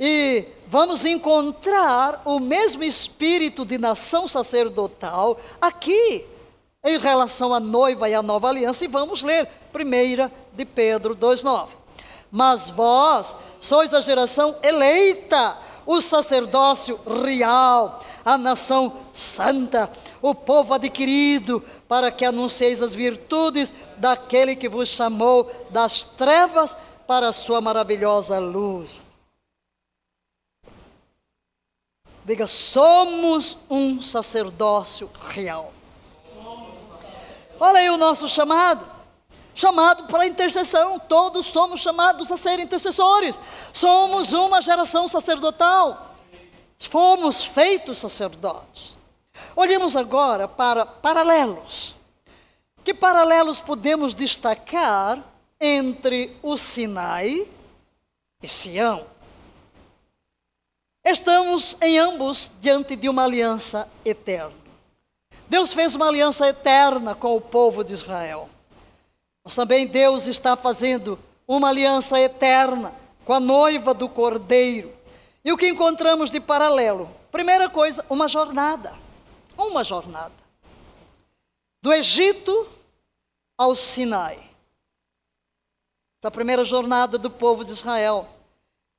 E 0.00 0.46
vamos 0.66 1.04
encontrar 1.04 2.22
o 2.24 2.38
mesmo 2.40 2.82
espírito 2.82 3.66
de 3.66 3.76
nação 3.76 4.26
sacerdotal 4.26 5.38
aqui, 5.60 6.24
em 6.82 6.98
relação 6.98 7.52
à 7.52 7.60
noiva 7.60 8.08
e 8.08 8.14
à 8.14 8.22
nova 8.22 8.48
aliança, 8.48 8.84
e 8.84 8.88
vamos 8.88 9.22
ler 9.22 9.46
1 9.74 10.30
de 10.56 10.64
Pedro 10.64 11.14
2,9. 11.14 11.68
Mas 12.30 12.70
vós 12.70 13.36
sois 13.60 13.92
a 13.92 14.00
geração 14.00 14.56
eleita, 14.62 15.58
o 15.88 16.02
sacerdócio 16.02 17.00
real, 17.24 17.98
a 18.22 18.36
nação 18.36 18.98
santa, 19.14 19.90
o 20.20 20.34
povo 20.34 20.74
adquirido, 20.74 21.64
para 21.88 22.10
que 22.10 22.26
anuncieis 22.26 22.82
as 22.82 22.92
virtudes 22.92 23.72
daquele 23.96 24.54
que 24.54 24.68
vos 24.68 24.90
chamou 24.90 25.50
das 25.70 26.04
trevas 26.04 26.76
para 27.06 27.30
a 27.30 27.32
sua 27.32 27.62
maravilhosa 27.62 28.38
luz. 28.38 29.00
Diga, 32.22 32.46
somos 32.46 33.56
um 33.70 34.02
sacerdócio 34.02 35.10
real. 35.18 35.72
Olha 37.58 37.78
aí 37.78 37.88
o 37.88 37.96
nosso 37.96 38.28
chamado 38.28 38.97
chamado 39.58 40.04
para 40.04 40.26
intercessão. 40.26 41.00
Todos 41.00 41.46
somos 41.46 41.80
chamados 41.80 42.30
a 42.30 42.36
ser 42.36 42.60
intercessores. 42.60 43.40
Somos 43.72 44.32
uma 44.32 44.62
geração 44.62 45.08
sacerdotal. 45.08 46.14
Fomos 46.78 47.42
feitos 47.42 47.98
sacerdotes. 47.98 48.96
Olhemos 49.56 49.96
agora 49.96 50.46
para 50.46 50.86
paralelos. 50.86 51.96
Que 52.84 52.94
paralelos 52.94 53.58
podemos 53.58 54.14
destacar 54.14 55.20
entre 55.60 56.36
o 56.40 56.56
Sinai 56.56 57.44
e 58.40 58.46
Sião? 58.46 59.04
Estamos 61.04 61.76
em 61.82 61.98
ambos 61.98 62.52
diante 62.60 62.94
de 62.94 63.08
uma 63.08 63.24
aliança 63.24 63.88
eterna. 64.04 64.56
Deus 65.48 65.72
fez 65.72 65.96
uma 65.96 66.06
aliança 66.06 66.46
eterna 66.46 67.14
com 67.14 67.34
o 67.34 67.40
povo 67.40 67.82
de 67.82 67.94
Israel. 67.94 68.48
Mas 69.48 69.54
também 69.54 69.86
Deus 69.86 70.26
está 70.26 70.58
fazendo 70.58 71.18
uma 71.46 71.70
aliança 71.70 72.20
eterna 72.20 72.94
com 73.24 73.32
a 73.32 73.40
noiva 73.40 73.94
do 73.94 74.06
Cordeiro. 74.06 74.92
E 75.42 75.50
o 75.50 75.56
que 75.56 75.66
encontramos 75.66 76.30
de 76.30 76.38
paralelo? 76.38 77.10
Primeira 77.32 77.70
coisa, 77.70 78.04
uma 78.10 78.28
jornada. 78.28 78.94
Uma 79.56 79.82
jornada. 79.82 80.34
Do 81.80 81.90
Egito 81.94 82.68
ao 83.56 83.74
Sinai. 83.74 84.38
Essa 86.20 86.30
primeira 86.30 86.62
jornada 86.62 87.16
do 87.16 87.30
povo 87.30 87.64
de 87.64 87.72
Israel. 87.72 88.28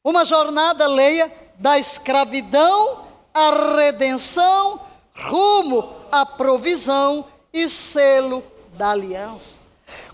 Uma 0.04 0.26
jornada, 0.26 0.88
leia, 0.88 1.32
da 1.60 1.78
escravidão 1.78 3.08
à 3.32 3.76
redenção, 3.76 4.82
rumo 5.14 5.94
à 6.12 6.26
provisão 6.26 7.28
e 7.54 7.70
selo 7.70 8.44
da 8.74 8.90
aliança. 8.90 9.69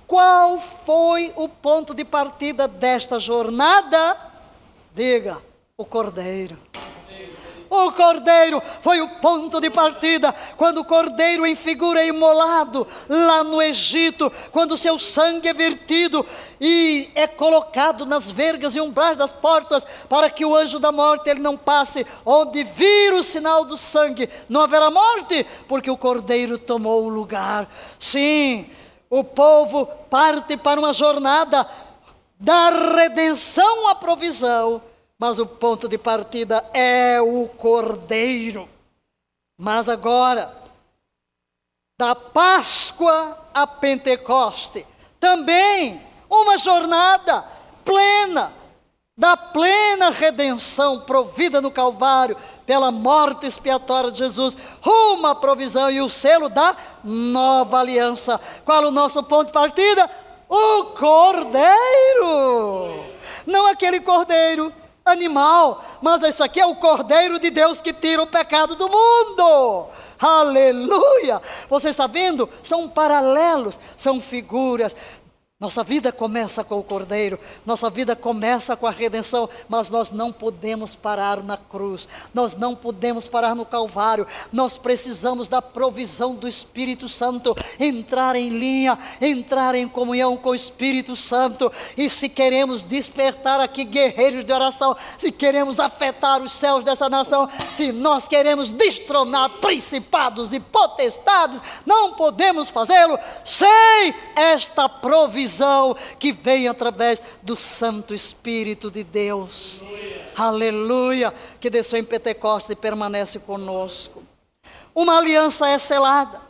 Qual 0.08 0.60
foi 0.86 1.34
o 1.36 1.50
ponto 1.50 1.94
de 1.94 2.06
partida 2.06 2.68
desta 2.68 3.20
jornada? 3.20 4.18
Diga, 4.94 5.42
o 5.78 5.86
Cordeiro. 5.86 6.58
O 7.70 7.92
cordeiro 7.92 8.62
foi 8.82 9.02
o 9.02 9.08
ponto 9.08 9.60
de 9.60 9.70
partida. 9.70 10.34
Quando 10.56 10.80
o 10.80 10.86
cordeiro 10.86 11.46
em 11.46 11.56
figura 11.56 12.02
é 12.02 12.08
imolado 12.08 12.88
lá 13.10 13.44
no 13.44 13.62
Egito, 13.62 14.32
quando 14.52 14.78
seu 14.78 14.98
sangue 15.00 15.50
é 15.50 15.54
vertido 15.54 16.26
e 16.62 17.10
é 17.16 17.28
colocado 17.28 18.06
nas 18.06 18.30
vergas 18.30 18.76
e 18.76 18.82
umbrais 18.82 19.18
das 19.18 19.34
portas, 19.34 19.86
para 20.08 20.30
que 20.30 20.46
o 20.46 20.56
anjo 20.56 20.80
da 20.80 20.92
morte 20.92 21.30
ele 21.30 21.40
não 21.40 21.58
passe, 21.58 22.06
onde 22.26 22.64
vir 22.64 23.14
o 23.14 23.24
sinal 23.24 23.66
do 23.66 23.76
sangue, 23.76 24.30
não 24.48 24.62
haverá 24.62 24.90
morte, 24.90 25.46
porque 25.68 25.90
o 25.90 25.98
cordeiro 25.98 26.58
tomou 26.58 27.04
o 27.04 27.10
lugar. 27.10 27.68
Sim, 28.00 28.70
o 29.20 29.24
povo 29.24 29.86
parte 30.10 30.58
para 30.58 30.80
uma 30.80 30.94
jornada 30.94 31.68
da 32.40 32.70
redenção 32.96 33.88
à 33.88 33.96
provisão 33.96 34.82
mas 35.18 35.40
o 35.40 35.46
ponto 35.46 35.88
de 35.88 35.98
partida 35.98 36.66
é 36.74 37.22
o 37.22 37.48
Cordeiro. 37.48 38.68
Mas 39.58 39.88
agora, 39.88 40.54
da 41.98 42.14
Páscoa 42.14 43.38
a 43.54 43.66
Pentecoste, 43.66 44.86
também 45.20 46.02
uma 46.30 46.58
jornada 46.58 47.46
plena, 47.86 48.52
da 49.18 49.38
plena 49.38 50.10
redenção 50.10 51.00
provida 51.00 51.62
no 51.62 51.72
Calvário 51.72 52.36
pela 52.66 52.92
morte 52.92 53.48
expiatória 53.48 54.12
de 54.12 54.18
Jesus, 54.18 54.58
rumo 54.82 55.28
à 55.28 55.34
provisão 55.34 55.90
e 55.90 56.02
o 56.02 56.10
selo 56.10 56.50
da 56.50 56.76
nova 57.02 57.80
aliança. 57.80 58.38
Qual 58.66 58.84
o 58.84 58.92
nosso 58.92 59.24
ponto 59.24 59.46
de 59.48 59.54
partida? 59.54 60.10
O 60.50 60.84
Cordeiro! 60.98 62.26
Não 63.46 63.66
aquele 63.68 64.02
Cordeiro 64.02 64.74
animal, 65.06 65.82
mas 66.02 66.22
isso 66.24 66.44
aqui 66.44 66.60
é 66.60 66.66
o 66.66 66.76
Cordeiro 66.76 67.40
de 67.40 67.50
Deus 67.50 67.82
que 67.82 67.94
tira 67.94 68.22
o 68.22 68.28
pecado 68.28 68.76
do 68.76 68.90
mundo. 68.90 69.88
Aleluia! 70.20 71.42
Você 71.70 71.90
está 71.90 72.08
vendo? 72.08 72.50
São 72.64 72.90
paralelos, 72.90 73.80
são 73.96 74.20
figuras. 74.20 74.96
Nossa 75.66 75.84
vida 75.84 76.12
começa 76.12 76.64
com 76.64 76.78
o 76.78 76.84
Cordeiro, 76.84 77.40
nossa 77.66 77.90
vida 77.90 78.16
começa 78.16 78.76
com 78.76 78.86
a 78.86 78.92
redenção, 78.92 79.50
mas 79.68 79.90
nós 79.90 80.12
não 80.12 80.32
podemos 80.32 80.94
parar 80.94 81.42
na 81.42 81.58
cruz, 81.58 82.08
nós 82.32 82.56
não 82.56 82.76
podemos 82.76 83.28
parar 83.28 83.56
no 83.56 83.66
Calvário, 83.66 84.28
nós 84.54 84.78
precisamos 84.78 85.48
da 85.48 85.64
provisão 85.64 86.36
do 86.36 86.48
Espírito 86.48 87.10
Santo, 87.10 87.56
entrar 87.80 88.36
em 88.36 88.50
linha, 88.50 88.96
entrar 89.20 89.74
em 89.74 89.88
comunhão 89.88 90.38
com 90.38 90.50
o 90.50 90.56
Espírito 90.56 91.16
Santo, 91.16 91.72
e 91.98 92.12
se 92.12 92.30
queremos 92.30 92.84
despertar 92.84 93.60
aqui 93.60 93.84
guerreiros 93.86 94.46
de 94.46 94.54
oração, 94.54 94.96
se 95.18 95.32
queremos 95.32 95.80
afetar 95.80 96.44
os 96.44 96.52
céus 96.52 96.86
dessa 96.86 97.10
nação, 97.10 97.50
se 97.74 97.92
nós 97.92 98.28
queremos 98.28 98.70
destronar 98.70 99.50
principados 99.62 100.54
e 100.54 100.60
potestades, 100.60 101.60
não 101.88 102.14
podemos 102.14 102.70
fazê-lo 102.70 103.18
sem 103.44 104.14
esta 104.36 104.88
provisão 104.88 105.55
visão 105.56 105.96
que 106.20 106.34
vem 106.34 106.68
através 106.68 107.22
do 107.42 107.56
Santo 107.56 108.14
Espírito 108.14 108.92
de 108.92 109.04
Deus. 109.04 109.82
Aleluia. 109.82 110.34
Aleluia. 110.36 111.34
Que 111.60 111.70
desceu 111.70 111.98
em 111.98 112.04
Pentecostes 112.04 112.72
e 112.72 112.76
permanece 112.76 113.40
conosco. 113.40 114.24
Uma 114.94 115.18
aliança 115.18 115.68
é 115.70 115.80
selada. 115.80 116.42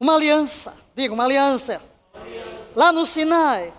Uma 0.00 0.16
aliança, 0.16 0.76
diga, 0.94 1.14
uma 1.14 1.24
aliança. 1.24 1.82
aliança. 2.14 2.72
Lá 2.76 2.92
no 2.92 3.06
Sinai. 3.06 3.72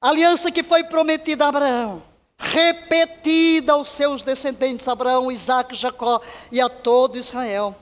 Aliança 0.00 0.50
que 0.50 0.62
foi 0.62 0.84
prometida 0.84 1.44
a 1.44 1.48
Abraão 1.48 2.02
repetida 2.36 3.72
aos 3.72 3.88
seus 3.88 4.24
descendentes, 4.24 4.86
Abraão, 4.88 5.30
Isaac, 5.30 5.74
Jacó 5.74 6.20
e 6.50 6.60
a 6.60 6.68
todo 6.68 7.16
Israel. 7.16 7.74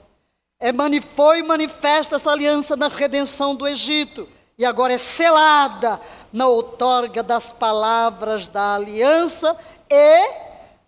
É, 0.60 0.70
foi 1.00 1.42
manifesta 1.42 2.16
essa 2.16 2.30
aliança 2.30 2.76
na 2.76 2.86
redenção 2.86 3.56
do 3.56 3.66
Egito 3.66 4.28
e 4.62 4.64
agora 4.64 4.92
é 4.92 4.98
selada 4.98 6.00
na 6.32 6.46
outorga 6.46 7.20
das 7.20 7.50
palavras 7.50 8.46
da 8.46 8.76
aliança 8.76 9.58
e 9.90 10.30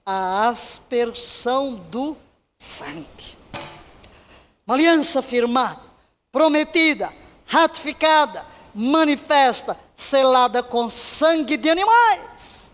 a 0.07 0.49
aspersão 0.49 1.75
do 1.75 2.17
sangue. 2.57 3.37
Uma 4.65 4.77
aliança 4.77 5.21
firmada, 5.21 5.81
prometida, 6.31 7.13
ratificada, 7.47 8.47
manifesta, 8.73 9.77
selada 9.97 10.63
com 10.63 10.89
sangue 10.89 11.57
de 11.57 11.69
animais. 11.69 12.71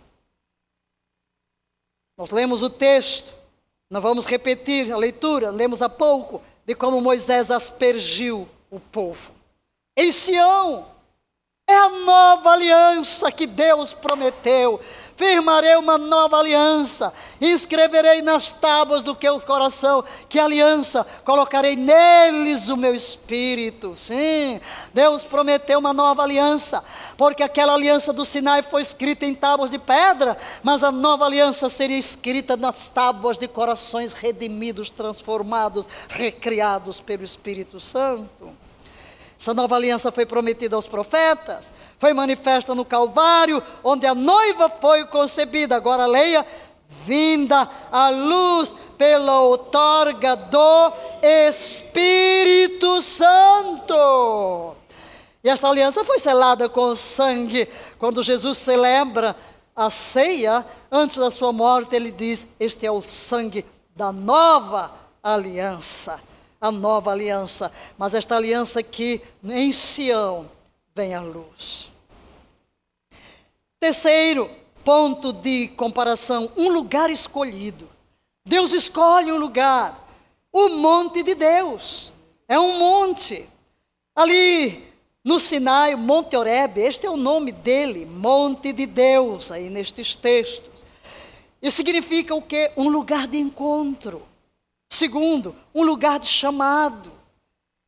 Nós 2.18 2.30
lemos 2.30 2.60
o 2.60 2.68
texto, 2.68 3.32
não 3.88 4.02
vamos 4.02 4.26
repetir 4.26 4.92
a 4.92 4.98
leitura, 4.98 5.48
lemos 5.48 5.80
há 5.80 5.88
pouco, 5.88 6.42
de 6.66 6.74
como 6.74 7.00
Moisés 7.00 7.50
aspergiu 7.50 8.46
o 8.70 8.78
povo 8.78 9.40
em 10.00 10.10
Sião. 10.10 10.86
É 11.70 11.76
a 11.76 11.88
nova 11.88 12.50
aliança 12.50 13.30
que 13.30 13.46
Deus 13.46 13.94
prometeu. 13.94 14.80
Firmarei 15.16 15.76
uma 15.76 15.96
nova 15.96 16.38
aliança, 16.38 17.12
escreverei 17.40 18.22
nas 18.22 18.50
tábuas 18.50 19.04
do 19.04 19.14
teu 19.14 19.38
coração, 19.38 20.02
que 20.28 20.40
aliança, 20.40 21.06
colocarei 21.24 21.76
neles 21.76 22.68
o 22.68 22.76
meu 22.76 22.92
espírito. 22.92 23.94
Sim, 23.96 24.60
Deus 24.92 25.22
prometeu 25.22 25.78
uma 25.78 25.92
nova 25.92 26.24
aliança, 26.24 26.82
porque 27.16 27.44
aquela 27.44 27.74
aliança 27.74 28.12
do 28.12 28.24
Sinai 28.24 28.64
foi 28.64 28.82
escrita 28.82 29.24
em 29.24 29.34
tábuas 29.34 29.70
de 29.70 29.78
pedra, 29.78 30.36
mas 30.64 30.82
a 30.82 30.90
nova 30.90 31.24
aliança 31.24 31.68
seria 31.68 31.98
escrita 31.98 32.56
nas 32.56 32.88
tábuas 32.88 33.38
de 33.38 33.46
corações 33.46 34.12
redimidos, 34.12 34.90
transformados, 34.90 35.86
recriados 36.08 36.98
pelo 36.98 37.22
Espírito 37.22 37.78
Santo. 37.78 38.59
Essa 39.40 39.54
nova 39.54 39.74
aliança 39.74 40.12
foi 40.12 40.26
prometida 40.26 40.76
aos 40.76 40.86
profetas, 40.86 41.72
foi 41.98 42.12
manifesta 42.12 42.74
no 42.74 42.84
Calvário, 42.84 43.62
onde 43.82 44.06
a 44.06 44.14
noiva 44.14 44.68
foi 44.68 45.06
concebida. 45.06 45.74
Agora 45.74 46.04
leia, 46.04 46.44
vinda 47.06 47.66
à 47.90 48.10
luz 48.10 48.74
pela 48.98 49.40
outorga 49.40 50.36
do 50.36 50.92
Espírito 51.22 53.00
Santo. 53.00 54.74
E 55.42 55.48
esta 55.48 55.68
aliança 55.68 56.04
foi 56.04 56.18
selada 56.18 56.68
com 56.68 56.94
sangue. 56.94 57.66
Quando 57.98 58.22
Jesus 58.22 58.58
celebra 58.58 59.34
a 59.74 59.88
ceia, 59.88 60.66
antes 60.92 61.16
da 61.16 61.30
sua 61.30 61.50
morte, 61.50 61.96
ele 61.96 62.10
diz: 62.10 62.46
Este 62.60 62.84
é 62.84 62.90
o 62.90 63.00
sangue 63.00 63.64
da 63.96 64.12
nova 64.12 64.92
aliança 65.22 66.20
a 66.60 66.70
nova 66.70 67.12
aliança, 67.12 67.72
mas 67.96 68.14
esta 68.14 68.36
aliança 68.36 68.82
que 68.82 69.22
em 69.44 69.72
Sião 69.72 70.50
vem 70.94 71.14
à 71.14 71.22
luz. 71.22 71.90
Terceiro 73.78 74.50
ponto 74.84 75.32
de 75.32 75.68
comparação: 75.68 76.50
um 76.56 76.68
lugar 76.68 77.10
escolhido. 77.10 77.88
Deus 78.44 78.72
escolhe 78.72 79.32
um 79.32 79.38
lugar, 79.38 80.06
o 80.52 80.68
monte 80.70 81.22
de 81.22 81.34
Deus. 81.34 82.12
É 82.46 82.58
um 82.58 82.78
monte. 82.78 83.48
Ali 84.14 84.90
no 85.22 85.38
Sinai, 85.38 85.94
Monte 85.94 86.34
Oreb, 86.34 86.78
este 86.78 87.06
é 87.06 87.10
o 87.10 87.16
nome 87.16 87.52
dele, 87.52 88.06
Monte 88.06 88.72
de 88.72 88.86
Deus, 88.86 89.52
aí 89.52 89.68
nestes 89.68 90.16
textos. 90.16 90.84
Isso 91.60 91.76
significa 91.76 92.34
o 92.34 92.40
quê? 92.40 92.72
Um 92.76 92.88
lugar 92.88 93.26
de 93.26 93.38
encontro. 93.38 94.22
Segundo, 94.90 95.54
um 95.72 95.84
lugar 95.84 96.18
de 96.18 96.26
chamado. 96.26 97.12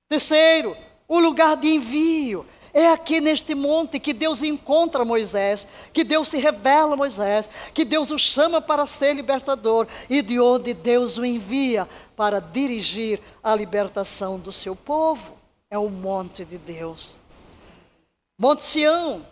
Terceiro, 0.08 0.76
um 1.08 1.18
lugar 1.18 1.56
de 1.56 1.68
envio. 1.68 2.46
É 2.72 2.88
aqui 2.88 3.20
neste 3.20 3.54
monte 3.54 3.98
que 3.98 4.14
Deus 4.14 4.40
encontra 4.40 5.04
Moisés, 5.04 5.66
que 5.92 6.04
Deus 6.04 6.28
se 6.28 6.38
revela 6.38 6.94
a 6.94 6.96
Moisés, 6.96 7.50
que 7.74 7.84
Deus 7.84 8.10
o 8.10 8.18
chama 8.18 8.62
para 8.62 8.86
ser 8.86 9.14
libertador 9.14 9.86
e 10.08 10.22
de 10.22 10.40
onde 10.40 10.72
Deus 10.72 11.18
o 11.18 11.24
envia 11.24 11.86
para 12.16 12.40
dirigir 12.40 13.20
a 13.42 13.54
libertação 13.54 14.38
do 14.38 14.52
seu 14.52 14.74
povo. 14.74 15.34
É 15.68 15.76
o 15.76 15.90
monte 15.90 16.46
de 16.46 16.56
Deus. 16.56 17.18
Monte 18.38 18.62
Sião, 18.62 19.26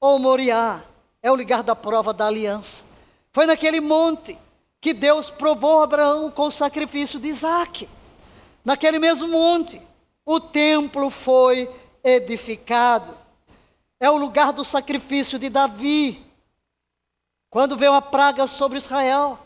ou 0.00 0.18
Moriá, 0.18 0.82
é 1.22 1.30
o 1.30 1.36
lugar 1.36 1.62
da 1.62 1.76
prova 1.76 2.12
da 2.12 2.26
aliança. 2.26 2.82
Foi 3.32 3.46
naquele 3.46 3.80
monte 3.80 4.36
que 4.80 4.94
Deus 4.94 5.28
provou 5.28 5.82
Abraão 5.82 6.30
com 6.30 6.46
o 6.46 6.50
sacrifício 6.50 7.20
de 7.20 7.28
Isaac. 7.28 7.88
Naquele 8.64 8.98
mesmo 8.98 9.28
monte, 9.28 9.80
o 10.24 10.40
templo 10.40 11.10
foi 11.10 11.70
edificado. 12.02 13.16
É 13.98 14.10
o 14.10 14.16
lugar 14.16 14.52
do 14.52 14.64
sacrifício 14.64 15.38
de 15.38 15.50
Davi. 15.50 16.24
Quando 17.50 17.76
veio 17.76 17.92
a 17.92 18.00
praga 18.00 18.46
sobre 18.46 18.78
Israel, 18.78 19.38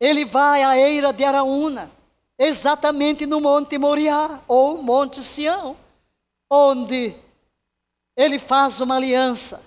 ele 0.00 0.24
vai 0.24 0.62
à 0.62 0.78
eira 0.78 1.12
de 1.12 1.24
Araúna, 1.24 1.90
exatamente 2.38 3.26
no 3.26 3.40
Monte 3.40 3.76
Moriá, 3.76 4.40
ou 4.46 4.82
Monte 4.82 5.22
Sião, 5.22 5.76
onde 6.50 7.14
ele 8.16 8.38
faz 8.38 8.80
uma 8.80 8.96
aliança. 8.96 9.62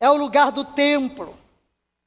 É 0.00 0.10
o 0.10 0.16
lugar 0.16 0.50
do 0.50 0.64
templo, 0.64 1.36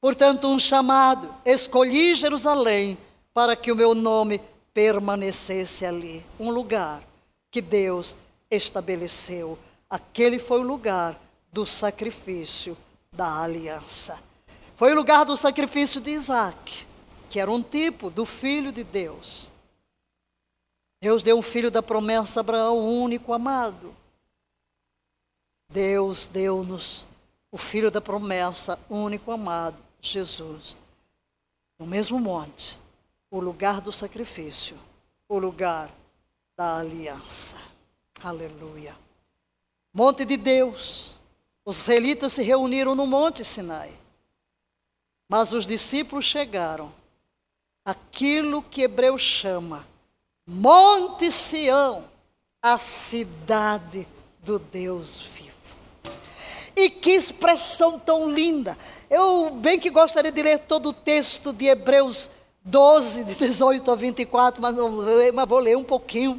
portanto, 0.00 0.48
um 0.48 0.58
chamado. 0.58 1.32
Escolhi 1.44 2.14
Jerusalém 2.14 2.98
para 3.32 3.54
que 3.54 3.70
o 3.70 3.76
meu 3.76 3.94
nome 3.94 4.40
permanecesse 4.72 5.84
ali. 5.84 6.24
Um 6.38 6.50
lugar 6.50 7.02
que 7.50 7.60
Deus 7.60 8.16
estabeleceu. 8.50 9.58
Aquele 9.88 10.38
foi 10.38 10.60
o 10.60 10.66
lugar 10.66 11.18
do 11.52 11.66
sacrifício 11.66 12.76
da 13.12 13.42
aliança. 13.42 14.18
Foi 14.76 14.92
o 14.92 14.96
lugar 14.96 15.24
do 15.24 15.36
sacrifício 15.36 16.00
de 16.00 16.10
Isaac, 16.10 16.86
que 17.30 17.40
era 17.40 17.50
um 17.50 17.62
tipo 17.62 18.10
do 18.10 18.26
filho 18.26 18.70
de 18.70 18.84
Deus. 18.84 19.50
Deus 21.00 21.22
deu 21.22 21.38
um 21.38 21.42
filho 21.42 21.70
da 21.70 21.82
promessa 21.82 22.40
a 22.40 22.42
Abraão, 22.42 22.78
o 22.78 23.02
único 23.02 23.32
amado. 23.32 23.94
Deus 25.70 26.26
deu-nos 26.26 27.06
o 27.50 27.58
filho 27.58 27.90
da 27.90 28.00
promessa, 28.00 28.78
único 28.90 29.32
amado, 29.32 29.82
Jesus. 30.10 30.76
No 31.78 31.86
mesmo 31.86 32.18
monte, 32.18 32.78
o 33.30 33.40
lugar 33.40 33.80
do 33.80 33.92
sacrifício, 33.92 34.78
o 35.28 35.38
lugar 35.38 35.90
da 36.56 36.78
aliança. 36.78 37.56
Aleluia. 38.22 38.96
Monte 39.92 40.24
de 40.24 40.36
Deus. 40.36 41.20
Os 41.64 41.80
israelitas 41.80 42.32
se 42.32 42.42
reuniram 42.42 42.94
no 42.94 43.06
Monte 43.06 43.44
Sinai. 43.44 43.92
Mas 45.28 45.52
os 45.52 45.66
discípulos 45.66 46.24
chegaram 46.24 46.92
aquilo 47.84 48.62
que 48.62 48.82
Hebreu 48.82 49.18
chama 49.18 49.86
Monte 50.46 51.32
Sião, 51.32 52.08
a 52.62 52.78
cidade 52.78 54.06
do 54.44 54.58
Deus 54.60 55.16
vivo. 55.16 55.45
E 56.76 56.90
que 56.90 57.12
expressão 57.12 57.98
tão 57.98 58.30
linda! 58.30 58.76
Eu 59.08 59.50
bem 59.50 59.78
que 59.78 59.88
gostaria 59.88 60.30
de 60.30 60.42
ler 60.42 60.58
todo 60.58 60.90
o 60.90 60.92
texto 60.92 61.50
de 61.50 61.66
Hebreus 61.66 62.30
12, 62.62 63.24
de 63.24 63.34
18 63.34 63.90
a 63.90 63.94
24, 63.94 64.60
mas, 64.60 64.74
não, 64.74 64.90
mas 65.32 65.48
vou 65.48 65.58
ler 65.58 65.76
um 65.76 65.84
pouquinho. 65.84 66.38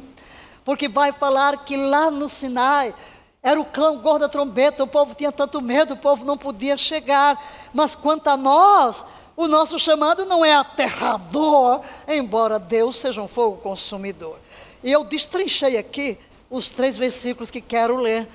Porque 0.64 0.86
vai 0.86 1.10
falar 1.10 1.64
que 1.64 1.76
lá 1.76 2.08
no 2.08 2.30
Sinai 2.30 2.94
era 3.42 3.60
o 3.60 3.64
clangor 3.64 4.18
da 4.20 4.28
trombeta, 4.28 4.84
o 4.84 4.86
povo 4.86 5.14
tinha 5.14 5.32
tanto 5.32 5.60
medo, 5.60 5.94
o 5.94 5.96
povo 5.96 6.24
não 6.24 6.38
podia 6.38 6.76
chegar. 6.76 7.42
Mas 7.72 7.96
quanto 7.96 8.28
a 8.28 8.36
nós, 8.36 9.04
o 9.36 9.48
nosso 9.48 9.78
chamado 9.78 10.24
não 10.24 10.44
é 10.44 10.54
aterrador, 10.54 11.80
embora 12.06 12.58
Deus 12.58 12.98
seja 12.98 13.20
um 13.22 13.28
fogo 13.28 13.56
consumidor. 13.56 14.38
E 14.84 14.92
eu 14.92 15.02
destrinchei 15.02 15.78
aqui 15.78 16.18
os 16.50 16.70
três 16.70 16.96
versículos 16.96 17.50
que 17.50 17.60
quero 17.60 17.96
ler, 17.96 18.28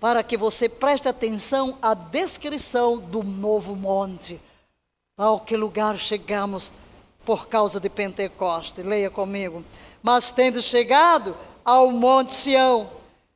para 0.00 0.22
que 0.22 0.36
você 0.36 0.68
preste 0.68 1.08
atenção 1.08 1.78
à 1.80 1.94
descrição 1.94 2.98
do 2.98 3.22
novo 3.22 3.74
monte. 3.74 4.40
Ao 5.16 5.40
que 5.40 5.56
lugar 5.56 5.98
chegamos 5.98 6.72
por 7.24 7.48
causa 7.48 7.80
de 7.80 7.88
Pentecoste. 7.88 8.82
Leia 8.82 9.10
comigo. 9.10 9.64
Mas 10.02 10.30
tendo 10.30 10.62
chegado 10.62 11.36
ao 11.64 11.90
Monte 11.90 12.32
Sião, 12.32 12.90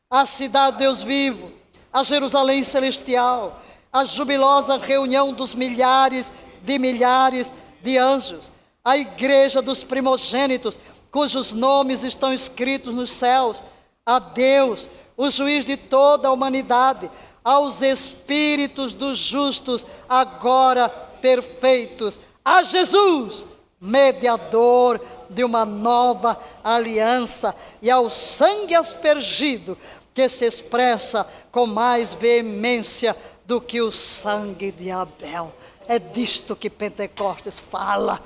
a 0.08 0.26
cidade 0.26 0.76
de 0.76 0.84
Deus 0.84 1.02
vivo, 1.02 1.50
a 1.92 2.02
Jerusalém 2.02 2.62
celestial, 2.62 3.60
a 3.92 4.04
jubilosa 4.04 4.76
reunião 4.76 5.32
dos 5.32 5.54
milhares 5.54 6.32
de 6.62 6.78
milhares 6.78 7.52
de 7.82 7.98
anjos, 7.98 8.52
a 8.84 8.96
igreja 8.96 9.60
dos 9.60 9.82
primogênitos, 9.82 10.78
cujos 11.10 11.52
nomes 11.52 12.04
estão 12.04 12.32
escritos 12.32 12.94
nos 12.94 13.10
céus, 13.10 13.64
a 14.06 14.18
Deus, 14.18 14.88
o 15.20 15.30
juiz 15.30 15.66
de 15.66 15.76
toda 15.76 16.28
a 16.28 16.32
humanidade, 16.32 17.10
aos 17.44 17.82
espíritos 17.82 18.94
dos 18.94 19.18
justos, 19.18 19.86
agora 20.08 20.88
perfeitos, 20.88 22.18
a 22.42 22.62
Jesus, 22.62 23.46
mediador 23.78 24.98
de 25.28 25.44
uma 25.44 25.66
nova 25.66 26.40
aliança, 26.64 27.54
e 27.82 27.90
ao 27.90 28.10
sangue 28.10 28.74
aspergido, 28.74 29.76
que 30.14 30.26
se 30.26 30.46
expressa 30.46 31.28
com 31.52 31.66
mais 31.66 32.14
veemência 32.14 33.14
do 33.44 33.60
que 33.60 33.82
o 33.82 33.92
sangue 33.92 34.72
de 34.72 34.90
Abel. 34.90 35.52
É 35.86 35.98
disto 35.98 36.56
que 36.56 36.70
Pentecostes 36.70 37.58
fala. 37.58 38.22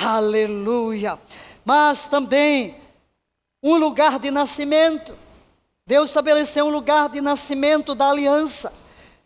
Aleluia. 0.00 1.18
Mas 1.62 2.06
também 2.06 2.74
um 3.62 3.76
lugar 3.76 4.18
de 4.18 4.30
nascimento. 4.30 5.27
Deus 5.88 6.10
estabeleceu 6.10 6.66
um 6.66 6.70
lugar 6.70 7.08
de 7.08 7.22
nascimento 7.22 7.94
da 7.94 8.10
aliança. 8.10 8.74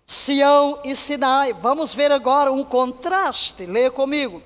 Sião 0.06 0.78
e 0.84 0.94
Sinai. 0.94 1.52
Vamos 1.52 1.92
ver 1.92 2.12
agora 2.12 2.52
um 2.52 2.62
contraste. 2.62 3.66
Leia 3.66 3.90
comigo. 3.90 4.40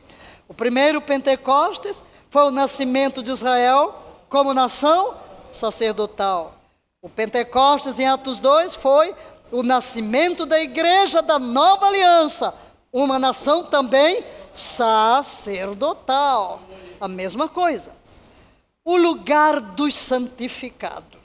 O 0.48 0.54
primeiro 0.54 1.02
Pentecostes 1.02 2.02
foi 2.30 2.44
o 2.44 2.50
nascimento 2.50 3.22
de 3.22 3.30
Israel 3.30 3.94
como 4.30 4.54
nação 4.54 5.12
sacerdotal. 5.52 6.54
O 7.02 7.10
Pentecostes 7.10 7.98
em 7.98 8.08
Atos 8.08 8.40
2 8.40 8.74
foi 8.74 9.14
o 9.52 9.62
nascimento 9.62 10.46
da 10.46 10.58
igreja 10.58 11.20
da 11.20 11.38
nova 11.38 11.84
aliança, 11.84 12.54
uma 12.90 13.18
nação 13.18 13.64
também 13.64 14.24
sacerdotal. 14.54 16.62
A 16.98 17.08
mesma 17.08 17.46
coisa. 17.46 17.92
O 18.82 18.96
lugar 18.96 19.60
dos 19.60 19.94
santificados. 19.94 21.15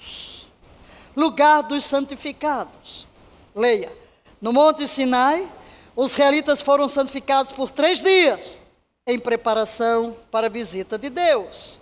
Lugar 1.16 1.64
dos 1.64 1.84
santificados. 1.84 3.08
Leia. 3.56 3.92
No 4.40 4.52
Monte 4.52 4.88
Sinai, 4.88 5.48
os 5.96 6.14
israelitas 6.14 6.62
foram 6.62 6.88
santificados 6.88 7.52
por 7.52 7.70
três 7.70 8.02
dias 8.02 8.60
em 9.06 9.20
preparação 9.20 10.16
para 10.32 10.48
a 10.48 10.50
visita 10.50 10.98
de 10.98 11.10
Deus. 11.10 11.80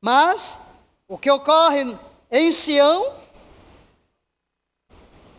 Mas 0.00 0.60
o 1.08 1.16
que 1.16 1.30
ocorre 1.30 1.96
em 2.30 2.52
Sião? 2.52 3.14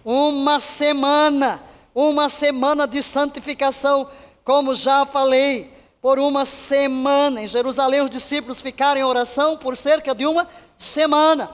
Uma 0.03 0.59
semana, 0.59 1.61
uma 1.93 2.29
semana 2.29 2.87
de 2.87 3.03
santificação, 3.03 4.09
como 4.43 4.73
já 4.73 5.05
falei, 5.05 5.73
por 6.01 6.17
uma 6.17 6.45
semana. 6.45 7.41
Em 7.41 7.47
Jerusalém, 7.47 8.01
os 8.01 8.09
discípulos 8.09 8.61
ficaram 8.61 8.99
em 8.99 9.03
oração 9.03 9.57
por 9.57 9.75
cerca 9.77 10.15
de 10.15 10.25
uma 10.25 10.47
semana 10.77 11.51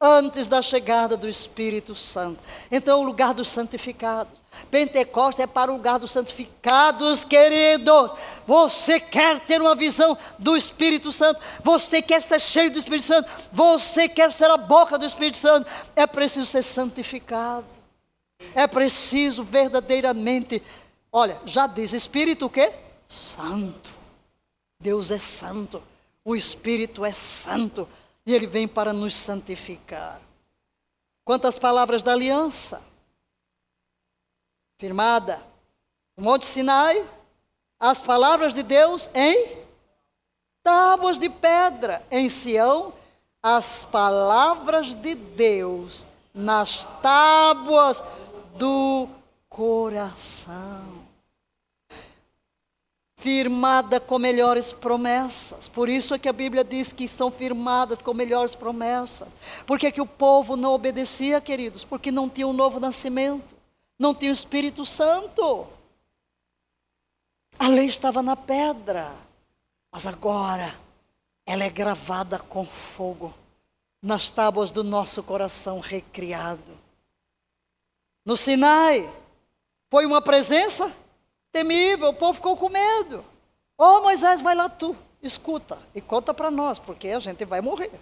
antes 0.00 0.46
da 0.46 0.60
chegada 0.60 1.16
do 1.16 1.28
Espírito 1.28 1.94
Santo. 1.94 2.40
Então, 2.70 3.00
o 3.00 3.04
lugar 3.04 3.32
dos 3.32 3.48
santificados. 3.48 4.42
Pentecostes 4.70 5.42
é 5.42 5.46
para 5.46 5.70
o 5.70 5.76
lugar 5.76 5.98
dos 5.98 6.10
santificados, 6.10 7.24
queridos. 7.24 8.10
Você 8.46 9.00
quer 9.00 9.40
ter 9.40 9.60
uma 9.60 9.74
visão 9.74 10.16
do 10.38 10.56
Espírito 10.56 11.10
Santo, 11.12 11.40
você 11.62 12.00
quer 12.02 12.22
ser 12.22 12.40
cheio 12.40 12.70
do 12.70 12.78
Espírito 12.78 13.06
Santo, 13.06 13.30
você 13.52 14.08
quer 14.08 14.32
ser 14.32 14.50
a 14.50 14.56
boca 14.56 14.98
do 14.98 15.04
Espírito 15.04 15.36
Santo, 15.36 15.70
é 15.94 16.06
preciso 16.06 16.46
ser 16.46 16.62
santificado. 16.62 17.66
É 18.54 18.66
preciso 18.66 19.42
verdadeiramente, 19.42 20.62
olha, 21.10 21.40
já 21.46 21.66
diz 21.66 21.92
Espírito 21.92 22.46
o 22.46 22.50
quê? 22.50 22.70
Santo. 23.08 23.90
Deus 24.78 25.10
é 25.10 25.18
santo. 25.18 25.82
O 26.24 26.36
Espírito 26.36 27.04
é 27.04 27.12
santo 27.12 27.88
e 28.26 28.34
ele 28.34 28.46
vem 28.46 28.66
para 28.66 28.92
nos 28.92 29.14
santificar. 29.14 30.20
Quantas 31.24 31.56
palavras 31.58 32.02
da 32.02 32.12
aliança? 32.12 32.82
Firmada 34.78 35.40
no 36.16 36.24
Monte 36.24 36.44
Sinai, 36.44 37.08
as 37.78 38.02
palavras 38.02 38.52
de 38.52 38.62
Deus 38.62 39.08
em 39.14 39.64
tábuas 40.62 41.18
de 41.18 41.30
pedra. 41.30 42.04
Em 42.10 42.28
Sião, 42.28 42.92
as 43.42 43.84
palavras 43.84 44.92
de 44.94 45.14
Deus 45.14 46.06
nas 46.34 46.84
tábuas 47.00 48.02
do 48.56 49.08
coração 49.48 50.95
firmada 53.16 53.98
com 53.98 54.18
melhores 54.18 54.72
promessas. 54.72 55.66
Por 55.68 55.88
isso 55.88 56.14
é 56.14 56.18
que 56.18 56.28
a 56.28 56.32
Bíblia 56.32 56.62
diz 56.62 56.92
que 56.92 57.04
estão 57.04 57.30
firmadas 57.30 58.00
com 58.02 58.12
melhores 58.12 58.54
promessas. 58.54 59.28
Por 59.66 59.78
que, 59.78 59.90
que 59.90 60.00
o 60.00 60.06
povo 60.06 60.56
não 60.56 60.72
obedecia, 60.72 61.40
queridos? 61.40 61.84
Porque 61.84 62.10
não 62.10 62.28
tinha 62.28 62.46
um 62.46 62.52
novo 62.52 62.78
nascimento, 62.78 63.56
não 63.98 64.14
tinha 64.14 64.30
o 64.30 64.34
Espírito 64.34 64.84
Santo. 64.84 65.66
A 67.58 67.68
lei 67.68 67.88
estava 67.88 68.22
na 68.22 68.36
pedra, 68.36 69.14
mas 69.90 70.06
agora 70.06 70.78
ela 71.46 71.64
é 71.64 71.70
gravada 71.70 72.38
com 72.38 72.66
fogo 72.66 73.32
nas 74.02 74.30
tábuas 74.30 74.70
do 74.70 74.84
nosso 74.84 75.22
coração 75.22 75.80
recriado. 75.80 76.78
No 78.24 78.36
Sinai, 78.36 79.10
foi 79.90 80.04
uma 80.04 80.20
presença 80.20 80.92
temível, 81.56 82.10
o 82.10 82.14
povo 82.14 82.34
ficou 82.34 82.54
com 82.54 82.68
medo. 82.68 83.24
Ô 83.78 83.84
oh, 83.84 84.00
Moisés, 84.02 84.42
vai 84.42 84.54
lá 84.54 84.68
tu, 84.68 84.94
escuta 85.22 85.78
e 85.94 86.02
conta 86.02 86.34
para 86.34 86.50
nós, 86.50 86.78
porque 86.78 87.08
a 87.08 87.18
gente 87.18 87.46
vai 87.46 87.62
morrer. 87.62 87.98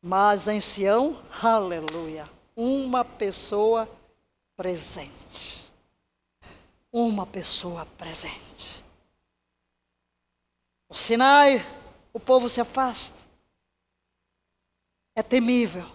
Mas 0.00 0.48
em 0.48 0.60
Sião, 0.60 1.22
aleluia, 1.40 2.28
uma 2.56 3.04
pessoa 3.04 3.88
presente. 4.56 5.70
Uma 6.92 7.24
pessoa 7.24 7.86
presente. 7.96 8.84
O 10.88 10.94
Sinai, 10.94 11.64
o 12.12 12.18
povo 12.18 12.50
se 12.50 12.60
afasta. 12.60 13.18
É 15.14 15.22
temível. 15.22 15.88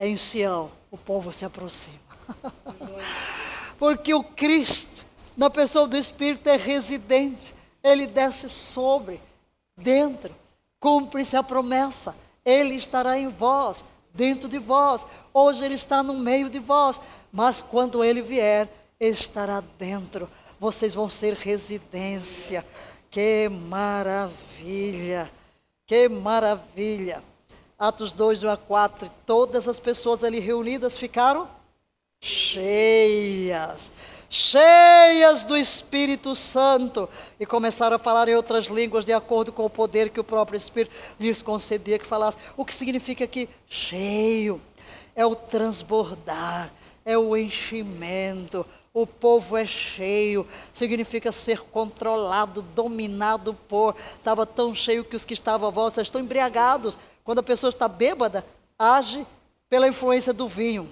Em 0.00 0.16
Sião, 0.16 0.72
o 0.90 0.96
povo 0.96 1.32
se 1.34 1.44
aproxima. 1.44 2.00
Porque 3.78 4.14
o 4.14 4.22
Cristo, 4.22 5.04
na 5.36 5.50
pessoa 5.50 5.86
do 5.86 5.96
Espírito, 5.96 6.48
é 6.48 6.56
residente. 6.56 7.54
Ele 7.82 8.06
desce 8.06 8.48
sobre, 8.48 9.20
dentro. 9.76 10.34
Cumpre-se 10.80 11.36
a 11.36 11.42
promessa. 11.42 12.14
Ele 12.44 12.76
estará 12.76 13.18
em 13.18 13.28
vós, 13.28 13.84
dentro 14.14 14.48
de 14.48 14.58
vós. 14.58 15.04
Hoje 15.32 15.64
ele 15.64 15.74
está 15.74 16.02
no 16.02 16.14
meio 16.14 16.48
de 16.48 16.58
vós. 16.58 17.00
Mas 17.32 17.60
quando 17.60 18.02
ele 18.02 18.22
vier, 18.22 18.68
estará 18.98 19.62
dentro. 19.78 20.28
Vocês 20.58 20.94
vão 20.94 21.08
ser 21.08 21.34
residência. 21.34 22.64
Que 23.10 23.48
maravilha! 23.48 25.30
Que 25.86 26.08
maravilha! 26.08 27.22
Atos 27.78 28.10
2, 28.12 28.42
1 28.42 28.50
a 28.50 28.56
4. 28.56 29.10
Todas 29.26 29.68
as 29.68 29.78
pessoas 29.78 30.24
ali 30.24 30.40
reunidas 30.40 30.96
ficaram 30.96 31.48
cheias, 32.56 33.92
cheias 34.28 35.44
do 35.44 35.56
Espírito 35.56 36.34
Santo, 36.34 37.08
e 37.38 37.46
começaram 37.46 37.96
a 37.96 37.98
falar 37.98 38.28
em 38.28 38.34
outras 38.34 38.66
línguas 38.66 39.04
de 39.04 39.12
acordo 39.12 39.52
com 39.52 39.64
o 39.64 39.70
poder 39.70 40.10
que 40.10 40.20
o 40.20 40.24
próprio 40.24 40.56
Espírito 40.56 40.94
lhes 41.20 41.42
concedia 41.42 41.98
que 41.98 42.06
falasse. 42.06 42.38
O 42.56 42.64
que 42.64 42.74
significa 42.74 43.24
aqui 43.24 43.48
cheio? 43.68 44.60
É 45.14 45.24
o 45.24 45.34
transbordar, 45.34 46.72
é 47.04 47.16
o 47.16 47.36
enchimento. 47.36 48.66
O 48.92 49.06
povo 49.06 49.58
é 49.58 49.66
cheio, 49.66 50.46
significa 50.72 51.30
ser 51.30 51.60
controlado, 51.60 52.62
dominado 52.62 53.52
por. 53.52 53.94
Estava 54.18 54.46
tão 54.46 54.74
cheio 54.74 55.04
que 55.04 55.14
os 55.14 55.24
que 55.24 55.34
estavam 55.34 55.68
à 55.68 55.70
volta 55.70 56.00
estão 56.00 56.20
embriagados. 56.20 56.98
Quando 57.22 57.40
a 57.40 57.42
pessoa 57.42 57.68
está 57.68 57.86
bêbada, 57.88 58.44
age 58.78 59.26
pela 59.68 59.86
influência 59.86 60.32
do 60.32 60.48
vinho. 60.48 60.90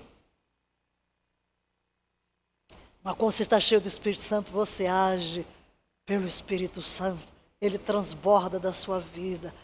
Mas 3.05 3.16
quando 3.16 3.32
você 3.32 3.42
está 3.42 3.61
cheio 3.61 3.82
do 3.82 3.86
Espírito 3.86 4.22
Santo, 4.22 4.50
você 4.50 4.86
age 4.86 5.46
pelo 6.07 6.26
Espírito 6.26 6.80
Santo. 6.80 7.20
Ele 7.61 7.76
transborda 7.76 8.59
da 8.59 8.72
sua 8.72 8.98
vida. 8.98 9.55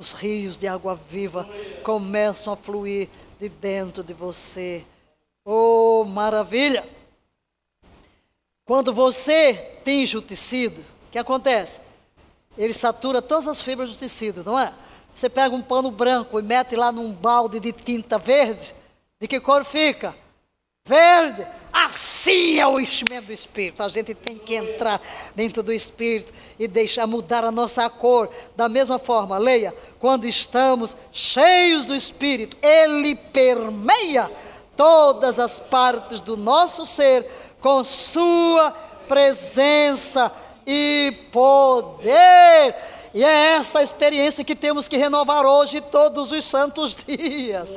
Os 0.00 0.10
rios 0.10 0.58
de 0.58 0.66
água 0.66 0.98
viva 1.08 1.48
começam 1.84 2.52
a 2.52 2.56
fluir 2.56 3.08
de 3.38 3.48
dentro 3.48 4.02
de 4.02 4.12
você. 4.12 4.84
Oh, 5.44 6.04
maravilha! 6.08 6.88
Quando 8.64 8.92
você 8.92 9.80
tinge 9.84 10.16
o 10.16 10.22
tecido, 10.22 10.80
o 10.80 11.10
que 11.12 11.18
acontece? 11.18 11.80
Ele 12.56 12.74
satura 12.74 13.22
todas 13.22 13.46
as 13.46 13.60
fibras 13.60 13.92
do 13.92 13.98
tecido, 13.98 14.42
não 14.42 14.58
é? 14.58 14.74
Você 15.14 15.28
pega 15.28 15.54
um 15.54 15.62
pano 15.62 15.90
branco 15.90 16.38
e 16.38 16.42
mete 16.42 16.74
lá 16.74 16.90
num 16.90 17.12
balde 17.12 17.60
de 17.60 17.72
tinta 17.72 18.18
verde, 18.18 18.74
de 19.20 19.28
que 19.28 19.40
cor 19.40 19.64
fica? 19.64 20.14
verde. 20.88 21.46
Assim 21.70 22.07
é 22.58 22.66
o 22.66 22.80
enchimento 22.80 23.26
do 23.26 23.32
Espírito. 23.32 23.82
A 23.82 23.88
gente 23.88 24.14
tem 24.14 24.36
que 24.36 24.54
entrar 24.54 25.00
dentro 25.34 25.62
do 25.62 25.72
Espírito 25.72 26.32
e 26.58 26.66
deixar 26.66 27.06
mudar 27.06 27.44
a 27.44 27.50
nossa 27.50 27.88
cor. 27.88 28.30
Da 28.56 28.68
mesma 28.68 28.98
forma, 28.98 29.38
leia, 29.38 29.74
quando 29.98 30.26
estamos 30.26 30.96
cheios 31.12 31.86
do 31.86 31.94
Espírito, 31.94 32.56
ele 32.62 33.14
permeia 33.14 34.30
todas 34.76 35.38
as 35.38 35.58
partes 35.58 36.20
do 36.20 36.36
nosso 36.36 36.86
ser 36.86 37.26
com 37.60 37.82
sua 37.84 38.70
presença 39.06 40.32
e 40.66 41.12
poder. 41.32 42.74
E 43.14 43.24
é 43.24 43.54
essa 43.54 43.82
experiência 43.82 44.44
que 44.44 44.54
temos 44.54 44.88
que 44.88 44.96
renovar 44.96 45.46
hoje 45.46 45.80
todos 45.80 46.30
os 46.30 46.44
santos 46.44 46.94
dias. 47.06 47.72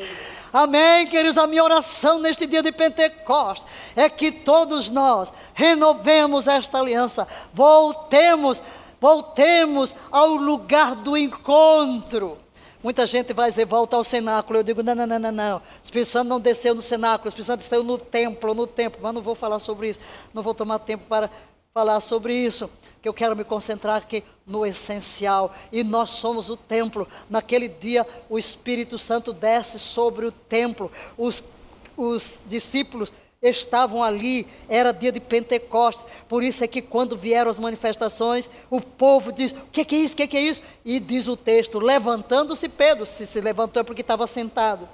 Amém, 0.53 1.07
queridos? 1.07 1.37
A 1.37 1.47
minha 1.47 1.63
oração 1.63 2.19
neste 2.19 2.45
dia 2.45 2.61
de 2.61 2.71
Pentecostes 2.71 3.65
é 3.95 4.09
que 4.09 4.31
todos 4.31 4.89
nós 4.89 5.31
renovemos 5.53 6.45
esta 6.45 6.79
aliança, 6.79 7.27
voltemos, 7.53 8.61
voltemos 8.99 9.95
ao 10.11 10.35
lugar 10.35 10.95
do 10.95 11.15
encontro. 11.15 12.37
Muita 12.83 13.05
gente 13.05 13.31
vai 13.31 13.49
dizer, 13.49 13.65
volta 13.65 13.95
ao 13.95 14.03
cenáculo. 14.03 14.59
Eu 14.59 14.63
digo, 14.63 14.81
não, 14.81 14.95
não, 14.95 15.05
não, 15.05 15.19
não, 15.19 15.31
não. 15.31 15.57
O 15.57 15.61
Espírito 15.83 16.09
Santo 16.09 16.27
não 16.27 16.39
desceu 16.39 16.73
no 16.73 16.81
cenáculo, 16.81 17.27
o 17.27 17.29
Espírito 17.29 17.47
Santo 17.47 17.59
desceu 17.59 17.83
no 17.83 17.97
templo, 17.97 18.55
no 18.55 18.65
templo. 18.65 18.99
Mas 19.01 19.13
não 19.13 19.21
vou 19.21 19.35
falar 19.35 19.59
sobre 19.59 19.89
isso, 19.89 19.99
não 20.33 20.41
vou 20.41 20.53
tomar 20.53 20.79
tempo 20.79 21.05
para 21.07 21.29
falar 21.73 21.99
sobre 22.01 22.33
isso 22.33 22.69
que 23.01 23.09
eu 23.09 23.13
quero 23.13 23.35
me 23.35 23.43
concentrar 23.43 23.95
aqui 23.95 24.23
no 24.45 24.65
essencial. 24.65 25.53
E 25.71 25.83
nós 25.83 26.11
somos 26.11 26.49
o 26.49 26.57
templo. 26.57 27.07
Naquele 27.29 27.67
dia, 27.67 28.05
o 28.29 28.37
Espírito 28.37 28.97
Santo 28.99 29.33
desce 29.33 29.79
sobre 29.79 30.25
o 30.25 30.31
templo. 30.31 30.91
Os, 31.17 31.43
os 31.97 32.39
discípulos 32.47 33.11
estavam 33.41 34.03
ali, 34.03 34.45
era 34.69 34.91
dia 34.91 35.11
de 35.11 35.19
Pentecostes. 35.19 36.05
Por 36.27 36.43
isso 36.43 36.63
é 36.63 36.67
que 36.67 36.81
quando 36.81 37.17
vieram 37.17 37.49
as 37.49 37.57
manifestações, 37.57 38.49
o 38.69 38.79
povo 38.79 39.31
diz: 39.31 39.51
O 39.51 39.65
que, 39.71 39.81
é 39.95 39.97
isso? 39.99 40.13
O 40.13 40.17
que 40.17 40.37
é 40.37 40.41
isso? 40.41 40.61
E 40.85 40.99
diz 40.99 41.27
o 41.27 41.35
texto: 41.35 41.79
Levantando-se 41.79 42.69
Pedro, 42.69 43.05
se 43.05 43.25
se 43.25 43.41
levantou 43.41 43.81
é 43.81 43.83
porque 43.83 44.01
estava 44.01 44.27
sentado. 44.27 44.87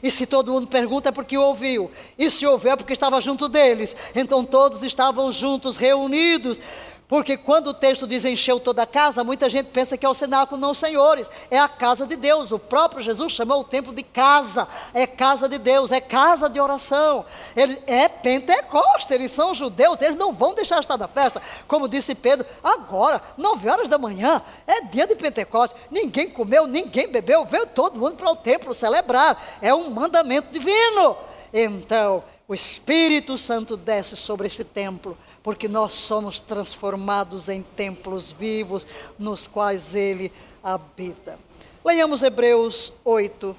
E 0.00 0.10
se 0.10 0.26
todo 0.26 0.52
mundo 0.52 0.68
pergunta 0.68 1.08
é 1.08 1.12
porque 1.12 1.36
ouviu. 1.36 1.90
E 2.16 2.30
se 2.30 2.46
ouviu 2.46 2.72
é 2.72 2.76
porque 2.76 2.92
estava 2.92 3.20
junto 3.20 3.48
deles. 3.48 3.96
Então 4.14 4.44
todos 4.44 4.82
estavam 4.82 5.32
juntos, 5.32 5.76
reunidos. 5.76 6.60
Porque 7.08 7.38
quando 7.38 7.68
o 7.68 7.74
texto 7.74 8.06
diz 8.06 8.22
encheu 8.26 8.60
toda 8.60 8.82
a 8.82 8.86
casa, 8.86 9.24
muita 9.24 9.48
gente 9.48 9.70
pensa 9.70 9.96
que 9.96 10.04
é 10.04 10.08
o 10.08 10.12
cenáculo, 10.12 10.60
não, 10.60 10.74
senhores. 10.74 11.28
É 11.50 11.58
a 11.58 11.66
casa 11.66 12.06
de 12.06 12.14
Deus. 12.14 12.52
O 12.52 12.58
próprio 12.58 13.00
Jesus 13.00 13.32
chamou 13.32 13.60
o 13.60 13.64
templo 13.64 13.94
de 13.94 14.02
casa. 14.02 14.68
É 14.92 15.06
casa 15.06 15.48
de 15.48 15.56
Deus, 15.56 15.90
é 15.90 16.02
casa 16.02 16.50
de 16.50 16.60
oração. 16.60 17.24
Ele 17.56 17.82
é 17.86 18.08
Pentecoste, 18.08 19.14
eles 19.14 19.32
são 19.32 19.54
judeus, 19.54 20.02
eles 20.02 20.18
não 20.18 20.34
vão 20.34 20.54
deixar 20.54 20.80
estar 20.80 20.96
da 20.96 21.08
festa. 21.08 21.40
Como 21.66 21.88
disse 21.88 22.14
Pedro, 22.14 22.46
agora, 22.62 23.22
nove 23.38 23.70
horas 23.70 23.88
da 23.88 23.96
manhã, 23.96 24.42
é 24.66 24.82
dia 24.82 25.06
de 25.06 25.16
Pentecoste. 25.16 25.74
Ninguém 25.90 26.28
comeu, 26.28 26.66
ninguém 26.66 27.08
bebeu, 27.08 27.42
veio 27.46 27.66
todo 27.66 27.98
mundo 27.98 28.16
para 28.16 28.30
o 28.30 28.36
templo 28.36 28.74
celebrar. 28.74 29.58
É 29.62 29.72
um 29.72 29.88
mandamento 29.88 30.52
divino. 30.52 31.16
Então, 31.54 32.22
o 32.48 32.54
Espírito 32.54 33.36
Santo 33.36 33.76
desce 33.76 34.16
sobre 34.16 34.46
este 34.46 34.64
templo 34.64 35.16
porque 35.42 35.68
nós 35.68 35.92
somos 35.92 36.40
transformados 36.40 37.50
em 37.50 37.62
templos 37.62 38.30
vivos 38.30 38.86
nos 39.18 39.46
quais 39.46 39.94
Ele 39.94 40.32
habita. 40.62 41.38
Leiamos 41.84 42.22
Hebreus 42.22 42.90
8, 43.04 43.54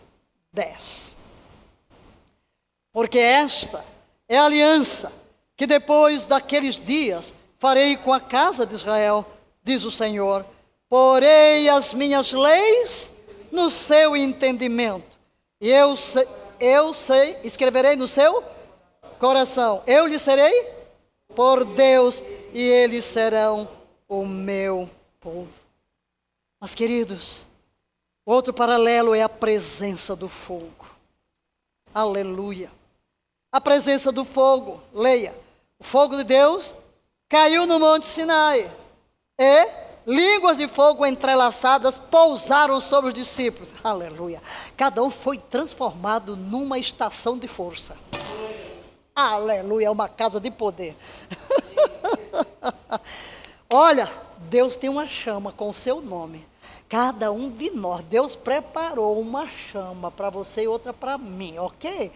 10. 0.51 1.13
Porque 2.91 3.19
esta 3.19 3.85
é 4.27 4.39
a 4.39 4.45
aliança 4.45 5.13
que 5.55 5.67
depois 5.67 6.25
daqueles 6.25 6.83
dias 6.83 7.31
farei 7.59 7.95
com 7.95 8.11
a 8.11 8.19
casa 8.19 8.65
de 8.65 8.73
Israel, 8.73 9.23
diz 9.63 9.83
o 9.83 9.91
Senhor. 9.91 10.43
Porei 10.89 11.69
as 11.69 11.93
minhas 11.93 12.31
leis 12.31 13.13
no 13.51 13.69
seu 13.69 14.17
entendimento, 14.17 15.17
eu 15.61 15.95
sei, 15.95 16.27
eu 16.59 16.93
sei, 16.93 17.37
escreverei 17.43 17.95
no 17.95 18.07
seu 18.07 18.43
coração. 19.19 19.83
Eu 19.85 20.07
lhe 20.07 20.17
serei 20.17 20.71
por 21.35 21.63
Deus 21.63 22.23
e 22.53 22.61
eles 22.61 23.05
serão 23.05 23.69
o 24.07 24.25
meu 24.25 24.89
povo. 25.19 25.49
Mas, 26.59 26.73
queridos, 26.73 27.41
outro 28.25 28.53
paralelo 28.53 29.13
é 29.13 29.21
a 29.21 29.29
presença 29.29 30.15
do 30.15 30.27
fogo. 30.27 30.87
Aleluia. 31.93 32.71
A 33.51 33.59
presença 33.59 34.11
do 34.11 34.23
fogo, 34.25 34.81
leia. 34.93 35.35
O 35.79 35.83
fogo 35.83 36.17
de 36.17 36.23
Deus 36.23 36.75
caiu 37.27 37.65
no 37.65 37.79
Monte 37.79 38.05
Sinai 38.05 38.69
e 39.39 39.67
línguas 40.05 40.57
de 40.57 40.67
fogo 40.67 41.05
entrelaçadas 41.05 41.97
pousaram 41.97 42.81
sobre 42.81 43.09
os 43.09 43.13
discípulos. 43.13 43.71
Aleluia. 43.83 44.41
Cada 44.75 45.01
um 45.01 45.09
foi 45.09 45.37
transformado 45.37 46.35
numa 46.35 46.77
estação 46.77 47.37
de 47.37 47.47
força. 47.47 47.95
Aleluia, 48.11 48.68
é 49.81 49.89
uma 49.89 50.07
casa 50.07 50.39
de 50.39 50.49
poder. 50.51 50.95
Olha, 53.69 54.09
Deus 54.49 54.75
tem 54.75 54.89
uma 54.89 55.07
chama 55.07 55.51
com 55.51 55.69
o 55.69 55.73
seu 55.73 56.01
nome. 56.01 56.47
Cada 56.87 57.31
um 57.31 57.51
de 57.51 57.69
nós, 57.69 58.03
Deus 58.05 58.35
preparou 58.35 59.19
uma 59.19 59.47
chama 59.47 60.09
para 60.09 60.29
você 60.29 60.63
e 60.63 60.67
outra 60.67 60.91
para 60.91 61.17
mim, 61.19 61.59
ok? 61.59 62.11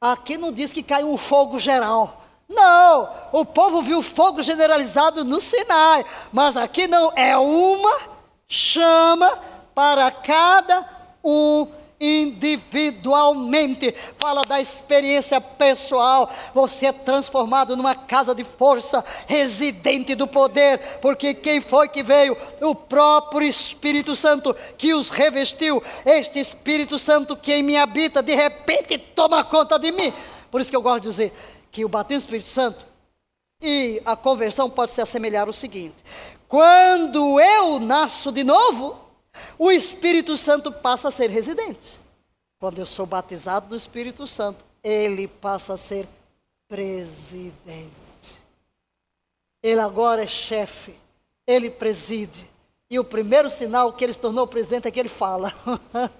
Aqui 0.00 0.38
não 0.38 0.50
diz 0.50 0.72
que 0.72 0.82
caiu 0.82 1.12
um 1.12 1.18
fogo 1.18 1.58
geral. 1.58 2.22
Não, 2.48 3.10
o 3.30 3.44
povo 3.44 3.82
viu 3.82 4.00
fogo 4.02 4.42
generalizado 4.42 5.24
no 5.24 5.40
Sinai, 5.40 6.04
mas 6.32 6.56
aqui 6.56 6.88
não, 6.88 7.12
é 7.14 7.36
uma 7.36 8.00
chama 8.48 9.38
para 9.74 10.10
cada 10.10 10.88
um 11.22 11.68
individualmente. 12.00 13.94
Fala 14.18 14.44
da 14.44 14.60
experiência 14.60 15.40
pessoal. 15.40 16.30
Você 16.54 16.86
é 16.86 16.92
transformado 16.92 17.76
numa 17.76 17.94
casa 17.94 18.34
de 18.34 18.42
força, 18.42 19.04
residente 19.26 20.14
do 20.14 20.26
poder, 20.26 20.78
porque 21.02 21.34
quem 21.34 21.60
foi 21.60 21.88
que 21.88 22.02
veio? 22.02 22.36
O 22.62 22.74
próprio 22.74 23.46
Espírito 23.46 24.16
Santo 24.16 24.56
que 24.78 24.94
os 24.94 25.10
revestiu. 25.10 25.82
Este 26.06 26.38
Espírito 26.38 26.98
Santo 26.98 27.36
que 27.36 27.52
em 27.52 27.62
mim 27.62 27.76
habita, 27.76 28.22
de 28.22 28.34
repente 28.34 28.96
toma 28.96 29.44
conta 29.44 29.78
de 29.78 29.92
mim. 29.92 30.12
Por 30.50 30.60
isso 30.60 30.70
que 30.70 30.76
eu 30.76 30.82
gosto 30.82 31.02
de 31.02 31.10
dizer 31.10 31.32
que 31.70 31.84
o 31.84 31.88
batismo 31.88 32.20
do 32.20 32.24
Espírito 32.24 32.48
Santo 32.48 32.84
e 33.62 34.00
a 34.06 34.16
conversão 34.16 34.70
pode 34.70 34.92
se 34.92 35.02
assemelhar 35.02 35.46
ao 35.46 35.52
seguinte: 35.52 35.96
quando 36.48 37.38
eu 37.38 37.78
nasço 37.78 38.32
de 38.32 38.42
novo, 38.42 38.96
o 39.58 39.70
Espírito 39.70 40.36
Santo 40.36 40.72
passa 40.72 41.08
a 41.08 41.10
ser 41.10 41.30
residente. 41.30 42.00
Quando 42.58 42.78
eu 42.78 42.86
sou 42.86 43.06
batizado 43.06 43.68
do 43.68 43.76
Espírito 43.76 44.26
Santo, 44.26 44.64
ele 44.82 45.26
passa 45.26 45.74
a 45.74 45.76
ser 45.76 46.06
presidente. 46.68 47.90
Ele 49.62 49.80
agora 49.80 50.22
é 50.22 50.26
chefe, 50.26 50.94
ele 51.46 51.70
preside. 51.70 52.48
E 52.90 52.98
o 52.98 53.04
primeiro 53.04 53.48
sinal 53.48 53.92
que 53.92 54.02
ele 54.02 54.12
se 54.12 54.20
tornou 54.20 54.46
presidente 54.46 54.88
é 54.88 54.90
que 54.90 54.98
ele 54.98 55.08
fala. 55.08 55.54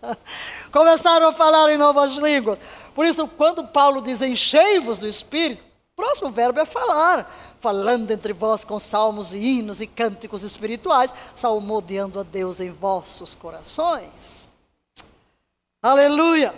Começaram 0.70 1.28
a 1.28 1.32
falar 1.32 1.70
em 1.72 1.76
novas 1.76 2.12
línguas. 2.12 2.58
Por 2.94 3.04
isso, 3.04 3.26
quando 3.26 3.66
Paulo 3.66 4.00
diz 4.00 4.22
enchei-vos 4.22 4.98
do 4.98 5.08
Espírito, 5.08 5.62
o 5.92 5.96
próximo 5.96 6.30
verbo 6.30 6.60
é 6.60 6.64
falar. 6.64 7.49
Falando 7.60 8.10
entre 8.10 8.32
vós 8.32 8.64
com 8.64 8.80
salmos 8.80 9.34
e 9.34 9.38
hinos 9.38 9.80
e 9.80 9.86
cânticos 9.86 10.42
espirituais, 10.42 11.12
salmodiando 11.36 12.18
a 12.18 12.22
Deus 12.22 12.60
em 12.60 12.70
vossos 12.70 13.34
corações. 13.34 14.48
Aleluia! 15.82 16.54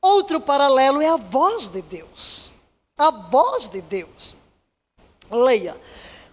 Outro 0.00 0.40
paralelo 0.40 1.00
é 1.00 1.08
a 1.08 1.16
voz 1.16 1.68
de 1.68 1.82
Deus. 1.82 2.50
A 2.96 3.10
voz 3.10 3.68
de 3.68 3.80
Deus. 3.80 4.34
Leia 5.30 5.76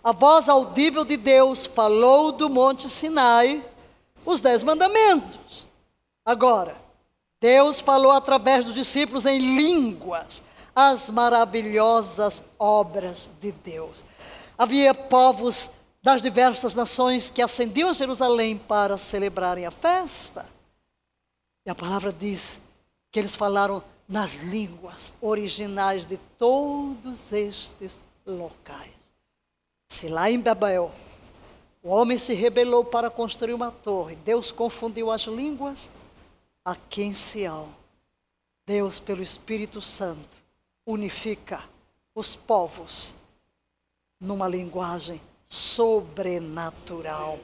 a 0.08 0.14
voz 0.14 0.48
audível 0.48 1.04
de 1.04 1.18
Deus 1.18 1.66
falou 1.66 2.32
do 2.32 2.50
Monte 2.50 2.88
Sinai 2.88 3.62
os 4.26 4.40
dez 4.40 4.64
mandamentos. 4.64 5.68
Agora, 6.26 6.78
Deus 7.42 7.82
falou 7.82 8.12
através 8.12 8.64
dos 8.64 8.74
discípulos 8.74 9.26
em 9.26 9.38
línguas 9.38 10.42
as 10.80 11.10
maravilhosas 11.10 12.44
obras 12.60 13.32
de 13.42 13.52
Deus. 13.52 14.06
Havia 14.56 14.94
povos 14.94 15.72
das 16.04 16.22
diversas 16.22 16.76
nações 16.76 17.32
que 17.32 17.42
ascendiam 17.42 17.90
a 17.90 17.94
Jerusalém 17.94 18.60
para 18.60 18.96
celebrarem 18.96 19.66
a 19.66 19.72
festa. 19.72 20.46
E 21.66 21.70
a 21.72 21.74
palavra 21.74 22.14
diz 22.14 22.60
que 23.12 23.18
eles 23.18 23.36
falaram 23.36 23.84
nas 24.08 24.36
línguas 24.36 25.16
originais 25.20 26.06
de 26.06 26.18
todos 26.38 27.34
estes 27.34 28.00
locais. 28.24 28.94
Se 29.90 30.08
lá 30.08 30.30
em 30.30 30.40
Babel 30.40 30.92
o 31.82 31.90
homem 31.90 32.20
se 32.20 32.36
rebelou 32.36 32.86
para 32.86 33.10
construir 33.10 33.56
uma 33.56 33.72
torre, 33.72 34.16
Deus 34.18 34.52
confundiu 34.52 35.10
as 35.10 35.24
línguas, 35.24 35.90
aqui 36.64 37.02
em 37.02 37.16
Sião, 37.16 37.68
Deus, 38.64 39.00
pelo 39.00 39.24
Espírito 39.24 39.82
Santo, 39.82 40.37
unifica 40.88 41.64
os 42.16 42.34
povos 42.34 43.14
numa 44.20 44.48
linguagem 44.48 45.22
sobrenatural. 45.46 47.40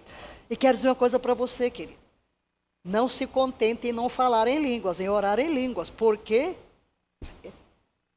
E 0.49 0.55
quero 0.55 0.77
dizer 0.77 0.87
uma 0.87 0.95
coisa 0.95 1.19
para 1.19 1.33
você, 1.33 1.69
querido. 1.69 1.99
Não 2.83 3.07
se 3.07 3.27
contente 3.27 3.87
em 3.87 3.91
não 3.91 4.09
falar 4.09 4.47
em 4.47 4.59
línguas, 4.59 4.99
em 4.99 5.09
orar 5.09 5.39
em 5.39 5.53
línguas, 5.53 5.89
porque 5.89 6.55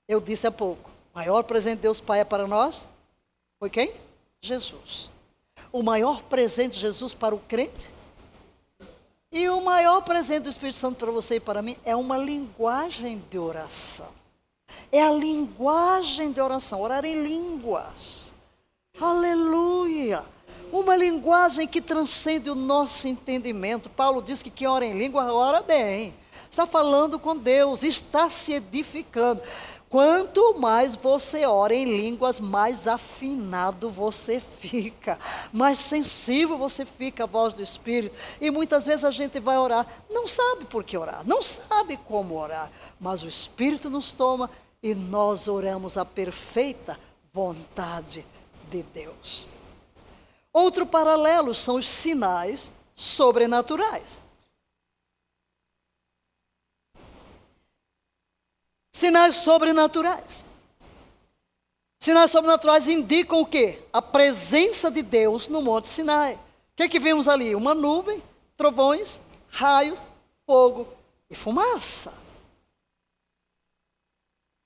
eu 0.09 0.21
disse 0.21 0.47
há 0.47 0.51
pouco, 0.51 0.91
o 1.13 1.19
maior 1.19 1.43
presente 1.43 1.77
de 1.77 1.83
Deus 1.83 2.01
Pai 2.01 2.21
é 2.21 2.25
para 2.25 2.47
nós 2.47 2.89
foi 3.59 3.71
quem? 3.71 3.93
Jesus. 4.41 5.11
O 5.73 5.83
maior 5.83 6.23
presente 6.23 6.75
de 6.75 6.81
Jesus 6.81 7.15
para 7.15 7.35
o 7.35 7.39
crente 7.39 7.91
e 9.33 9.49
o 9.49 9.61
maior 9.61 10.03
presente 10.03 10.45
do 10.45 10.51
Espírito 10.51 10.79
Santo 10.79 10.97
para 10.97 11.11
você 11.11 11.37
e 11.37 11.41
para 11.41 11.63
mim 11.63 11.77
é 11.85 11.97
uma 11.97 12.17
linguagem 12.17 13.23
de 13.31 13.39
oração. 13.39 14.09
É 14.91 15.03
a 15.03 15.13
linguagem 15.13 16.33
de 16.33 16.41
oração, 16.41 16.81
orar 16.81 17.05
em 17.05 17.23
línguas. 17.23 18.33
Aleluia! 19.01 20.25
Uma 20.73 20.97
linguagem 20.97 21.67
que 21.67 21.81
transcende 21.81 22.51
o 22.51 22.55
nosso 22.55 23.07
entendimento. 23.07 23.89
Paulo 23.89 24.23
diz 24.23 24.43
que 24.43 24.51
quem 24.51 24.67
ora 24.67 24.85
em 24.85 24.99
língua 24.99 25.33
ora 25.33 25.63
bem. 25.63 26.15
Está 26.51 26.67
falando 26.67 27.19
com 27.19 27.37
Deus, 27.37 27.83
está 27.83 28.31
se 28.31 28.55
edificando. 28.55 29.43
Quanto 29.89 30.59
mais 30.59 30.97
você 30.97 31.47
ora 31.47 31.73
em 31.73 31.85
línguas, 31.85 32.41
mais 32.41 32.89
afinado 32.89 33.89
você 33.89 34.41
fica, 34.41 35.17
mais 35.53 35.79
sensível 35.79 36.59
você 36.59 36.85
fica 36.85 37.23
à 37.23 37.27
voz 37.27 37.55
do 37.55 37.63
Espírito. 37.63 38.15
E 38.41 38.51
muitas 38.51 38.85
vezes 38.85 39.05
a 39.05 39.13
gente 39.13 39.39
vai 39.39 39.57
orar, 39.57 39.87
não 40.11 40.27
sabe 40.27 40.65
por 40.65 40.83
que 40.83 40.99
orar, 40.99 41.23
não 41.25 41.41
sabe 41.41 41.97
como 41.97 42.37
orar, 42.37 42.71
mas 43.01 43.23
o 43.23 43.29
Espírito 43.29 43.89
nos 43.89 44.13
toma 44.13 44.51
e 44.83 44.95
nós 44.95 45.47
oramos 45.47 45.97
a 45.97 46.05
perfeita 46.05 46.99
vontade 47.33 48.27
de 48.69 48.83
Deus. 48.83 49.47
Outro 50.53 50.85
paralelo 50.85 51.55
são 51.55 51.77
os 51.77 51.87
sinais 51.87 52.73
sobrenaturais. 52.95 54.21
Sinais 58.97 59.37
sobrenaturais. 59.37 60.43
Sinais 62.01 62.31
sobrenaturais 62.31 62.89
indicam 62.89 63.43
o 63.43 63.45
quê? 63.45 63.79
A 63.93 64.01
presença 64.01 64.91
de 64.91 65.03
Deus 65.03 65.49
no 65.49 65.61
Monte 65.61 65.87
Sinai. 65.87 66.33
O 66.37 66.39
que, 66.77 66.85
é 66.85 66.89
que 66.89 66.99
vimos 66.99 67.29
ali? 67.29 67.55
Uma 67.55 67.75
nuvem, 67.75 68.23
trovões, 68.57 69.21
raios, 69.51 69.99
fogo 70.47 70.89
e 71.29 71.35
fumaça. 71.35 72.15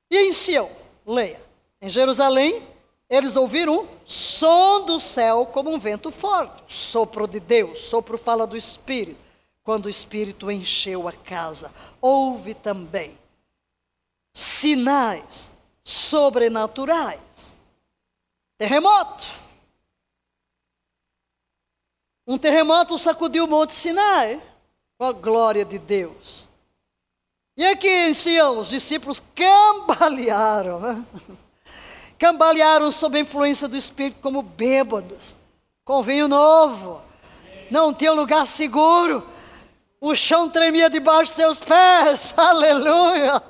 E 0.09 0.17
em 0.17 0.33
Sião, 0.33 0.71
leia. 1.05 1.43
Em 1.83 1.89
Jerusalém, 1.89 2.65
eles 3.09 3.35
ouviram 3.35 3.83
um 3.83 3.89
som 4.07 4.85
do 4.85 5.01
céu 5.01 5.45
como 5.45 5.71
um 5.75 5.79
vento 5.81 6.13
forte, 6.13 6.73
sopro 6.73 7.27
de 7.27 7.41
Deus, 7.41 7.81
sopro 7.81 8.17
fala 8.17 8.47
do 8.47 8.57
Espírito. 8.57 9.19
Quando 9.65 9.87
o 9.87 9.91
Espírito 9.91 10.53
encheu 10.53 11.09
a 11.09 11.13
casa, 11.13 11.75
houve 12.01 12.55
também 12.55 13.19
sinais 14.33 15.51
sobrenaturais. 15.83 17.55
Terremoto. 18.59 19.25
Um 22.27 22.39
terremoto 22.39 22.99
sacudiu 22.99 23.45
o 23.45 23.49
Monte 23.49 23.73
Sinai 23.73 24.41
com 24.99 25.05
a 25.05 25.13
glória 25.13 25.65
de 25.65 25.79
Deus. 25.79 26.49
E 27.57 27.67
aqui 27.67 27.89
em 27.89 28.15
Sião, 28.15 28.59
os 28.59 28.69
discípulos 28.69 29.21
cambalearam, 29.35 30.79
né? 30.81 31.05
Cambalearam 32.19 32.93
sob 32.93 33.17
a 33.17 33.23
influência 33.23 33.67
do 33.67 33.77
Espírito 33.77 34.21
como 34.21 34.43
bêbados, 34.43 35.35
com 35.85 36.03
vinho 36.03 36.29
novo. 36.29 37.03
Não 37.71 37.95
tinha 37.95 38.13
lugar 38.13 38.47
seguro. 38.47 39.27
O 40.01 40.15
chão 40.15 40.49
tremia 40.49 40.91
debaixo 40.91 41.33
de 41.33 41.37
seus 41.37 41.59
pés. 41.59 42.33
Aleluia! 42.37 43.43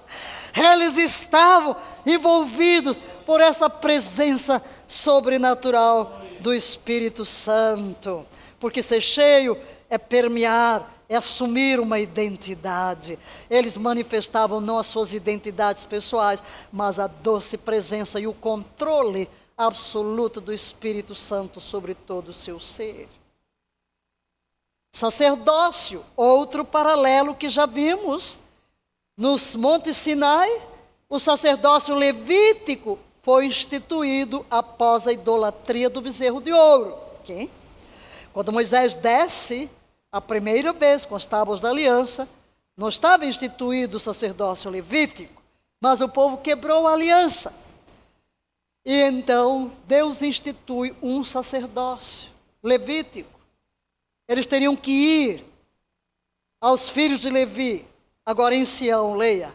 Eles 0.54 0.96
estavam 0.96 1.76
envolvidos 2.04 2.98
por 3.26 3.40
essa 3.40 3.68
presença 3.68 4.62
sobrenatural 4.86 6.20
do 6.40 6.52
Espírito 6.52 7.24
Santo. 7.24 8.26
Porque 8.58 8.82
ser 8.82 9.00
cheio 9.00 9.58
é 9.88 9.98
permear, 9.98 10.90
é 11.08 11.16
assumir 11.16 11.80
uma 11.80 11.98
identidade. 11.98 13.18
Eles 13.50 13.76
manifestavam 13.76 14.60
não 14.60 14.78
as 14.78 14.86
suas 14.86 15.12
identidades 15.12 15.84
pessoais, 15.84 16.42
mas 16.70 16.98
a 16.98 17.06
doce 17.06 17.56
presença 17.56 18.20
e 18.20 18.26
o 18.26 18.32
controle 18.32 19.28
absoluto 19.56 20.40
do 20.40 20.52
Espírito 20.52 21.14
Santo 21.14 21.60
sobre 21.60 21.94
todo 21.94 22.28
o 22.30 22.34
seu 22.34 22.58
ser. 22.58 23.08
Sacerdócio, 24.94 26.04
outro 26.14 26.64
paralelo 26.64 27.34
que 27.34 27.48
já 27.48 27.64
vimos 27.64 28.38
nos 29.16 29.54
Montes 29.54 29.96
Sinai, 29.96 30.50
o 31.08 31.18
sacerdócio 31.18 31.94
levítico 31.94 32.98
foi 33.22 33.46
instituído 33.46 34.44
após 34.50 35.06
a 35.06 35.12
idolatria 35.12 35.88
do 35.88 36.00
bezerro 36.00 36.40
de 36.40 36.52
ouro. 36.52 36.96
Okay? 37.20 37.50
Quando 38.32 38.52
Moisés 38.52 38.94
desce 38.94 39.70
a 40.10 40.20
primeira 40.20 40.72
vez 40.72 41.06
com 41.06 41.14
as 41.14 41.24
tábuas 41.24 41.60
da 41.60 41.68
aliança, 41.70 42.28
não 42.76 42.88
estava 42.88 43.26
instituído 43.26 43.98
o 43.98 44.00
sacerdócio 44.00 44.70
levítico, 44.70 45.42
mas 45.80 46.00
o 46.00 46.08
povo 46.08 46.38
quebrou 46.38 46.86
a 46.86 46.92
aliança. 46.92 47.54
E 48.84 49.02
então 49.02 49.70
Deus 49.86 50.22
institui 50.22 50.96
um 51.02 51.24
sacerdócio 51.24 52.30
levítico. 52.62 53.38
Eles 54.26 54.46
teriam 54.46 54.74
que 54.74 54.90
ir 54.90 55.44
aos 56.60 56.88
filhos 56.88 57.20
de 57.20 57.28
Levi, 57.28 57.86
agora 58.24 58.54
em 58.54 58.64
Sião, 58.64 59.14
leia. 59.14 59.54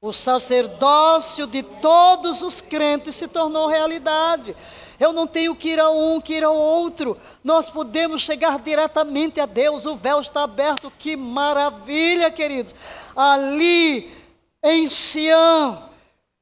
O 0.00 0.12
sacerdócio 0.12 1.46
de 1.46 1.62
todos 1.62 2.42
os 2.42 2.60
crentes 2.60 3.14
se 3.14 3.26
tornou 3.26 3.66
realidade. 3.66 4.54
Eu 5.00 5.12
não 5.12 5.26
tenho 5.26 5.56
que 5.56 5.70
ir 5.70 5.80
a 5.80 5.90
um, 5.90 6.20
que 6.20 6.34
ir 6.34 6.44
ao 6.44 6.54
outro. 6.54 7.18
Nós 7.42 7.68
podemos 7.68 8.22
chegar 8.22 8.58
diretamente 8.58 9.40
a 9.40 9.46
Deus. 9.46 9.86
O 9.86 9.96
véu 9.96 10.20
está 10.20 10.42
aberto. 10.42 10.92
Que 10.98 11.16
maravilha, 11.16 12.30
queridos. 12.30 12.74
Ali 13.16 14.12
em 14.62 14.88
Sião, 14.90 15.88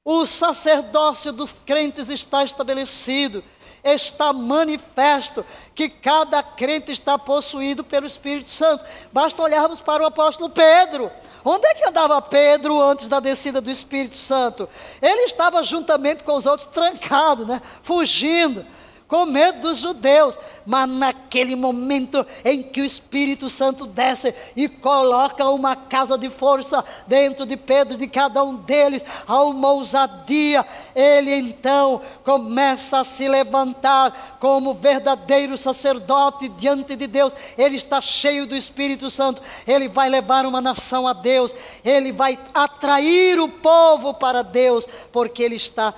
o 0.05 0.27
sacerdócio 0.27 1.33
dos 1.33 1.55
crentes 1.65 2.09
está 2.09 2.43
estabelecido. 2.43 3.43
Está 3.83 4.33
manifesto 4.33 5.45
que 5.75 5.89
cada 5.89 6.43
crente 6.43 6.93
está 6.93 7.19
possuído 7.19 7.83
pelo 7.83 8.07
Espírito 8.07 8.51
Santo. 8.51 8.85
Basta 9.13 9.43
olharmos 9.43 9.81
para 9.81 10.03
o 10.03 10.07
apóstolo 10.07 10.51
Pedro. 10.51 11.11
Onde 11.45 11.67
é 11.67 11.75
que 11.75 11.89
andava 11.89 12.21
Pedro 12.23 12.81
antes 12.81 13.09
da 13.09 13.21
descida 13.21 13.61
do 13.61 13.71
Espírito 13.71 14.17
Santo? 14.17 14.69
Ele 15.01 15.23
estava 15.23 15.63
juntamente 15.63 16.23
com 16.23 16.35
os 16.35 16.47
outros 16.47 16.69
trancado, 16.69 17.47
né? 17.47 17.61
fugindo 17.83 18.65
com 19.13 19.27
medo 19.27 19.69
dos 19.69 19.81
judeus, 19.81 20.39
mas 20.65 20.89
naquele 20.89 21.55
momento 21.55 22.25
em 22.43 22.63
que 22.63 22.81
o 22.81 22.85
Espírito 22.87 23.51
Santo 23.51 23.85
desce 23.85 24.35
e 24.57 24.67
coloca 24.71 25.47
uma 25.51 25.77
casa 25.77 26.17
de 26.17 26.31
força 26.31 26.83
dentro 27.07 27.45
de 27.45 27.55
Pedro, 27.55 27.99
de 27.99 28.07
cada 28.07 28.43
um 28.43 28.55
deles, 28.57 29.05
há 29.29 29.43
uma 29.43 29.71
ousadia, 29.73 30.65
ele 30.97 31.31
então 31.35 32.01
começa 32.25 33.01
a 33.01 33.05
se 33.05 33.29
levantar 33.29 34.39
como 34.41 34.73
verdadeiro 34.73 35.59
sacerdote 35.59 36.49
diante 36.49 36.97
de 36.97 37.07
Deus, 37.07 37.35
ele 37.59 37.77
está 37.77 38.01
cheio 38.01 38.47
do 38.47 38.57
Espírito 38.57 39.11
Santo, 39.11 39.43
ele 39.67 39.89
vai 39.89 40.09
levar 40.09 40.47
uma 40.47 40.63
nação 40.63 41.07
a 41.07 41.13
Deus, 41.13 41.55
ele 41.85 42.13
vai 42.13 42.39
atrair 42.55 43.39
o 43.39 43.47
povo 43.47 44.15
para 44.15 44.41
Deus, 44.41 44.89
porque 45.13 45.43
ele 45.43 45.57
está 45.57 45.93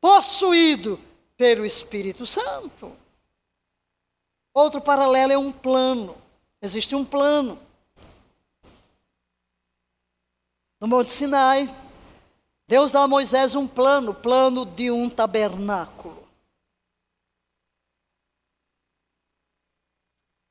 possuído 0.00 1.09
pelo 1.40 1.64
Espírito 1.64 2.26
Santo. 2.26 2.94
Outro 4.52 4.78
paralelo 4.78 5.32
é 5.32 5.38
um 5.38 5.50
plano. 5.50 6.14
Existe 6.60 6.94
um 6.94 7.02
plano. 7.02 7.58
No 10.78 10.86
Monte 10.86 11.10
Sinai, 11.10 11.66
Deus 12.68 12.92
dá 12.92 13.04
a 13.04 13.08
Moisés 13.08 13.54
um 13.54 13.66
plano, 13.66 14.12
plano 14.12 14.66
de 14.66 14.90
um 14.90 15.08
tabernáculo. 15.08 16.28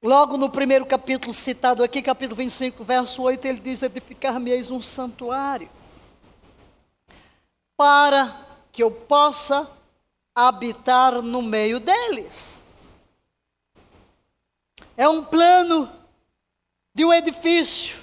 Logo 0.02 0.38
no 0.38 0.50
primeiro 0.50 0.88
capítulo 0.88 1.36
citado 1.36 1.84
aqui, 1.84 2.02
capítulo 2.02 2.38
25, 2.38 2.84
verso 2.84 3.22
8, 3.22 3.46
ele 3.46 3.60
diz: 3.60 3.84
Edificar-me-eis 3.84 4.72
um 4.72 4.82
santuário, 4.82 5.70
para 7.78 8.44
que 8.72 8.82
eu 8.82 8.90
possa 8.90 9.78
habitar 10.48 11.22
no 11.22 11.42
meio 11.42 11.80
deles. 11.80 12.66
É 14.96 15.08
um 15.08 15.24
plano 15.24 15.92
de 16.94 17.04
um 17.04 17.14
edifício, 17.14 17.98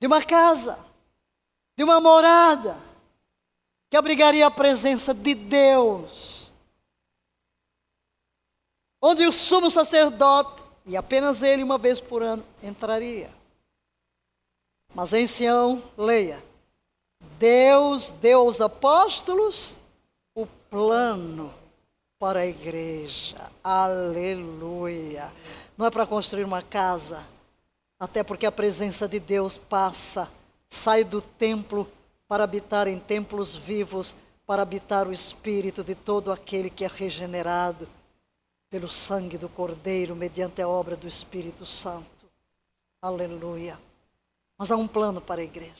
de 0.00 0.06
uma 0.06 0.22
casa, 0.22 0.78
de 1.76 1.84
uma 1.84 2.00
morada, 2.00 2.78
que 3.88 3.96
abrigaria 3.96 4.46
a 4.46 4.50
presença 4.50 5.14
de 5.14 5.34
Deus. 5.34 6.52
Onde 9.00 9.26
o 9.26 9.32
sumo 9.32 9.70
sacerdote, 9.70 10.62
e 10.84 10.96
apenas 10.96 11.42
ele 11.42 11.62
uma 11.62 11.78
vez 11.78 12.00
por 12.00 12.22
ano, 12.22 12.44
entraria. 12.62 13.30
Mas 14.94 15.12
em 15.12 15.26
Sião, 15.26 15.82
leia: 15.96 16.44
Deus 17.38 18.10
deu 18.10 18.40
aos 18.40 18.60
apóstolos 18.60 19.77
plano 20.70 21.54
para 22.18 22.40
a 22.40 22.46
igreja. 22.46 23.50
Aleluia. 23.62 25.32
Não 25.76 25.86
é 25.86 25.90
para 25.90 26.06
construir 26.06 26.44
uma 26.44 26.62
casa, 26.62 27.26
até 27.98 28.22
porque 28.22 28.46
a 28.46 28.52
presença 28.52 29.08
de 29.08 29.20
Deus 29.20 29.56
passa, 29.56 30.30
sai 30.68 31.04
do 31.04 31.20
templo 31.20 31.90
para 32.26 32.44
habitar 32.44 32.88
em 32.88 32.98
templos 32.98 33.54
vivos, 33.54 34.14
para 34.44 34.62
habitar 34.62 35.06
o 35.06 35.12
espírito 35.12 35.84
de 35.84 35.94
todo 35.94 36.32
aquele 36.32 36.70
que 36.70 36.84
é 36.84 36.88
regenerado 36.88 37.88
pelo 38.70 38.88
sangue 38.88 39.38
do 39.38 39.48
Cordeiro, 39.48 40.14
mediante 40.14 40.60
a 40.60 40.68
obra 40.68 40.96
do 40.96 41.08
Espírito 41.08 41.64
Santo. 41.64 42.28
Aleluia. 43.00 43.78
Mas 44.58 44.70
há 44.70 44.76
um 44.76 44.86
plano 44.86 45.20
para 45.20 45.40
a 45.40 45.44
igreja. 45.44 45.72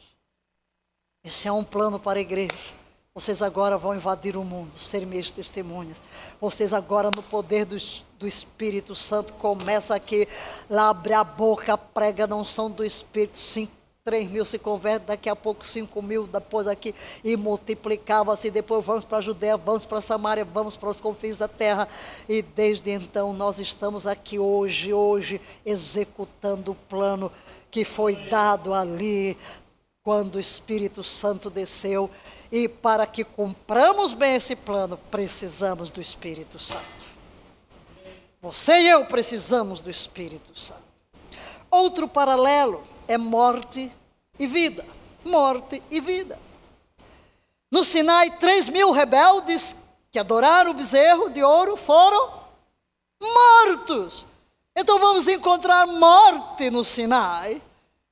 Esse 1.22 1.48
é 1.48 1.52
um 1.52 1.64
plano 1.64 1.98
para 1.98 2.18
a 2.18 2.22
igreja 2.22 2.77
vocês 3.18 3.42
agora 3.42 3.76
vão 3.76 3.96
invadir 3.96 4.36
o 4.36 4.44
mundo, 4.44 4.78
ser 4.78 5.04
meus 5.04 5.32
testemunhas. 5.32 6.00
Vocês 6.40 6.72
agora, 6.72 7.10
no 7.10 7.20
poder 7.20 7.64
do, 7.64 7.76
do 8.16 8.28
Espírito 8.28 8.94
Santo, 8.94 9.32
começa 9.32 9.92
aqui, 9.92 10.28
lá 10.70 10.90
abre 10.90 11.14
a 11.14 11.24
boca, 11.24 11.76
prega 11.76 12.28
não 12.28 12.44
são 12.44 12.70
do 12.70 12.84
Espírito, 12.84 13.36
cinco, 13.36 13.72
três 14.04 14.30
mil 14.30 14.44
se 14.44 14.56
converte, 14.56 15.06
daqui 15.06 15.28
a 15.28 15.34
pouco 15.34 15.66
cinco 15.66 16.00
mil, 16.00 16.28
depois 16.28 16.68
aqui, 16.68 16.94
e 17.24 17.36
multiplicava-se, 17.36 18.52
depois 18.52 18.84
vamos 18.84 19.04
para 19.04 19.18
a 19.18 19.20
Judéia, 19.20 19.56
vamos 19.56 19.84
para 19.84 19.98
a 19.98 20.00
Samaria, 20.00 20.44
vamos 20.44 20.76
para 20.76 20.88
os 20.88 21.00
confins 21.00 21.36
da 21.36 21.48
terra, 21.48 21.88
e 22.28 22.40
desde 22.40 22.92
então 22.92 23.32
nós 23.32 23.58
estamos 23.58 24.06
aqui 24.06 24.38
hoje, 24.38 24.94
hoje, 24.94 25.40
executando 25.66 26.70
o 26.70 26.76
plano 26.76 27.32
que 27.68 27.84
foi 27.84 28.14
dado 28.28 28.72
ali, 28.72 29.36
quando 30.04 30.36
o 30.36 30.40
Espírito 30.40 31.02
Santo 31.02 31.50
desceu 31.50 32.08
e 32.50 32.68
para 32.68 33.06
que 33.06 33.24
cumpramos 33.24 34.12
bem 34.12 34.34
esse 34.34 34.56
plano, 34.56 34.98
precisamos 35.10 35.90
do 35.90 36.00
Espírito 36.00 36.58
Santo. 36.58 36.84
Você 38.40 38.80
e 38.80 38.88
eu 38.88 39.04
precisamos 39.04 39.80
do 39.80 39.90
Espírito 39.90 40.58
Santo. 40.58 40.82
Outro 41.70 42.08
paralelo 42.08 42.82
é 43.06 43.18
morte 43.18 43.92
e 44.38 44.46
vida. 44.46 44.84
Morte 45.24 45.82
e 45.90 46.00
vida. 46.00 46.38
No 47.70 47.84
Sinai, 47.84 48.38
três 48.38 48.68
mil 48.68 48.92
rebeldes 48.92 49.76
que 50.10 50.18
adoraram 50.18 50.70
o 50.70 50.74
bezerro 50.74 51.30
de 51.30 51.42
ouro 51.42 51.76
foram 51.76 52.32
mortos. 53.20 54.24
Então 54.74 54.98
vamos 54.98 55.28
encontrar 55.28 55.86
morte 55.86 56.70
no 56.70 56.84
Sinai 56.84 57.60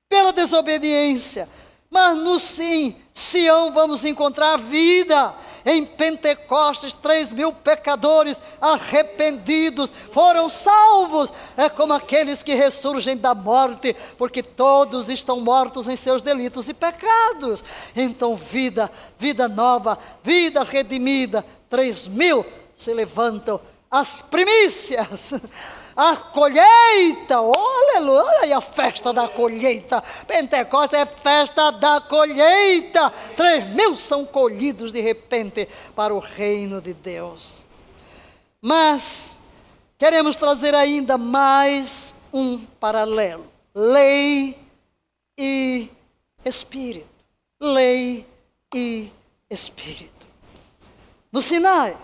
pela 0.08 0.32
desobediência. 0.32 1.48
Mas 1.96 2.18
no 2.18 2.38
sim, 2.38 2.94
Sião 3.14 3.72
vamos 3.72 4.04
encontrar 4.04 4.58
vida. 4.58 5.34
Em 5.64 5.82
Pentecostes, 5.82 6.92
três 6.92 7.32
mil 7.32 7.54
pecadores 7.54 8.40
arrependidos 8.60 9.90
foram 10.12 10.50
salvos. 10.50 11.32
É 11.56 11.70
como 11.70 11.94
aqueles 11.94 12.42
que 12.42 12.52
ressurgem 12.52 13.16
da 13.16 13.34
morte, 13.34 13.96
porque 14.18 14.42
todos 14.42 15.08
estão 15.08 15.40
mortos 15.40 15.88
em 15.88 15.96
seus 15.96 16.20
delitos 16.20 16.68
e 16.68 16.74
pecados. 16.74 17.64
Então, 17.96 18.36
vida, 18.36 18.92
vida 19.18 19.48
nova, 19.48 19.98
vida 20.22 20.62
redimida. 20.64 21.42
Três 21.70 22.06
mil 22.06 22.44
se 22.76 22.92
levantam 22.92 23.58
as 23.90 24.20
primícias 24.20 25.32
a 25.96 26.14
colheita, 26.14 27.40
oh, 27.40 27.96
aleluia, 27.96 28.46
e 28.46 28.52
a 28.52 28.60
festa 28.60 29.14
da 29.14 29.28
colheita. 29.28 30.02
Pentecostes 30.26 30.98
é 30.98 31.06
festa 31.06 31.70
da 31.70 32.02
colheita. 32.02 33.10
Três 33.34 33.66
mil 33.70 33.96
são 33.96 34.26
colhidos 34.26 34.92
de 34.92 35.00
repente 35.00 35.66
para 35.94 36.14
o 36.14 36.18
reino 36.18 36.82
de 36.82 36.92
Deus. 36.92 37.64
Mas 38.60 39.34
queremos 39.96 40.36
trazer 40.36 40.74
ainda 40.74 41.16
mais 41.16 42.14
um 42.30 42.58
paralelo: 42.58 43.46
lei 43.74 44.58
e 45.38 45.88
espírito. 46.44 47.08
Lei 47.58 48.26
e 48.74 49.10
espírito. 49.48 50.26
No 51.32 51.40
Sinai, 51.40 51.96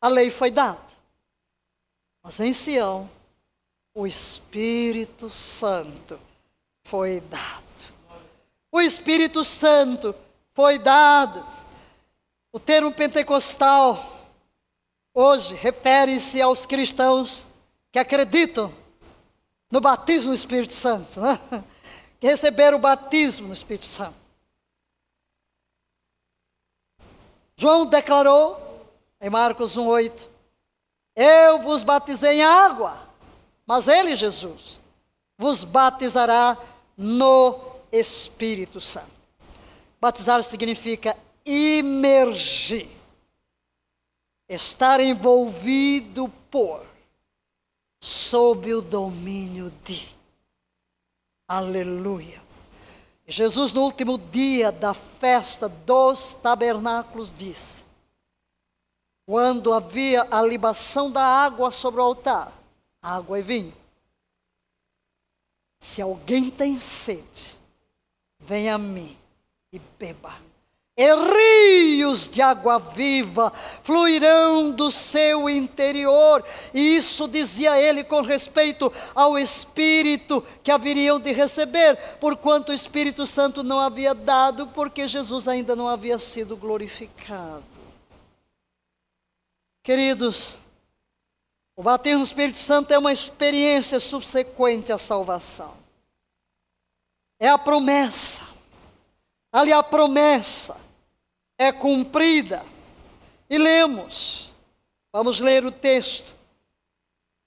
a 0.00 0.06
lei 0.06 0.30
foi 0.30 0.52
dada. 0.52 0.85
Mas 2.26 2.40
em 2.40 2.52
Sião, 2.52 3.08
o 3.94 4.04
Espírito 4.04 5.30
Santo 5.30 6.18
foi 6.82 7.20
dado. 7.20 7.64
O 8.72 8.80
Espírito 8.80 9.44
Santo 9.44 10.12
foi 10.52 10.76
dado. 10.76 11.46
O 12.52 12.58
termo 12.58 12.90
pentecostal 12.92 14.26
hoje 15.14 15.54
refere-se 15.54 16.42
aos 16.42 16.66
cristãos 16.66 17.46
que 17.92 17.98
acreditam 18.00 18.74
no 19.70 19.80
batismo 19.80 20.30
do 20.30 20.34
Espírito 20.34 20.74
Santo, 20.74 21.20
né? 21.20 21.38
que 22.18 22.26
receberam 22.26 22.78
o 22.78 22.80
batismo 22.80 23.46
no 23.46 23.54
Espírito 23.54 23.86
Santo. 23.86 24.16
João 27.56 27.86
declarou 27.86 28.84
em 29.20 29.30
Marcos 29.30 29.76
1,8: 29.76 30.34
Eu 31.16 31.60
vos 31.60 31.82
batizei 31.82 32.40
em 32.40 32.44
água, 32.44 33.00
mas 33.66 33.88
ele, 33.88 34.14
Jesus, 34.14 34.78
vos 35.38 35.64
batizará 35.64 36.58
no 36.94 37.58
Espírito 37.90 38.82
Santo. 38.82 39.16
Batizar 39.98 40.44
significa 40.44 41.16
imergir, 41.44 42.90
estar 44.46 45.00
envolvido 45.00 46.28
por, 46.50 46.84
sob 47.98 48.74
o 48.74 48.82
domínio 48.82 49.72
de. 49.84 50.06
Aleluia. 51.48 52.42
Jesus, 53.26 53.72
no 53.72 53.82
último 53.82 54.18
dia 54.18 54.70
da 54.70 54.92
festa 54.92 55.68
dos 55.68 56.34
tabernáculos, 56.34 57.32
disse: 57.36 57.75
quando 59.26 59.72
havia 59.72 60.26
a 60.30 60.40
libação 60.40 61.10
da 61.10 61.22
água 61.22 61.70
sobre 61.70 62.00
o 62.00 62.04
altar, 62.04 62.52
água 63.02 63.38
e 63.38 63.42
vinho. 63.42 63.74
Se 65.80 66.00
alguém 66.00 66.50
tem 66.50 66.80
sede, 66.80 67.56
venha 68.38 68.76
a 68.76 68.78
mim 68.78 69.16
e 69.72 69.78
beba 69.98 70.46
e 70.98 71.14
rios 71.14 72.26
de 72.26 72.40
água 72.40 72.78
viva 72.78 73.52
fluirão 73.82 74.70
do 74.70 74.90
seu 74.90 75.48
interior. 75.48 76.42
E 76.72 76.96
isso 76.96 77.28
dizia 77.28 77.78
ele 77.78 78.02
com 78.02 78.22
respeito 78.22 78.90
ao 79.14 79.38
Espírito 79.38 80.42
que 80.62 80.70
haveriam 80.70 81.20
de 81.20 81.32
receber, 81.32 81.96
porquanto 82.18 82.70
o 82.70 82.74
Espírito 82.74 83.26
Santo 83.26 83.62
não 83.62 83.78
havia 83.78 84.14
dado, 84.14 84.68
porque 84.68 85.06
Jesus 85.06 85.46
ainda 85.46 85.76
não 85.76 85.86
havia 85.86 86.18
sido 86.18 86.56
glorificado. 86.56 87.75
Queridos, 89.86 90.56
o 91.76 91.82
batismo 91.84 92.18
no 92.18 92.24
Espírito 92.24 92.58
Santo 92.58 92.92
é 92.92 92.98
uma 92.98 93.12
experiência 93.12 94.00
subsequente 94.00 94.92
à 94.92 94.98
salvação. 94.98 95.74
É 97.38 97.48
a 97.48 97.56
promessa. 97.56 98.42
Ali 99.52 99.72
a 99.72 99.84
promessa 99.84 100.76
é 101.56 101.70
cumprida. 101.70 102.66
E 103.48 103.56
lemos, 103.56 104.50
vamos 105.12 105.38
ler 105.38 105.64
o 105.64 105.70
texto. 105.70 106.34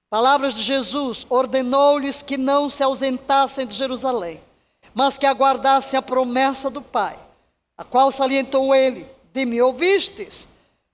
Palavras 0.10 0.54
de 0.54 0.62
Jesus: 0.62 1.28
ordenou-lhes 1.30 2.22
que 2.22 2.38
não 2.38 2.70
se 2.70 2.82
ausentassem 2.82 3.68
de 3.68 3.76
Jerusalém, 3.76 4.42
mas 4.94 5.18
que 5.18 5.26
aguardassem 5.26 6.00
a 6.00 6.02
promessa 6.02 6.70
do 6.70 6.82
Pai, 6.82 7.20
a 7.78 7.84
qual 7.84 8.14
salientou 8.14 8.74
ele: 8.74 9.06
De 9.34 9.44
me 9.44 9.62
ouvistes? 9.62 10.48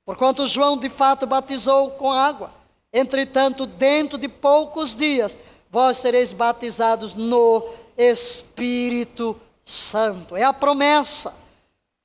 Porquanto 0.06 0.46
João 0.46 0.78
de 0.78 0.90
fato 0.90 1.26
batizou 1.26 1.92
com 1.92 2.12
água. 2.12 2.52
Entretanto, 2.94 3.66
dentro 3.66 4.18
de 4.18 4.28
poucos 4.28 4.96
dias, 4.96 5.38
vós 5.70 5.98
sereis 5.98 6.32
batizados 6.32 7.14
no 7.14 7.68
Espírito 7.98 9.40
Santo. 9.66 10.36
É 10.36 10.44
a 10.44 10.54
promessa. 10.54 11.34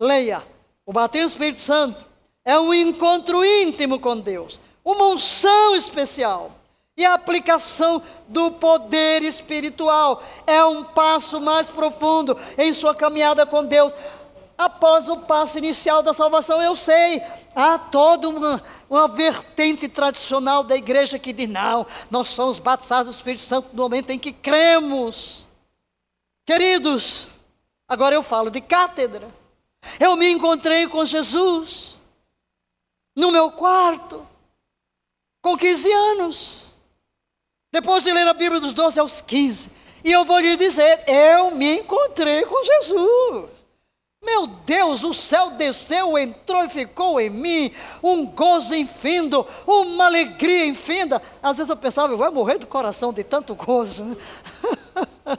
Leia 0.00 0.42
o 0.90 0.92
batismo 0.92 1.28
do 1.28 1.32
Espírito 1.32 1.60
Santo 1.60 2.10
é 2.44 2.58
um 2.58 2.74
encontro 2.74 3.44
íntimo 3.44 4.00
com 4.00 4.18
Deus, 4.18 4.60
uma 4.84 5.06
unção 5.06 5.76
especial. 5.76 6.50
E 6.96 7.04
a 7.04 7.14
aplicação 7.14 8.02
do 8.26 8.50
poder 8.50 9.22
espiritual 9.22 10.20
é 10.46 10.64
um 10.64 10.82
passo 10.82 11.40
mais 11.40 11.68
profundo 11.68 12.36
em 12.58 12.74
sua 12.74 12.92
caminhada 12.92 13.46
com 13.46 13.64
Deus. 13.64 13.92
Após 14.60 15.08
o 15.08 15.16
passo 15.16 15.56
inicial 15.56 16.02
da 16.02 16.12
salvação, 16.12 16.60
eu 16.60 16.76
sei, 16.76 17.22
há 17.56 17.78
toda 17.78 18.28
uma, 18.28 18.62
uma 18.90 19.08
vertente 19.08 19.88
tradicional 19.88 20.62
da 20.62 20.76
igreja 20.76 21.18
que 21.18 21.32
diz: 21.32 21.48
não, 21.48 21.86
nós 22.10 22.28
somos 22.28 22.58
batizados 22.58 23.10
do 23.10 23.16
Espírito 23.16 23.42
Santo 23.42 23.70
no 23.72 23.82
momento 23.82 24.10
em 24.10 24.18
que 24.18 24.34
cremos. 24.34 25.46
Queridos, 26.44 27.26
agora 27.88 28.14
eu 28.14 28.22
falo 28.22 28.50
de 28.50 28.60
cátedra. 28.60 29.34
Eu 29.98 30.14
me 30.14 30.30
encontrei 30.30 30.86
com 30.86 31.06
Jesus 31.06 31.98
no 33.16 33.32
meu 33.32 33.50
quarto, 33.52 34.28
com 35.40 35.56
15 35.56 35.90
anos. 35.90 36.66
Depois 37.72 38.04
de 38.04 38.12
ler 38.12 38.28
a 38.28 38.34
Bíblia 38.34 38.60
dos 38.60 38.74
12 38.74 39.00
aos 39.00 39.22
15. 39.22 39.72
E 40.04 40.12
eu 40.12 40.22
vou 40.26 40.38
lhe 40.38 40.54
dizer: 40.58 41.02
eu 41.08 41.50
me 41.50 41.80
encontrei 41.80 42.44
com 42.44 42.62
Jesus. 42.62 43.59
Meu 44.22 44.46
Deus, 44.46 45.02
o 45.02 45.14
céu 45.14 45.52
desceu, 45.52 46.18
entrou 46.18 46.62
e 46.64 46.68
ficou 46.68 47.18
em 47.18 47.30
mim, 47.30 47.72
um 48.02 48.26
gozo 48.26 48.74
infindo, 48.74 49.46
uma 49.66 50.04
alegria 50.04 50.66
infinda. 50.66 51.22
Às 51.42 51.56
vezes 51.56 51.70
eu 51.70 51.76
pensava, 51.76 52.12
eu 52.12 52.18
vou 52.18 52.30
morrer 52.30 52.58
do 52.58 52.66
coração 52.66 53.14
de 53.14 53.24
tanto 53.24 53.54
gozo. 53.54 54.04
Né? 54.04 54.16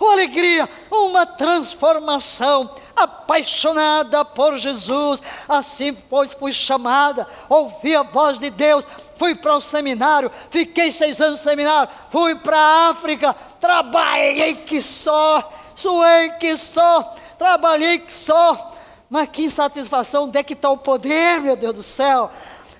uma 0.00 0.12
alegria, 0.12 0.66
uma 0.90 1.26
transformação 1.26 2.74
apaixonada 2.96 4.24
por 4.24 4.56
Jesus. 4.56 5.22
Assim, 5.46 5.92
pois, 5.92 6.32
fui 6.32 6.52
chamada, 6.52 7.28
ouvi 7.50 7.94
a 7.94 8.02
voz 8.02 8.38
de 8.38 8.48
Deus, 8.48 8.86
fui 9.16 9.34
para 9.34 9.56
o 9.56 9.60
seminário, 9.60 10.30
fiquei 10.50 10.90
seis 10.90 11.20
anos 11.20 11.40
no 11.40 11.44
seminário, 11.44 11.92
fui 12.10 12.34
para 12.34 12.58
a 12.58 12.88
África, 12.88 13.34
trabalhei 13.60 14.54
que 14.54 14.80
só, 14.80 15.52
suei 15.74 16.30
que 16.40 16.56
só, 16.56 17.14
trabalhei 17.38 17.98
que 17.98 18.12
só. 18.12 18.72
Mas 19.08 19.28
que 19.28 19.44
insatisfação, 19.44 20.24
onde 20.24 20.38
é 20.38 20.42
que 20.42 20.54
está 20.54 20.70
o 20.70 20.78
poder, 20.78 21.40
meu 21.40 21.56
Deus 21.56 21.74
do 21.74 21.82
céu? 21.82 22.30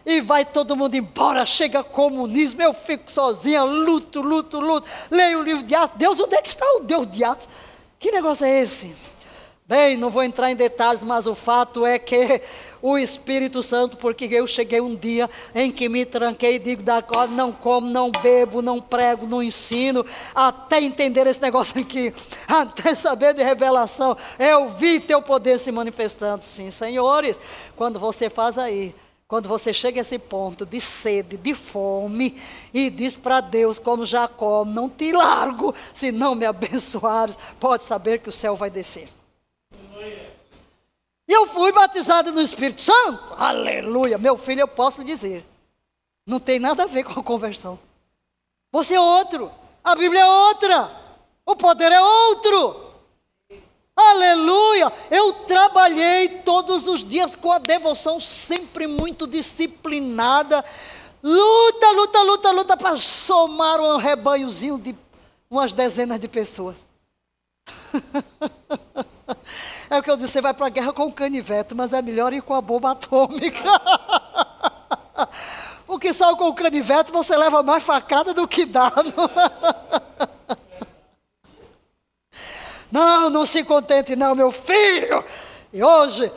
e 0.06 0.20
vai 0.20 0.44
todo 0.44 0.76
mundo 0.76 0.94
embora, 0.94 1.46
chega 1.46 1.82
comunismo, 1.82 2.60
eu 2.60 2.74
fico 2.74 3.10
sozinha, 3.10 3.62
luto, 3.62 4.20
luto, 4.20 4.60
luto, 4.60 4.86
leio 5.10 5.40
o 5.40 5.42
livro 5.42 5.62
de 5.62 5.74
Atos. 5.74 5.96
Deus, 5.96 6.20
onde 6.20 6.36
é 6.36 6.42
que 6.42 6.48
está 6.48 6.66
o 6.74 6.80
Deus 6.80 7.10
de 7.10 7.24
Atos? 7.24 7.48
Que 7.98 8.10
negócio 8.10 8.44
é 8.44 8.60
esse? 8.60 8.94
Bem, 9.66 9.96
não 9.96 10.10
vou 10.10 10.22
entrar 10.22 10.50
em 10.50 10.56
detalhes, 10.56 11.02
mas 11.02 11.26
o 11.26 11.34
fato 11.34 11.86
é 11.86 11.98
que 11.98 12.42
o 12.82 12.98
Espírito 12.98 13.62
Santo, 13.62 13.96
porque 13.96 14.26
eu 14.26 14.46
cheguei 14.46 14.78
um 14.78 14.94
dia 14.94 15.28
em 15.54 15.72
que 15.72 15.88
me 15.88 16.04
tranquei 16.04 16.56
e 16.56 16.58
digo, 16.58 16.82
da 16.82 17.02
não 17.30 17.50
como, 17.50 17.88
não 17.88 18.10
bebo, 18.10 18.60
não 18.60 18.78
prego, 18.78 19.26
não 19.26 19.42
ensino, 19.42 20.04
até 20.34 20.82
entender 20.82 21.26
esse 21.26 21.40
negócio 21.40 21.80
aqui, 21.80 22.12
até 22.46 22.94
saber 22.94 23.32
de 23.32 23.42
revelação. 23.42 24.14
Eu 24.38 24.68
vi 24.68 25.00
teu 25.00 25.22
poder 25.22 25.58
se 25.58 25.72
manifestando, 25.72 26.44
sim, 26.44 26.70
senhores. 26.70 27.40
Quando 27.74 27.98
você 27.98 28.28
faz 28.28 28.58
aí, 28.58 28.94
quando 29.26 29.48
você 29.48 29.72
chega 29.72 29.98
a 30.00 30.02
esse 30.02 30.18
ponto 30.18 30.66
de 30.66 30.78
sede, 30.78 31.38
de 31.38 31.54
fome, 31.54 32.38
e 32.74 32.90
diz 32.90 33.14
para 33.14 33.40
Deus, 33.40 33.78
como 33.78 34.04
Jacó, 34.04 34.62
não 34.62 34.90
te 34.90 35.10
largo, 35.10 35.74
se 35.94 36.12
não 36.12 36.34
me 36.34 36.44
abençoares, 36.44 37.38
pode 37.58 37.82
saber 37.82 38.18
que 38.18 38.28
o 38.28 38.32
céu 38.32 38.54
vai 38.54 38.68
descer. 38.68 39.08
E 41.26 41.32
eu 41.32 41.46
fui 41.46 41.72
batizado 41.72 42.32
no 42.32 42.40
Espírito 42.40 42.82
Santo. 42.82 43.34
Aleluia. 43.38 44.18
Meu 44.18 44.36
filho, 44.36 44.60
eu 44.60 44.68
posso 44.68 45.02
dizer. 45.02 45.44
Não 46.26 46.38
tem 46.38 46.58
nada 46.58 46.84
a 46.84 46.86
ver 46.86 47.04
com 47.04 47.18
a 47.18 47.22
conversão. 47.22 47.78
Você 48.72 48.94
é 48.94 49.00
outro. 49.00 49.50
A 49.82 49.94
Bíblia 49.94 50.20
é 50.22 50.26
outra. 50.26 50.90
O 51.46 51.54
poder 51.54 51.92
é 51.92 52.00
outro. 52.00 52.84
Aleluia! 53.96 54.92
Eu 55.08 55.32
trabalhei 55.44 56.40
todos 56.40 56.88
os 56.88 57.08
dias 57.08 57.36
com 57.36 57.52
a 57.52 57.58
devoção 57.58 58.20
sempre 58.20 58.88
muito 58.88 59.26
disciplinada. 59.26 60.64
Luta, 61.22 61.90
luta, 61.92 62.22
luta, 62.22 62.50
luta 62.50 62.76
para 62.76 62.96
somar 62.96 63.80
um 63.80 63.96
rebanhozinho 63.96 64.78
de 64.78 64.96
umas 65.48 65.72
dezenas 65.72 66.18
de 66.18 66.26
pessoas. 66.26 66.84
É 69.90 69.98
o 69.98 70.02
que 70.02 70.10
eu 70.10 70.16
disse, 70.16 70.32
você 70.32 70.40
vai 70.40 70.54
para 70.54 70.66
a 70.66 70.70
guerra 70.70 70.92
com 70.92 71.06
o 71.06 71.12
canivete, 71.12 71.74
mas 71.74 71.92
é 71.92 72.00
melhor 72.00 72.32
ir 72.32 72.42
com 72.42 72.54
a 72.54 72.60
bomba 72.60 72.92
atômica. 72.92 73.64
Porque 75.86 76.12
só 76.12 76.34
com 76.36 76.48
o 76.48 76.54
canivete 76.54 77.12
você 77.12 77.36
leva 77.36 77.62
mais 77.62 77.82
facada 77.82 78.32
do 78.32 78.48
que 78.48 78.64
dado. 78.64 79.12
Não, 82.94 83.28
não 83.28 83.44
se 83.44 83.64
contente 83.64 84.14
não, 84.14 84.36
meu 84.36 84.52
filho. 84.52 85.24
E 85.72 85.82
hoje, 85.82 86.30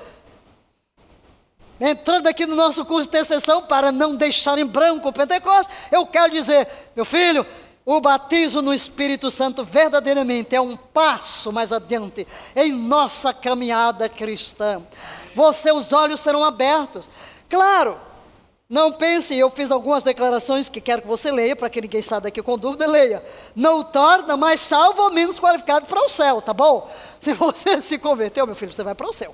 entrando 1.79 2.25
aqui 2.25 2.47
no 2.47 2.55
nosso 2.55 2.83
curso 2.83 3.03
de 3.03 3.15
intercessão, 3.15 3.61
para 3.61 3.91
não 3.91 4.15
deixar 4.15 4.57
em 4.57 4.65
branco 4.65 5.07
o 5.07 5.13
Pentecostes, 5.13 5.71
eu 5.91 6.03
quero 6.07 6.31
dizer, 6.31 6.67
meu 6.95 7.05
filho, 7.05 7.45
o 7.89 8.01
batismo 8.01 8.61
no 8.61 8.73
Espírito 8.73 9.31
Santo 9.31 9.63
verdadeiramente 9.63 10.53
é 10.53 10.59
um 10.59 10.75
passo 10.75 11.53
mais 11.53 11.71
adiante 11.71 12.27
em 12.53 12.69
nossa 12.69 13.33
caminhada 13.33 14.09
cristã. 14.09 14.83
Você, 15.33 15.71
os 15.71 15.93
olhos 15.93 16.19
serão 16.19 16.43
abertos. 16.43 17.09
Claro, 17.49 17.97
não 18.69 18.91
pense, 18.91 19.33
eu 19.33 19.49
fiz 19.49 19.71
algumas 19.71 20.03
declarações 20.03 20.67
que 20.67 20.81
quero 20.81 21.03
que 21.03 21.07
você 21.07 21.31
leia, 21.31 21.55
para 21.55 21.69
que 21.69 21.79
ninguém 21.79 22.01
saia 22.01 22.19
daqui 22.19 22.41
com 22.41 22.57
dúvida, 22.57 22.85
leia. 22.85 23.23
Não 23.55 23.81
torna 23.81 24.35
mais 24.35 24.59
salvo 24.59 25.03
ou 25.03 25.11
menos 25.11 25.39
qualificado 25.39 25.85
para 25.85 26.01
o 26.01 26.09
céu, 26.09 26.41
tá 26.41 26.53
bom? 26.53 26.91
Se 27.21 27.31
você 27.31 27.81
se 27.81 27.97
converteu, 27.97 28.45
meu 28.45 28.55
filho, 28.55 28.73
você 28.73 28.83
vai 28.83 28.95
para 28.95 29.07
o 29.07 29.13
céu. 29.13 29.33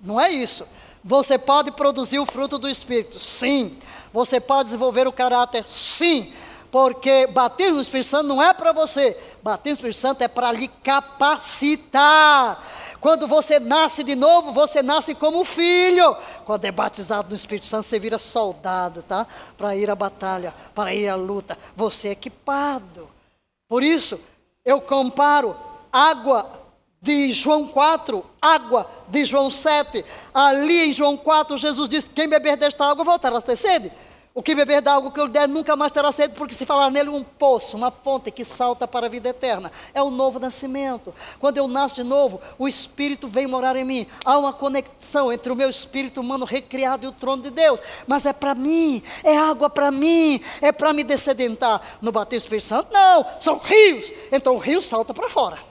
Não 0.00 0.20
é 0.20 0.28
isso. 0.32 0.66
Você 1.04 1.38
pode 1.38 1.70
produzir 1.70 2.18
o 2.18 2.26
fruto 2.26 2.58
do 2.58 2.68
Espírito, 2.68 3.20
sim. 3.20 3.78
Você 4.12 4.40
pode 4.40 4.64
desenvolver 4.64 5.06
o 5.06 5.12
caráter, 5.12 5.64
sim. 5.68 6.32
Porque 6.70 7.26
bater 7.26 7.72
no 7.72 7.80
Espírito 7.80 8.06
Santo 8.08 8.28
não 8.28 8.42
é 8.42 8.54
para 8.54 8.72
você, 8.72 9.16
bater 9.42 9.70
no 9.70 9.74
Espírito 9.74 9.98
Santo 9.98 10.22
é 10.22 10.28
para 10.28 10.52
lhe 10.52 10.68
capacitar. 10.68 12.62
Quando 13.00 13.26
você 13.26 13.58
nasce 13.58 14.04
de 14.04 14.14
novo, 14.14 14.52
você 14.52 14.82
nasce 14.82 15.14
como 15.14 15.42
filho. 15.42 16.14
Quando 16.44 16.66
é 16.66 16.70
batizado 16.70 17.30
no 17.30 17.34
Espírito 17.34 17.66
Santo, 17.66 17.86
você 17.86 17.98
vira 17.98 18.18
soldado, 18.18 19.02
tá? 19.02 19.26
Para 19.56 19.74
ir 19.74 19.90
à 19.90 19.94
batalha, 19.94 20.54
para 20.74 20.94
ir 20.94 21.08
à 21.08 21.16
luta. 21.16 21.56
Você 21.74 22.08
é 22.08 22.12
equipado. 22.12 23.08
Por 23.66 23.82
isso, 23.82 24.20
eu 24.64 24.80
comparo 24.80 25.56
água 25.90 26.50
de 27.00 27.32
João 27.32 27.66
4, 27.66 28.22
água 28.40 28.88
de 29.08 29.24
João 29.24 29.50
7. 29.50 30.04
Ali 30.34 30.90
em 30.90 30.92
João 30.92 31.16
4, 31.16 31.56
Jesus 31.56 31.88
disse: 31.88 32.10
Quem 32.10 32.28
beber 32.28 32.56
desta 32.56 32.84
água 32.84 33.02
voltará 33.02 33.38
a 33.38 33.40
ter 33.40 33.56
sede. 33.56 33.90
O 34.32 34.42
que 34.42 34.54
beber 34.54 34.80
da 34.80 34.94
água 34.94 35.10
que 35.10 35.18
eu 35.18 35.26
der 35.26 35.48
nunca 35.48 35.74
mais 35.74 35.90
terá 35.90 36.12
sede, 36.12 36.34
porque 36.34 36.54
se 36.54 36.64
falar 36.64 36.88
nele 36.88 37.08
um 37.08 37.22
poço, 37.22 37.76
uma 37.76 37.90
fonte 37.90 38.30
que 38.30 38.44
salta 38.44 38.86
para 38.86 39.06
a 39.06 39.08
vida 39.08 39.28
eterna. 39.28 39.72
É 39.92 40.00
o 40.00 40.08
novo 40.08 40.38
nascimento. 40.38 41.12
Quando 41.40 41.58
eu 41.58 41.66
nasço 41.66 41.96
de 41.96 42.08
novo, 42.08 42.40
o 42.56 42.68
Espírito 42.68 43.26
vem 43.26 43.48
morar 43.48 43.74
em 43.74 43.84
mim. 43.84 44.06
Há 44.24 44.38
uma 44.38 44.52
conexão 44.52 45.32
entre 45.32 45.52
o 45.52 45.56
meu 45.56 45.68
espírito 45.68 46.20
humano 46.20 46.44
recriado 46.44 47.04
e 47.04 47.08
o 47.08 47.12
trono 47.12 47.42
de 47.42 47.50
Deus. 47.50 47.80
Mas 48.06 48.24
é 48.24 48.32
para 48.32 48.54
mim, 48.54 49.02
é 49.24 49.36
água 49.36 49.68
para 49.68 49.90
mim, 49.90 50.40
é 50.60 50.70
para 50.70 50.92
me 50.92 51.02
descedentar. 51.02 51.80
No 52.00 52.12
batismo 52.12 52.38
Espírito 52.44 52.66
Santo, 52.66 52.92
não, 52.92 53.26
são 53.40 53.58
rios. 53.58 54.12
Então 54.30 54.54
o 54.54 54.58
rio 54.58 54.80
salta 54.80 55.12
para 55.12 55.28
fora. 55.28 55.69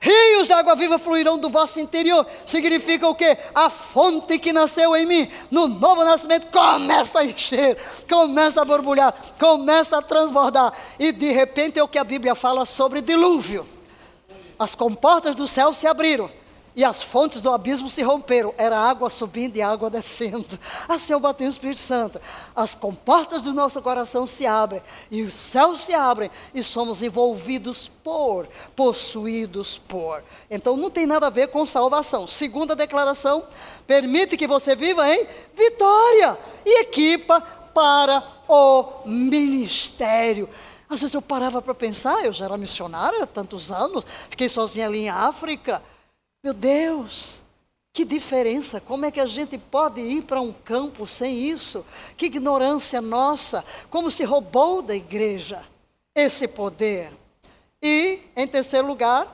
Rios 0.00 0.46
de 0.46 0.52
água 0.52 0.76
viva 0.76 0.98
fluirão 0.98 1.38
do 1.38 1.48
vosso 1.48 1.80
interior. 1.80 2.26
Significa 2.44 3.08
o 3.08 3.14
quê? 3.14 3.36
A 3.54 3.70
fonte 3.70 4.38
que 4.38 4.52
nasceu 4.52 4.94
em 4.94 5.06
mim, 5.06 5.30
no 5.50 5.68
novo 5.68 6.04
nascimento, 6.04 6.48
começa 6.50 7.20
a 7.20 7.24
encher, 7.24 7.76
começa 8.08 8.62
a 8.62 8.64
borbulhar, 8.64 9.14
começa 9.38 9.98
a 9.98 10.02
transbordar. 10.02 10.72
E 10.98 11.12
de 11.12 11.32
repente 11.32 11.78
é 11.78 11.82
o 11.82 11.88
que 11.88 11.98
a 11.98 12.04
Bíblia 12.04 12.34
fala 12.34 12.64
sobre 12.64 13.00
dilúvio. 13.00 13.66
As 14.58 14.74
comportas 14.74 15.34
do 15.34 15.48
céu 15.48 15.74
se 15.74 15.86
abriram 15.86 16.30
e 16.76 16.84
as 16.84 17.00
fontes 17.00 17.40
do 17.40 17.50
abismo 17.50 17.88
se 17.88 18.02
romperam. 18.02 18.54
Era 18.58 18.78
água 18.78 19.08
subindo 19.08 19.56
e 19.56 19.62
água 19.62 19.88
descendo. 19.88 20.58
Assim 20.86 21.14
eu 21.14 21.18
bati 21.18 21.42
no 21.44 21.48
Espírito 21.48 21.80
Santo. 21.80 22.20
As 22.54 22.74
comportas 22.74 23.44
do 23.44 23.54
nosso 23.54 23.80
coração 23.80 24.26
se 24.26 24.46
abrem 24.46 24.82
e 25.10 25.22
os 25.22 25.32
céus 25.32 25.86
se 25.86 25.94
abrem 25.94 26.30
e 26.52 26.62
somos 26.62 27.02
envolvidos 27.02 27.90
por, 28.04 28.46
possuídos 28.76 29.78
por. 29.78 30.22
Então 30.50 30.76
não 30.76 30.90
tem 30.90 31.06
nada 31.06 31.28
a 31.28 31.30
ver 31.30 31.48
com 31.48 31.64
salvação. 31.64 32.28
Segunda 32.28 32.76
declaração, 32.76 33.42
permite 33.86 34.36
que 34.36 34.46
você 34.46 34.76
viva 34.76 35.08
em 35.08 35.26
vitória 35.56 36.38
e 36.62 36.82
equipa 36.82 37.40
para 37.72 38.22
o 38.46 39.06
ministério. 39.06 40.46
Às 40.90 41.00
vezes 41.00 41.14
eu 41.14 41.22
parava 41.22 41.62
para 41.62 41.74
pensar, 41.74 42.22
eu 42.22 42.34
já 42.34 42.44
era 42.44 42.56
missionária 42.58 43.24
há 43.24 43.26
tantos 43.26 43.72
anos, 43.72 44.04
fiquei 44.28 44.48
sozinha 44.48 44.86
ali 44.86 45.04
em 45.04 45.08
África. 45.08 45.82
Meu 46.46 46.54
Deus, 46.54 47.40
que 47.92 48.04
diferença! 48.04 48.80
Como 48.80 49.04
é 49.04 49.10
que 49.10 49.18
a 49.18 49.26
gente 49.26 49.58
pode 49.58 50.00
ir 50.00 50.22
para 50.22 50.40
um 50.40 50.52
campo 50.52 51.04
sem 51.04 51.34
isso? 51.34 51.84
Que 52.16 52.26
ignorância 52.26 53.00
nossa! 53.00 53.64
Como 53.90 54.12
se 54.12 54.22
roubou 54.22 54.80
da 54.80 54.94
igreja 54.94 55.64
esse 56.14 56.46
poder. 56.46 57.10
E, 57.82 58.20
em 58.36 58.46
terceiro 58.46 58.86
lugar, 58.86 59.26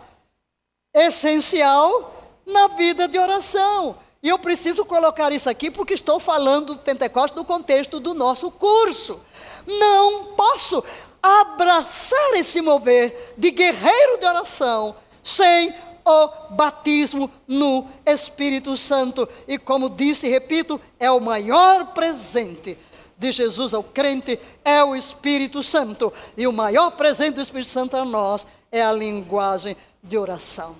essencial 0.94 2.32
na 2.46 2.68
vida 2.68 3.06
de 3.06 3.18
oração. 3.18 3.98
E 4.22 4.30
eu 4.30 4.38
preciso 4.38 4.82
colocar 4.82 5.30
isso 5.32 5.50
aqui 5.50 5.70
porque 5.70 5.92
estou 5.92 6.18
falando 6.18 6.72
do 6.72 6.80
Pentecostes 6.80 7.36
no 7.36 7.44
contexto 7.44 8.00
do 8.00 8.14
nosso 8.14 8.50
curso. 8.50 9.20
Não 9.66 10.32
posso 10.34 10.82
abraçar 11.22 12.32
esse 12.36 12.62
mover 12.62 13.34
de 13.36 13.50
guerreiro 13.50 14.16
de 14.18 14.24
oração 14.24 14.96
sem 15.22 15.74
o 16.04 16.54
batismo 16.54 17.30
no 17.46 17.86
Espírito 18.04 18.76
Santo. 18.76 19.28
E 19.46 19.58
como 19.58 19.90
disse 19.90 20.26
e 20.26 20.30
repito, 20.30 20.80
é 20.98 21.10
o 21.10 21.20
maior 21.20 21.92
presente 21.92 22.78
de 23.22 23.30
Jesus 23.30 23.72
ao 23.72 23.84
crente 23.84 24.38
é 24.64 24.82
o 24.82 24.96
Espírito 24.96 25.62
Santo. 25.62 26.12
E 26.36 26.44
o 26.46 26.52
maior 26.52 26.90
presente 26.90 27.36
do 27.36 27.40
Espírito 27.40 27.70
Santo 27.70 27.96
a 27.96 28.04
nós 28.04 28.44
é 28.70 28.82
a 28.82 28.92
linguagem 28.92 29.76
de 30.02 30.18
oração. 30.18 30.74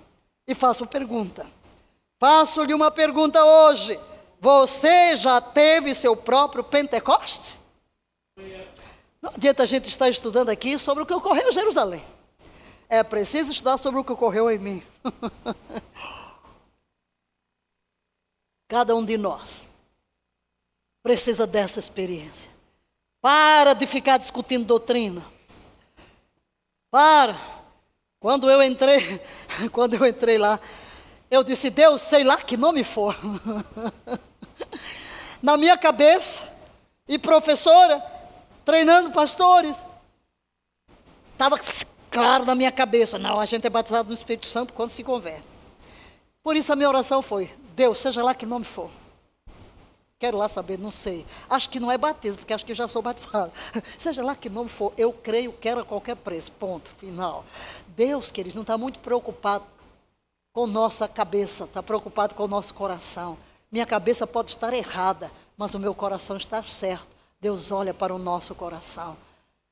E 0.46 0.54
faço 0.54 0.84
pergunta. 0.84 1.46
Faço-lhe 2.18 2.74
uma 2.74 2.90
pergunta 2.90 3.42
hoje. 3.44 3.98
Você 4.40 5.16
já 5.16 5.40
teve 5.40 5.94
seu 5.94 6.16
próprio 6.16 6.64
Pentecoste? 6.64 7.60
Não 9.22 9.30
adianta 9.36 9.62
a 9.62 9.66
gente 9.66 9.84
estar 9.88 10.08
estudando 10.08 10.48
aqui 10.48 10.76
sobre 10.80 11.04
o 11.04 11.06
que 11.06 11.14
ocorreu 11.14 11.48
em 11.48 11.52
Jerusalém. 11.52 12.04
É 12.92 13.02
preciso 13.02 13.50
estudar 13.50 13.78
sobre 13.78 14.00
o 14.00 14.04
que 14.04 14.12
ocorreu 14.12 14.50
em 14.50 14.58
mim. 14.58 14.82
Cada 18.68 18.94
um 18.94 19.02
de 19.02 19.16
nós 19.16 19.66
precisa 21.02 21.46
dessa 21.46 21.80
experiência. 21.80 22.50
Para 23.18 23.72
de 23.72 23.86
ficar 23.86 24.18
discutindo 24.18 24.66
doutrina. 24.66 25.24
Para. 26.90 27.34
Quando 28.20 28.50
eu 28.50 28.62
entrei, 28.62 29.22
quando 29.72 29.94
eu 29.94 30.06
entrei 30.06 30.36
lá, 30.36 30.60
eu 31.30 31.42
disse, 31.42 31.70
Deus, 31.70 32.02
sei 32.02 32.24
lá 32.24 32.36
que 32.36 32.58
nome 32.58 32.84
for. 32.84 33.16
Na 35.40 35.56
minha 35.56 35.78
cabeça, 35.78 36.54
e 37.08 37.18
professora, 37.18 38.04
treinando 38.66 39.12
pastores, 39.12 39.82
estava 41.32 41.56
claro 42.12 42.44
na 42.44 42.54
minha 42.54 42.70
cabeça. 42.70 43.18
Não, 43.18 43.40
a 43.40 43.44
gente 43.46 43.66
é 43.66 43.70
batizado 43.70 44.08
no 44.08 44.14
Espírito 44.14 44.46
Santo 44.46 44.74
quando 44.74 44.90
se 44.90 45.02
converte. 45.02 45.42
Por 46.42 46.54
isso 46.54 46.72
a 46.72 46.76
minha 46.76 46.88
oração 46.88 47.22
foi: 47.22 47.50
Deus, 47.74 47.98
seja 47.98 48.22
lá 48.22 48.34
que 48.34 48.46
nome 48.46 48.64
for. 48.64 48.90
Quero 50.18 50.38
lá 50.38 50.48
saber, 50.48 50.78
não 50.78 50.92
sei. 50.92 51.26
Acho 51.50 51.68
que 51.68 51.80
não 51.80 51.90
é 51.90 51.98
batismo, 51.98 52.38
porque 52.38 52.54
acho 52.54 52.64
que 52.64 52.74
já 52.74 52.86
sou 52.86 53.02
batizado. 53.02 53.50
Seja 53.98 54.22
lá 54.22 54.36
que 54.36 54.48
nome 54.48 54.70
for, 54.70 54.92
eu 54.96 55.12
creio, 55.12 55.52
quero 55.52 55.80
a 55.80 55.84
qualquer 55.84 56.14
preço. 56.14 56.52
Ponto, 56.52 56.92
final. 56.92 57.44
Deus, 57.88 58.30
queridos, 58.30 58.54
não 58.54 58.62
está 58.62 58.78
muito 58.78 59.00
preocupado 59.00 59.64
com 60.52 60.64
nossa 60.64 61.08
cabeça, 61.08 61.64
está 61.64 61.82
preocupado 61.82 62.36
com 62.36 62.44
o 62.44 62.46
nosso 62.48 62.72
coração. 62.72 63.36
Minha 63.68 63.84
cabeça 63.84 64.24
pode 64.24 64.50
estar 64.50 64.72
errada, 64.72 65.28
mas 65.56 65.74
o 65.74 65.80
meu 65.80 65.92
coração 65.92 66.36
está 66.36 66.62
certo. 66.62 67.08
Deus 67.40 67.72
olha 67.72 67.92
para 67.92 68.14
o 68.14 68.18
nosso 68.18 68.54
coração. 68.54 69.16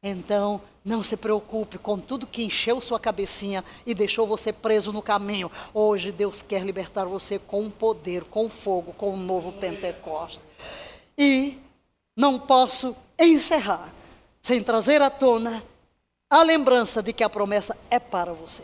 Então, 0.03 0.63
não 0.83 1.05
se 1.05 1.15
preocupe 1.15 1.77
com 1.77 1.99
tudo 1.99 2.27
que 2.27 2.43
encheu 2.43 2.81
sua 2.81 2.99
cabecinha 2.99 3.63
e 3.85 3.95
deixou 3.95 4.27
você 4.27 4.51
preso 4.51 4.93
no 4.95 5.03
caminho. 5.03 5.51
Hoje 5.75 6.11
Deus 6.11 6.41
quer 6.41 6.63
libertar 6.63 7.05
você 7.05 7.39
com 7.39 7.69
poder, 7.69 8.25
com 8.25 8.49
fogo, 8.49 8.95
com 8.95 9.13
um 9.13 9.19
novo 9.19 9.53
Pentecostes. 9.53 10.41
E 11.19 11.59
não 12.17 12.39
posso 12.39 12.97
encerrar 13.19 13.93
sem 14.41 14.63
trazer 14.63 15.03
à 15.03 15.11
tona 15.11 15.63
a 16.31 16.43
lembrança 16.43 17.03
de 17.03 17.13
que 17.13 17.23
a 17.23 17.29
promessa 17.29 17.77
é 17.91 17.99
para 17.99 18.33
você. 18.33 18.63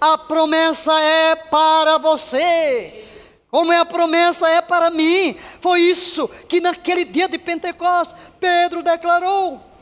A 0.00 0.18
promessa 0.18 1.00
é 1.00 1.36
para 1.36 1.96
você. 1.98 3.06
Como 3.48 3.72
é 3.72 3.78
a 3.78 3.84
promessa 3.84 4.48
é 4.48 4.60
para 4.60 4.90
mim. 4.90 5.36
Foi 5.60 5.80
isso 5.80 6.26
que 6.48 6.60
naquele 6.60 7.04
dia 7.04 7.28
de 7.28 7.38
Pentecostes 7.38 8.16
Pedro 8.40 8.82
declarou. 8.82 9.73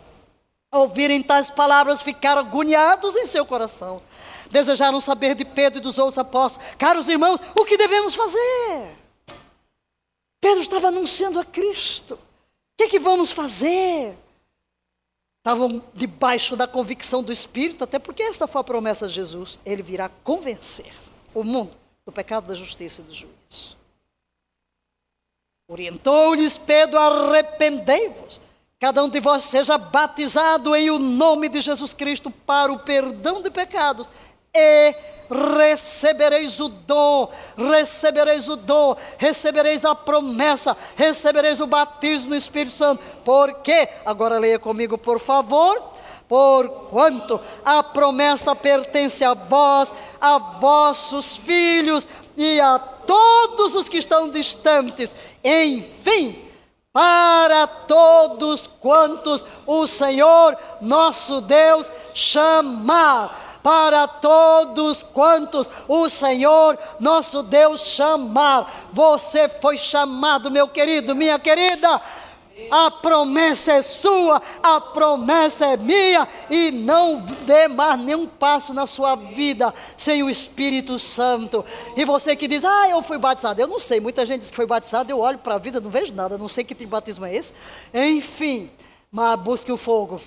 Ao 0.72 0.82
ouvirem 0.84 1.22
tais 1.22 1.50
palavras, 1.50 2.00
ficaram 2.00 2.40
agoniados 2.40 3.14
em 3.14 3.26
seu 3.26 3.44
coração. 3.44 4.02
Desejaram 4.50 5.02
saber 5.02 5.34
de 5.34 5.44
Pedro 5.44 5.78
e 5.78 5.82
dos 5.82 5.98
outros 5.98 6.16
apóstolos. 6.16 6.66
Caros 6.78 7.10
irmãos, 7.10 7.40
o 7.54 7.66
que 7.66 7.76
devemos 7.76 8.14
fazer? 8.14 8.96
Pedro 10.40 10.62
estava 10.62 10.88
anunciando 10.88 11.38
a 11.38 11.44
Cristo. 11.44 12.14
O 12.14 12.18
que, 12.78 12.84
é 12.84 12.88
que 12.88 12.98
vamos 12.98 13.30
fazer? 13.30 14.16
Estavam 15.40 15.84
debaixo 15.92 16.56
da 16.56 16.66
convicção 16.66 17.22
do 17.22 17.32
Espírito, 17.32 17.84
até 17.84 17.98
porque 17.98 18.22
esta 18.22 18.46
foi 18.46 18.62
a 18.62 18.64
promessa 18.64 19.06
de 19.06 19.12
Jesus. 19.12 19.60
Ele 19.66 19.82
virá 19.82 20.08
convencer 20.24 20.94
o 21.34 21.44
mundo 21.44 21.76
do 22.06 22.12
pecado, 22.12 22.46
da 22.46 22.54
justiça 22.54 23.02
e 23.02 23.04
do 23.04 23.12
juízo. 23.12 23.76
Orientou-lhes 25.68 26.56
Pedro, 26.56 26.98
arrependei-vos 26.98 28.40
Cada 28.82 29.04
um 29.04 29.08
de 29.08 29.20
vós 29.20 29.44
seja 29.44 29.78
batizado 29.78 30.74
em 30.74 30.90
o 30.90 30.98
nome 30.98 31.48
de 31.48 31.60
Jesus 31.60 31.94
Cristo 31.94 32.32
para 32.32 32.72
o 32.72 32.80
perdão 32.80 33.40
de 33.40 33.48
pecados 33.48 34.10
e 34.52 34.92
recebereis 35.30 36.58
o 36.58 36.68
dom, 36.68 37.30
recebereis 37.56 38.48
o 38.48 38.56
dom, 38.56 38.96
recebereis 39.18 39.84
a 39.84 39.94
promessa, 39.94 40.76
recebereis 40.96 41.60
o 41.60 41.66
batismo 41.68 42.30
no 42.30 42.34
Espírito 42.34 42.74
Santo. 42.74 43.04
Porque, 43.24 43.88
agora 44.04 44.36
leia 44.36 44.58
comigo, 44.58 44.98
por 44.98 45.20
favor. 45.20 45.80
Porquanto 46.28 47.40
a 47.64 47.84
promessa 47.84 48.52
pertence 48.56 49.22
a 49.22 49.34
vós, 49.34 49.94
a 50.20 50.38
vossos 50.58 51.36
filhos 51.36 52.08
e 52.36 52.60
a 52.60 52.80
todos 52.80 53.76
os 53.76 53.88
que 53.88 53.98
estão 53.98 54.28
distantes, 54.28 55.14
enfim, 55.44 56.50
para 56.92 57.66
todos 57.66 58.66
quantos 58.66 59.44
o 59.66 59.86
Senhor 59.86 60.56
nosso 60.80 61.40
Deus 61.40 61.90
chamar. 62.14 63.50
Para 63.62 64.08
todos 64.08 65.04
quantos 65.04 65.70
o 65.86 66.10
Senhor 66.10 66.76
nosso 66.98 67.44
Deus 67.44 67.80
chamar. 67.82 68.90
Você 68.92 69.48
foi 69.48 69.78
chamado, 69.78 70.50
meu 70.50 70.66
querido, 70.66 71.14
minha 71.14 71.38
querida 71.38 72.00
a 72.70 72.90
promessa 72.90 73.72
é 73.72 73.82
sua, 73.82 74.40
a 74.62 74.80
promessa 74.80 75.66
é 75.66 75.76
minha, 75.76 76.26
e 76.50 76.70
não 76.70 77.20
dê 77.46 77.68
mais 77.68 77.98
nenhum 78.00 78.26
passo 78.26 78.72
na 78.74 78.86
sua 78.86 79.14
vida 79.16 79.72
sem 79.96 80.22
o 80.22 80.30
Espírito 80.30 80.98
Santo. 80.98 81.64
E 81.96 82.04
você 82.04 82.36
que 82.36 82.48
diz, 82.48 82.64
ah, 82.64 82.88
eu 82.88 83.02
fui 83.02 83.18
batizado, 83.18 83.60
eu 83.60 83.66
não 83.66 83.80
sei, 83.80 84.00
muita 84.00 84.26
gente 84.26 84.40
diz 84.40 84.50
que 84.50 84.56
foi 84.56 84.66
batizado, 84.66 85.10
eu 85.10 85.18
olho 85.18 85.38
para 85.38 85.54
a 85.54 85.58
vida, 85.58 85.80
não 85.80 85.90
vejo 85.90 86.12
nada, 86.12 86.38
não 86.38 86.48
sei 86.48 86.64
que 86.64 86.74
tipo 86.74 86.84
de 86.84 86.90
batismo 86.90 87.24
é 87.24 87.34
esse. 87.34 87.54
Enfim, 87.92 88.70
mas 89.10 89.38
busque 89.40 89.70
o 89.70 89.76
fogo. 89.76 90.20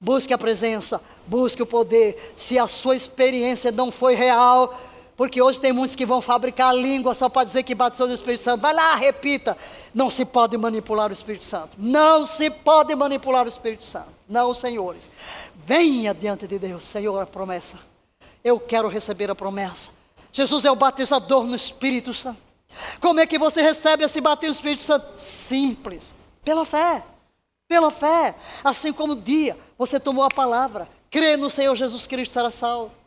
Busque 0.00 0.34
a 0.34 0.38
presença, 0.38 1.00
busque 1.28 1.62
o 1.62 1.66
poder. 1.66 2.32
Se 2.34 2.58
a 2.58 2.66
sua 2.66 2.96
experiência 2.96 3.70
não 3.70 3.92
foi 3.92 4.16
real, 4.16 4.76
porque 5.22 5.40
hoje 5.40 5.60
tem 5.60 5.72
muitos 5.72 5.94
que 5.94 6.04
vão 6.04 6.20
fabricar 6.20 6.70
a 6.70 6.72
língua 6.72 7.14
só 7.14 7.28
para 7.28 7.44
dizer 7.44 7.62
que 7.62 7.76
batizou 7.76 8.08
no 8.08 8.12
Espírito 8.12 8.42
Santo. 8.42 8.60
Vai 8.60 8.74
lá, 8.74 8.96
repita. 8.96 9.56
Não 9.94 10.10
se 10.10 10.24
pode 10.24 10.58
manipular 10.58 11.10
o 11.10 11.12
Espírito 11.12 11.44
Santo. 11.44 11.76
Não 11.78 12.26
se 12.26 12.50
pode 12.50 12.92
manipular 12.96 13.44
o 13.44 13.48
Espírito 13.48 13.84
Santo. 13.84 14.08
Não, 14.28 14.52
senhores. 14.52 15.08
Venha 15.64 16.12
diante 16.12 16.48
de 16.48 16.58
Deus, 16.58 16.82
Senhor, 16.82 17.22
a 17.22 17.24
promessa. 17.24 17.78
Eu 18.42 18.58
quero 18.58 18.88
receber 18.88 19.30
a 19.30 19.34
promessa. 19.36 19.92
Jesus 20.32 20.64
é 20.64 20.72
o 20.72 20.74
batizador 20.74 21.44
no 21.44 21.54
Espírito 21.54 22.12
Santo. 22.12 22.40
Como 23.00 23.20
é 23.20 23.24
que 23.24 23.38
você 23.38 23.62
recebe 23.62 24.02
esse 24.02 24.20
batismo 24.20 24.48
no 24.48 24.54
Espírito 24.56 24.82
Santo? 24.82 25.06
Simples. 25.16 26.16
Pela 26.44 26.64
fé. 26.64 27.04
Pela 27.68 27.92
fé. 27.92 28.34
Assim 28.64 28.92
como 28.92 29.12
o 29.12 29.16
dia 29.16 29.56
você 29.78 30.00
tomou 30.00 30.24
a 30.24 30.30
palavra. 30.30 30.88
Crê 31.08 31.36
no 31.36 31.48
Senhor 31.48 31.76
Jesus 31.76 32.08
Cristo 32.08 32.32
será 32.32 32.50
salvo. 32.50 33.01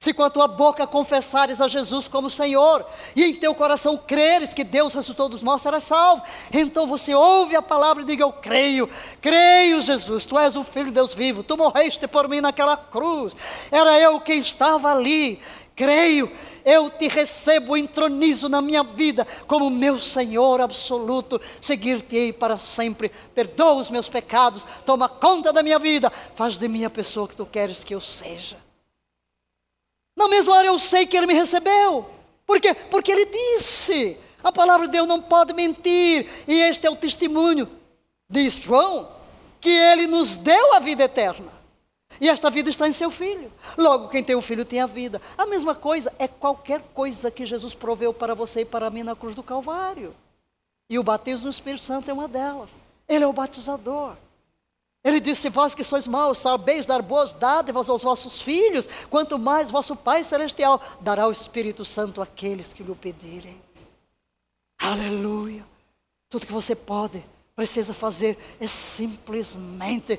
Se 0.00 0.12
com 0.12 0.22
a 0.22 0.30
tua 0.30 0.46
boca 0.46 0.86
confessares 0.86 1.60
a 1.60 1.66
Jesus 1.66 2.06
como 2.06 2.30
Senhor, 2.30 2.86
e 3.16 3.24
em 3.24 3.34
teu 3.34 3.54
coração 3.54 3.96
creres 3.96 4.54
que 4.54 4.62
Deus 4.62 4.94
ressuscitou 4.94 5.28
dos 5.28 5.42
mortos, 5.42 5.62
serás 5.62 5.84
salvo. 5.84 6.22
Então 6.52 6.86
você 6.86 7.14
ouve 7.14 7.56
a 7.56 7.62
palavra 7.62 8.02
e 8.02 8.06
diga: 8.06 8.22
Eu 8.22 8.32
creio, 8.32 8.88
creio, 9.20 9.82
Jesus, 9.82 10.24
tu 10.24 10.38
és 10.38 10.54
o 10.54 10.62
Filho 10.62 10.86
de 10.86 10.92
Deus 10.92 11.12
vivo, 11.12 11.42
tu 11.42 11.56
morreste 11.56 12.06
por 12.06 12.28
mim 12.28 12.40
naquela 12.40 12.76
cruz, 12.76 13.34
era 13.70 13.98
eu 13.98 14.20
quem 14.20 14.38
estava 14.38 14.92
ali, 14.92 15.40
creio, 15.74 16.30
eu 16.64 16.88
te 16.88 17.08
recebo, 17.08 17.76
entronizo 17.76 18.48
na 18.48 18.62
minha 18.62 18.84
vida 18.84 19.26
como 19.46 19.70
meu 19.70 20.00
Senhor 20.00 20.60
absoluto, 20.60 21.40
seguir-te-ei 21.60 22.32
para 22.32 22.58
sempre, 22.58 23.10
perdoa 23.34 23.74
os 23.74 23.90
meus 23.90 24.08
pecados, 24.08 24.64
toma 24.84 25.08
conta 25.08 25.52
da 25.52 25.62
minha 25.62 25.78
vida, 25.78 26.12
faz 26.36 26.56
de 26.56 26.68
mim 26.68 26.84
a 26.84 26.90
pessoa 26.90 27.26
que 27.26 27.34
tu 27.34 27.46
queres 27.46 27.82
que 27.82 27.94
eu 27.94 28.00
seja. 28.00 28.65
Na 30.16 30.28
mesma 30.28 30.54
hora 30.54 30.66
eu 30.66 30.78
sei 30.78 31.06
que 31.06 31.16
ele 31.16 31.26
me 31.26 31.34
recebeu. 31.34 32.08
Por 32.46 32.60
quê? 32.60 32.74
Porque 32.74 33.12
ele 33.12 33.26
disse. 33.26 34.16
A 34.42 34.50
palavra 34.50 34.86
de 34.86 34.92
Deus 34.92 35.06
não 35.06 35.20
pode 35.20 35.52
mentir. 35.52 36.26
E 36.48 36.54
este 36.54 36.86
é 36.86 36.90
o 36.90 36.96
testemunho 36.96 37.68
de 38.28 38.48
João, 38.48 39.08
que 39.60 39.68
ele 39.68 40.06
nos 40.06 40.36
deu 40.36 40.74
a 40.74 40.78
vida 40.78 41.04
eterna. 41.04 41.52
E 42.20 42.28
esta 42.28 42.50
vida 42.50 42.70
está 42.70 42.88
em 42.88 42.92
seu 42.92 43.10
filho. 43.10 43.52
Logo, 43.76 44.08
quem 44.08 44.22
tem 44.22 44.34
o 44.34 44.40
filho 44.40 44.64
tem 44.64 44.80
a 44.80 44.86
vida. 44.86 45.20
A 45.36 45.46
mesma 45.46 45.74
coisa 45.74 46.12
é 46.18 46.26
qualquer 46.26 46.80
coisa 46.94 47.30
que 47.30 47.44
Jesus 47.44 47.74
proveu 47.74 48.14
para 48.14 48.34
você 48.34 48.62
e 48.62 48.64
para 48.64 48.88
mim 48.88 49.02
na 49.02 49.14
cruz 49.14 49.34
do 49.34 49.42
Calvário. 49.42 50.14
E 50.88 50.98
o 50.98 51.02
batismo 51.02 51.44
no 51.44 51.50
Espírito 51.50 51.82
Santo 51.82 52.10
é 52.10 52.14
uma 52.14 52.28
delas. 52.28 52.70
Ele 53.08 53.24
é 53.24 53.26
o 53.26 53.32
batizador. 53.32 54.16
Ele 55.06 55.20
disse: 55.20 55.48
Vós 55.48 55.72
que 55.72 55.84
sois 55.84 56.04
maus, 56.04 56.38
sabeis 56.38 56.84
dar 56.84 57.00
boas 57.00 57.32
dádivas 57.32 57.88
aos 57.88 58.02
vossos 58.02 58.42
filhos, 58.42 58.88
quanto 59.08 59.38
mais 59.38 59.70
vosso 59.70 59.94
Pai 59.94 60.24
Celestial 60.24 60.82
dará 61.00 61.28
o 61.28 61.30
Espírito 61.32 61.84
Santo 61.84 62.20
àqueles 62.20 62.72
que 62.72 62.82
lhe 62.82 62.92
pedirem. 62.92 63.62
Aleluia! 64.80 65.64
Tudo 66.28 66.44
que 66.44 66.52
você 66.52 66.74
pode, 66.74 67.24
precisa 67.54 67.94
fazer 67.94 68.36
é 68.58 68.66
simplesmente 68.66 70.18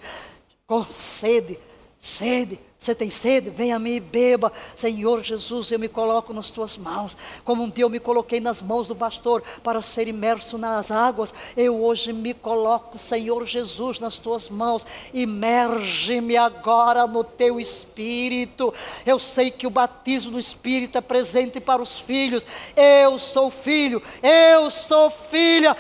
com 0.66 0.86
sede, 0.86 1.60
sede, 2.00 2.58
você 2.88 2.96
tem 2.96 3.10
sede? 3.10 3.50
Venha 3.50 3.76
a 3.76 3.80
mim 3.80 3.96
e 3.96 4.00
beba. 4.00 4.52
Senhor 4.76 5.22
Jesus, 5.22 5.72
eu 5.72 5.80
me 5.80 5.90
coloco 5.90 6.34
nas 6.34 6.50
tuas 6.52 6.78
mãos. 6.78 7.18
Como 7.44 7.64
um 7.64 7.70
dia 7.70 7.84
eu 7.84 7.90
me 7.90 8.00
coloquei 8.00 8.40
nas 8.40 8.62
mãos 8.62 8.88
do 8.88 8.96
pastor 8.96 9.44
para 9.62 9.82
ser 9.82 10.08
imerso 10.08 10.58
nas 10.58 10.90
águas, 10.90 11.34
eu 11.56 11.84
hoje 11.84 12.14
me 12.14 12.34
coloco, 12.34 12.98
Senhor 12.98 13.46
Jesus, 13.46 14.00
nas 14.00 14.20
tuas 14.20 14.48
mãos. 14.48 14.86
Imerge-me 15.14 16.38
agora 16.38 17.06
no 17.06 17.24
teu 17.26 17.60
espírito. 17.60 18.74
Eu 19.06 19.20
sei 19.20 19.52
que 19.52 19.68
o 19.68 19.72
batismo 19.72 20.32
no 20.32 20.40
espírito 20.40 20.98
é 20.98 21.02
presente 21.02 21.60
para 21.60 21.82
os 21.82 21.98
filhos. 21.98 22.48
Eu 22.76 23.20
sou 23.20 23.52
filho, 23.52 24.02
eu 24.24 24.72
sou 24.72 25.10
filha. 25.10 25.76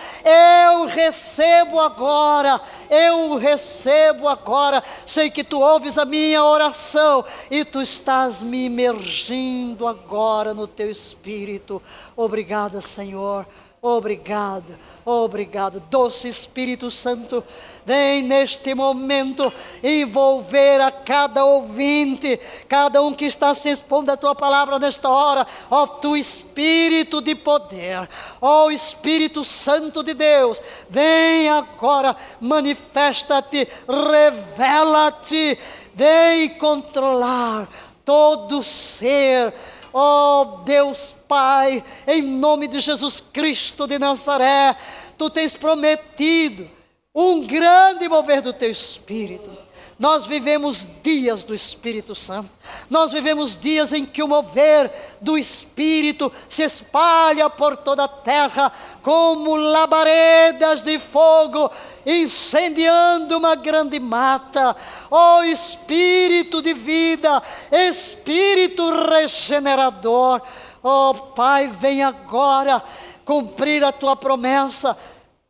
Eu 0.69 0.85
recebo 0.87 1.79
agora, 1.79 2.59
eu 2.89 3.37
recebo 3.37 4.27
agora. 4.27 4.83
Sei 5.05 5.29
que 5.29 5.43
tu 5.43 5.61
ouves 5.61 5.97
a 5.97 6.03
minha 6.03 6.43
oração 6.43 6.96
coração 6.97 7.23
e 7.51 7.63
tu 7.63 7.81
estás 7.81 8.41
me 8.41 8.65
imergindo 8.65 9.87
agora 9.87 10.53
no 10.53 10.65
teu 10.65 10.89
espírito. 10.89 11.81
Obrigada, 12.15 12.81
Senhor. 12.81 13.45
Obrigado, 13.79 14.77
obrigado. 15.05 15.79
Doce 15.79 16.27
Espírito 16.27 16.89
Santo, 16.89 17.43
vem 17.85 18.23
neste 18.23 18.73
momento 18.73 19.53
envolver 19.83 20.81
a 20.81 20.91
cada 20.91 21.45
ouvinte, 21.45 22.39
cada 22.67 23.03
um 23.03 23.13
que 23.13 23.25
está 23.25 23.53
se 23.53 23.69
expondo 23.69 24.11
a 24.11 24.17
tua 24.17 24.33
palavra 24.33 24.79
nesta 24.79 25.07
hora, 25.07 25.45
ó 25.69 25.85
tu 25.85 26.17
Espírito 26.17 27.21
de 27.21 27.35
poder, 27.35 28.09
ó 28.41 28.71
Espírito 28.71 29.45
Santo 29.45 30.01
de 30.01 30.15
Deus, 30.15 30.59
vem 30.89 31.47
agora, 31.47 32.15
manifesta-te, 32.41 33.67
revela-te 33.87 35.57
Vem 35.97 36.49
controlar 36.49 37.67
todo 38.05 38.63
ser. 38.63 39.51
Ó 39.91 40.41
oh, 40.41 40.45
Deus 40.63 41.15
Pai, 41.27 41.83
em 42.05 42.21
nome 42.21 42.67
de 42.67 42.79
Jesus 42.79 43.19
Cristo 43.19 43.87
de 43.87 43.97
Nazaré, 43.97 44.75
tu 45.17 45.27
tens 45.27 45.53
prometido 45.53 46.69
um 47.15 47.47
grande 47.47 48.07
mover 48.07 48.41
do 48.41 48.53
teu 48.53 48.69
espírito. 48.69 49.66
Nós 49.99 50.27
vivemos 50.27 50.87
dias 51.01 51.43
do 51.43 51.55
Espírito 51.55 52.13
Santo. 52.13 52.51
Nós 52.87 53.11
vivemos 53.11 53.59
dias 53.59 53.91
em 53.91 54.05
que 54.05 54.21
o 54.21 54.27
mover 54.27 54.91
do 55.19 55.35
Espírito 55.35 56.31
se 56.47 56.61
espalha 56.61 57.49
por 57.49 57.75
toda 57.75 58.03
a 58.03 58.07
terra 58.07 58.71
como 59.01 59.55
labaredas 59.55 60.81
de 60.81 60.99
fogo 60.99 61.71
incendiando 62.05 63.37
uma 63.37 63.55
grande 63.55 63.99
mata. 63.99 64.75
Ó 65.09 65.39
oh, 65.39 65.43
Espírito 65.43 66.61
de 66.61 66.75
vida, 66.75 67.41
Espírito 67.71 68.91
regenerador. 69.09 70.43
Ó 70.83 71.09
oh, 71.09 71.13
Pai, 71.13 71.67
vem 71.67 72.03
agora 72.03 72.83
cumprir 73.25 73.83
a 73.83 73.91
tua 73.91 74.15
promessa 74.15 74.95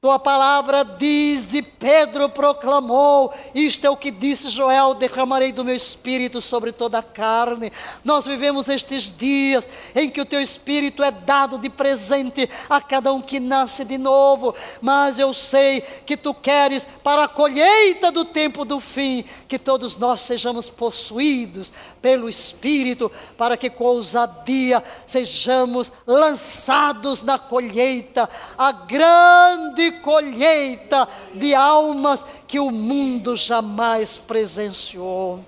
tua 0.08 0.20
palavra 0.20 0.86
diz 0.86 1.54
e 1.54 1.62
Pedro 1.62 2.30
proclamou: 2.30 3.34
Isto 3.54 3.86
é 3.86 3.90
o 3.90 3.98
que 3.98 4.10
disse 4.10 4.50
Joel: 4.50 4.94
derramarei 4.94 5.52
do 5.52 5.66
meu 5.66 5.76
espírito 5.76 6.42
sobre 6.42 6.72
toda 6.72 7.00
a 7.00 7.04
carne. 7.04 7.74
Nós 8.06 8.26
vivemos 8.26 8.70
estes 8.70 9.14
dias 9.18 9.68
em 9.94 10.10
que 10.10 10.22
o 10.22 10.26
teu 10.26 10.42
espírito 10.42 11.04
é 11.04 11.12
dado 11.12 11.58
de 11.58 11.70
presente 11.70 12.50
a 12.70 12.80
cada 12.80 13.12
um 13.12 13.20
que 13.20 13.38
nasce 13.38 13.84
de 13.84 13.98
novo, 13.98 14.56
mas 14.80 15.20
eu 15.20 15.34
sei 15.34 15.82
que 15.82 16.16
tu 16.16 16.34
queres 16.34 16.88
para 17.04 17.26
a 17.26 17.28
colheita 17.28 18.10
do 18.10 18.24
tempo 18.24 18.64
do 18.64 18.80
fim 18.80 19.26
que 19.46 19.60
todos 19.60 19.98
nós 19.98 20.22
sejamos 20.22 20.70
possuídos 20.70 21.74
pelo 22.02 22.30
espírito, 22.30 23.12
para 23.38 23.58
que 23.58 23.70
com 23.70 23.84
ousadia 23.84 24.82
sejamos 25.06 25.92
lançados 26.06 27.22
na 27.22 27.38
colheita, 27.38 28.30
a 28.58 28.72
grande 28.72 29.97
colheita 29.98 31.08
de 31.34 31.54
almas 31.54 32.24
que 32.48 32.60
o 32.60 32.72
mundo 32.72 33.36
jamais 33.36 34.18
presenciou. 34.18 35.44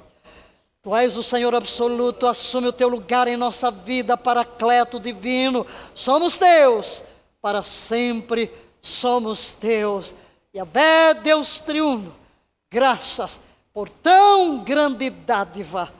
Tu 0.81 0.95
és 0.95 1.17
o 1.17 1.23
Senhor 1.23 1.53
absoluto, 1.53 2.27
assume 2.27 2.67
o 2.67 2.73
teu 2.73 2.87
lugar 2.87 3.27
em 3.27 3.37
nossa 3.37 3.69
vida, 3.69 4.17
Paracleto 4.17 4.99
divino. 4.99 5.65
Somos 5.93 6.37
teus, 6.37 7.03
para 7.41 7.63
sempre 7.63 8.51
somos 8.81 9.51
teus. 9.53 10.13
E 10.53 10.59
a 10.59 10.65
Deus 11.13 11.59
triuno, 11.59 12.15
graças 12.71 13.39
por 13.73 13.89
tão 13.89 14.59
grande 14.59 15.09
dádiva, 15.09 15.93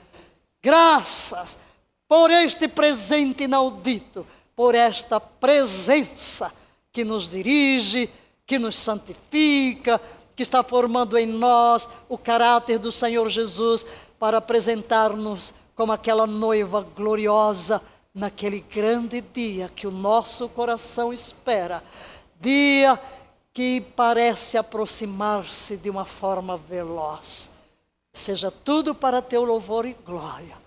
graças 0.62 1.58
por 2.08 2.32
este 2.32 2.68
presente 2.68 3.44
inaudito 3.44 4.26
por 4.60 4.76
esta 4.76 5.22
presença 5.22 6.52
que 6.92 7.06
nos 7.06 7.30
dirige, 7.30 8.10
que 8.50 8.58
nos 8.58 8.76
santifica, 8.78 10.02
que 10.36 10.42
está 10.42 10.64
formando 10.64 11.16
em 11.20 11.28
nós 11.28 11.88
o 12.10 12.18
caráter 12.18 12.80
do 12.80 12.92
Senhor 12.92 13.30
Jesus 13.30 13.86
para 14.18 14.40
apresentar-nos 14.40 15.54
como 15.76 15.92
aquela 15.92 16.26
noiva 16.26 16.82
gloriosa 16.82 17.80
naquele 18.12 18.62
grande 18.62 19.22
dia 19.22 19.70
que 19.70 19.86
o 19.86 19.92
nosso 19.92 20.50
coração 20.50 21.14
espera. 21.14 21.84
Dia 22.42 23.00
que 23.54 23.82
parece 23.96 24.58
aproximar-se 24.58 25.78
de 25.78 25.92
uma 25.92 26.06
forma 26.06 26.58
veloz. 26.58 27.52
Seja 28.12 28.50
tudo 28.50 28.96
para 28.96 29.22
teu 29.22 29.44
louvor 29.44 29.86
e 29.86 29.94
glória, 29.94 30.58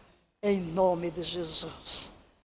em 0.40 0.60
nome 0.60 1.10
de 1.10 1.24
Jesus. 1.24 2.11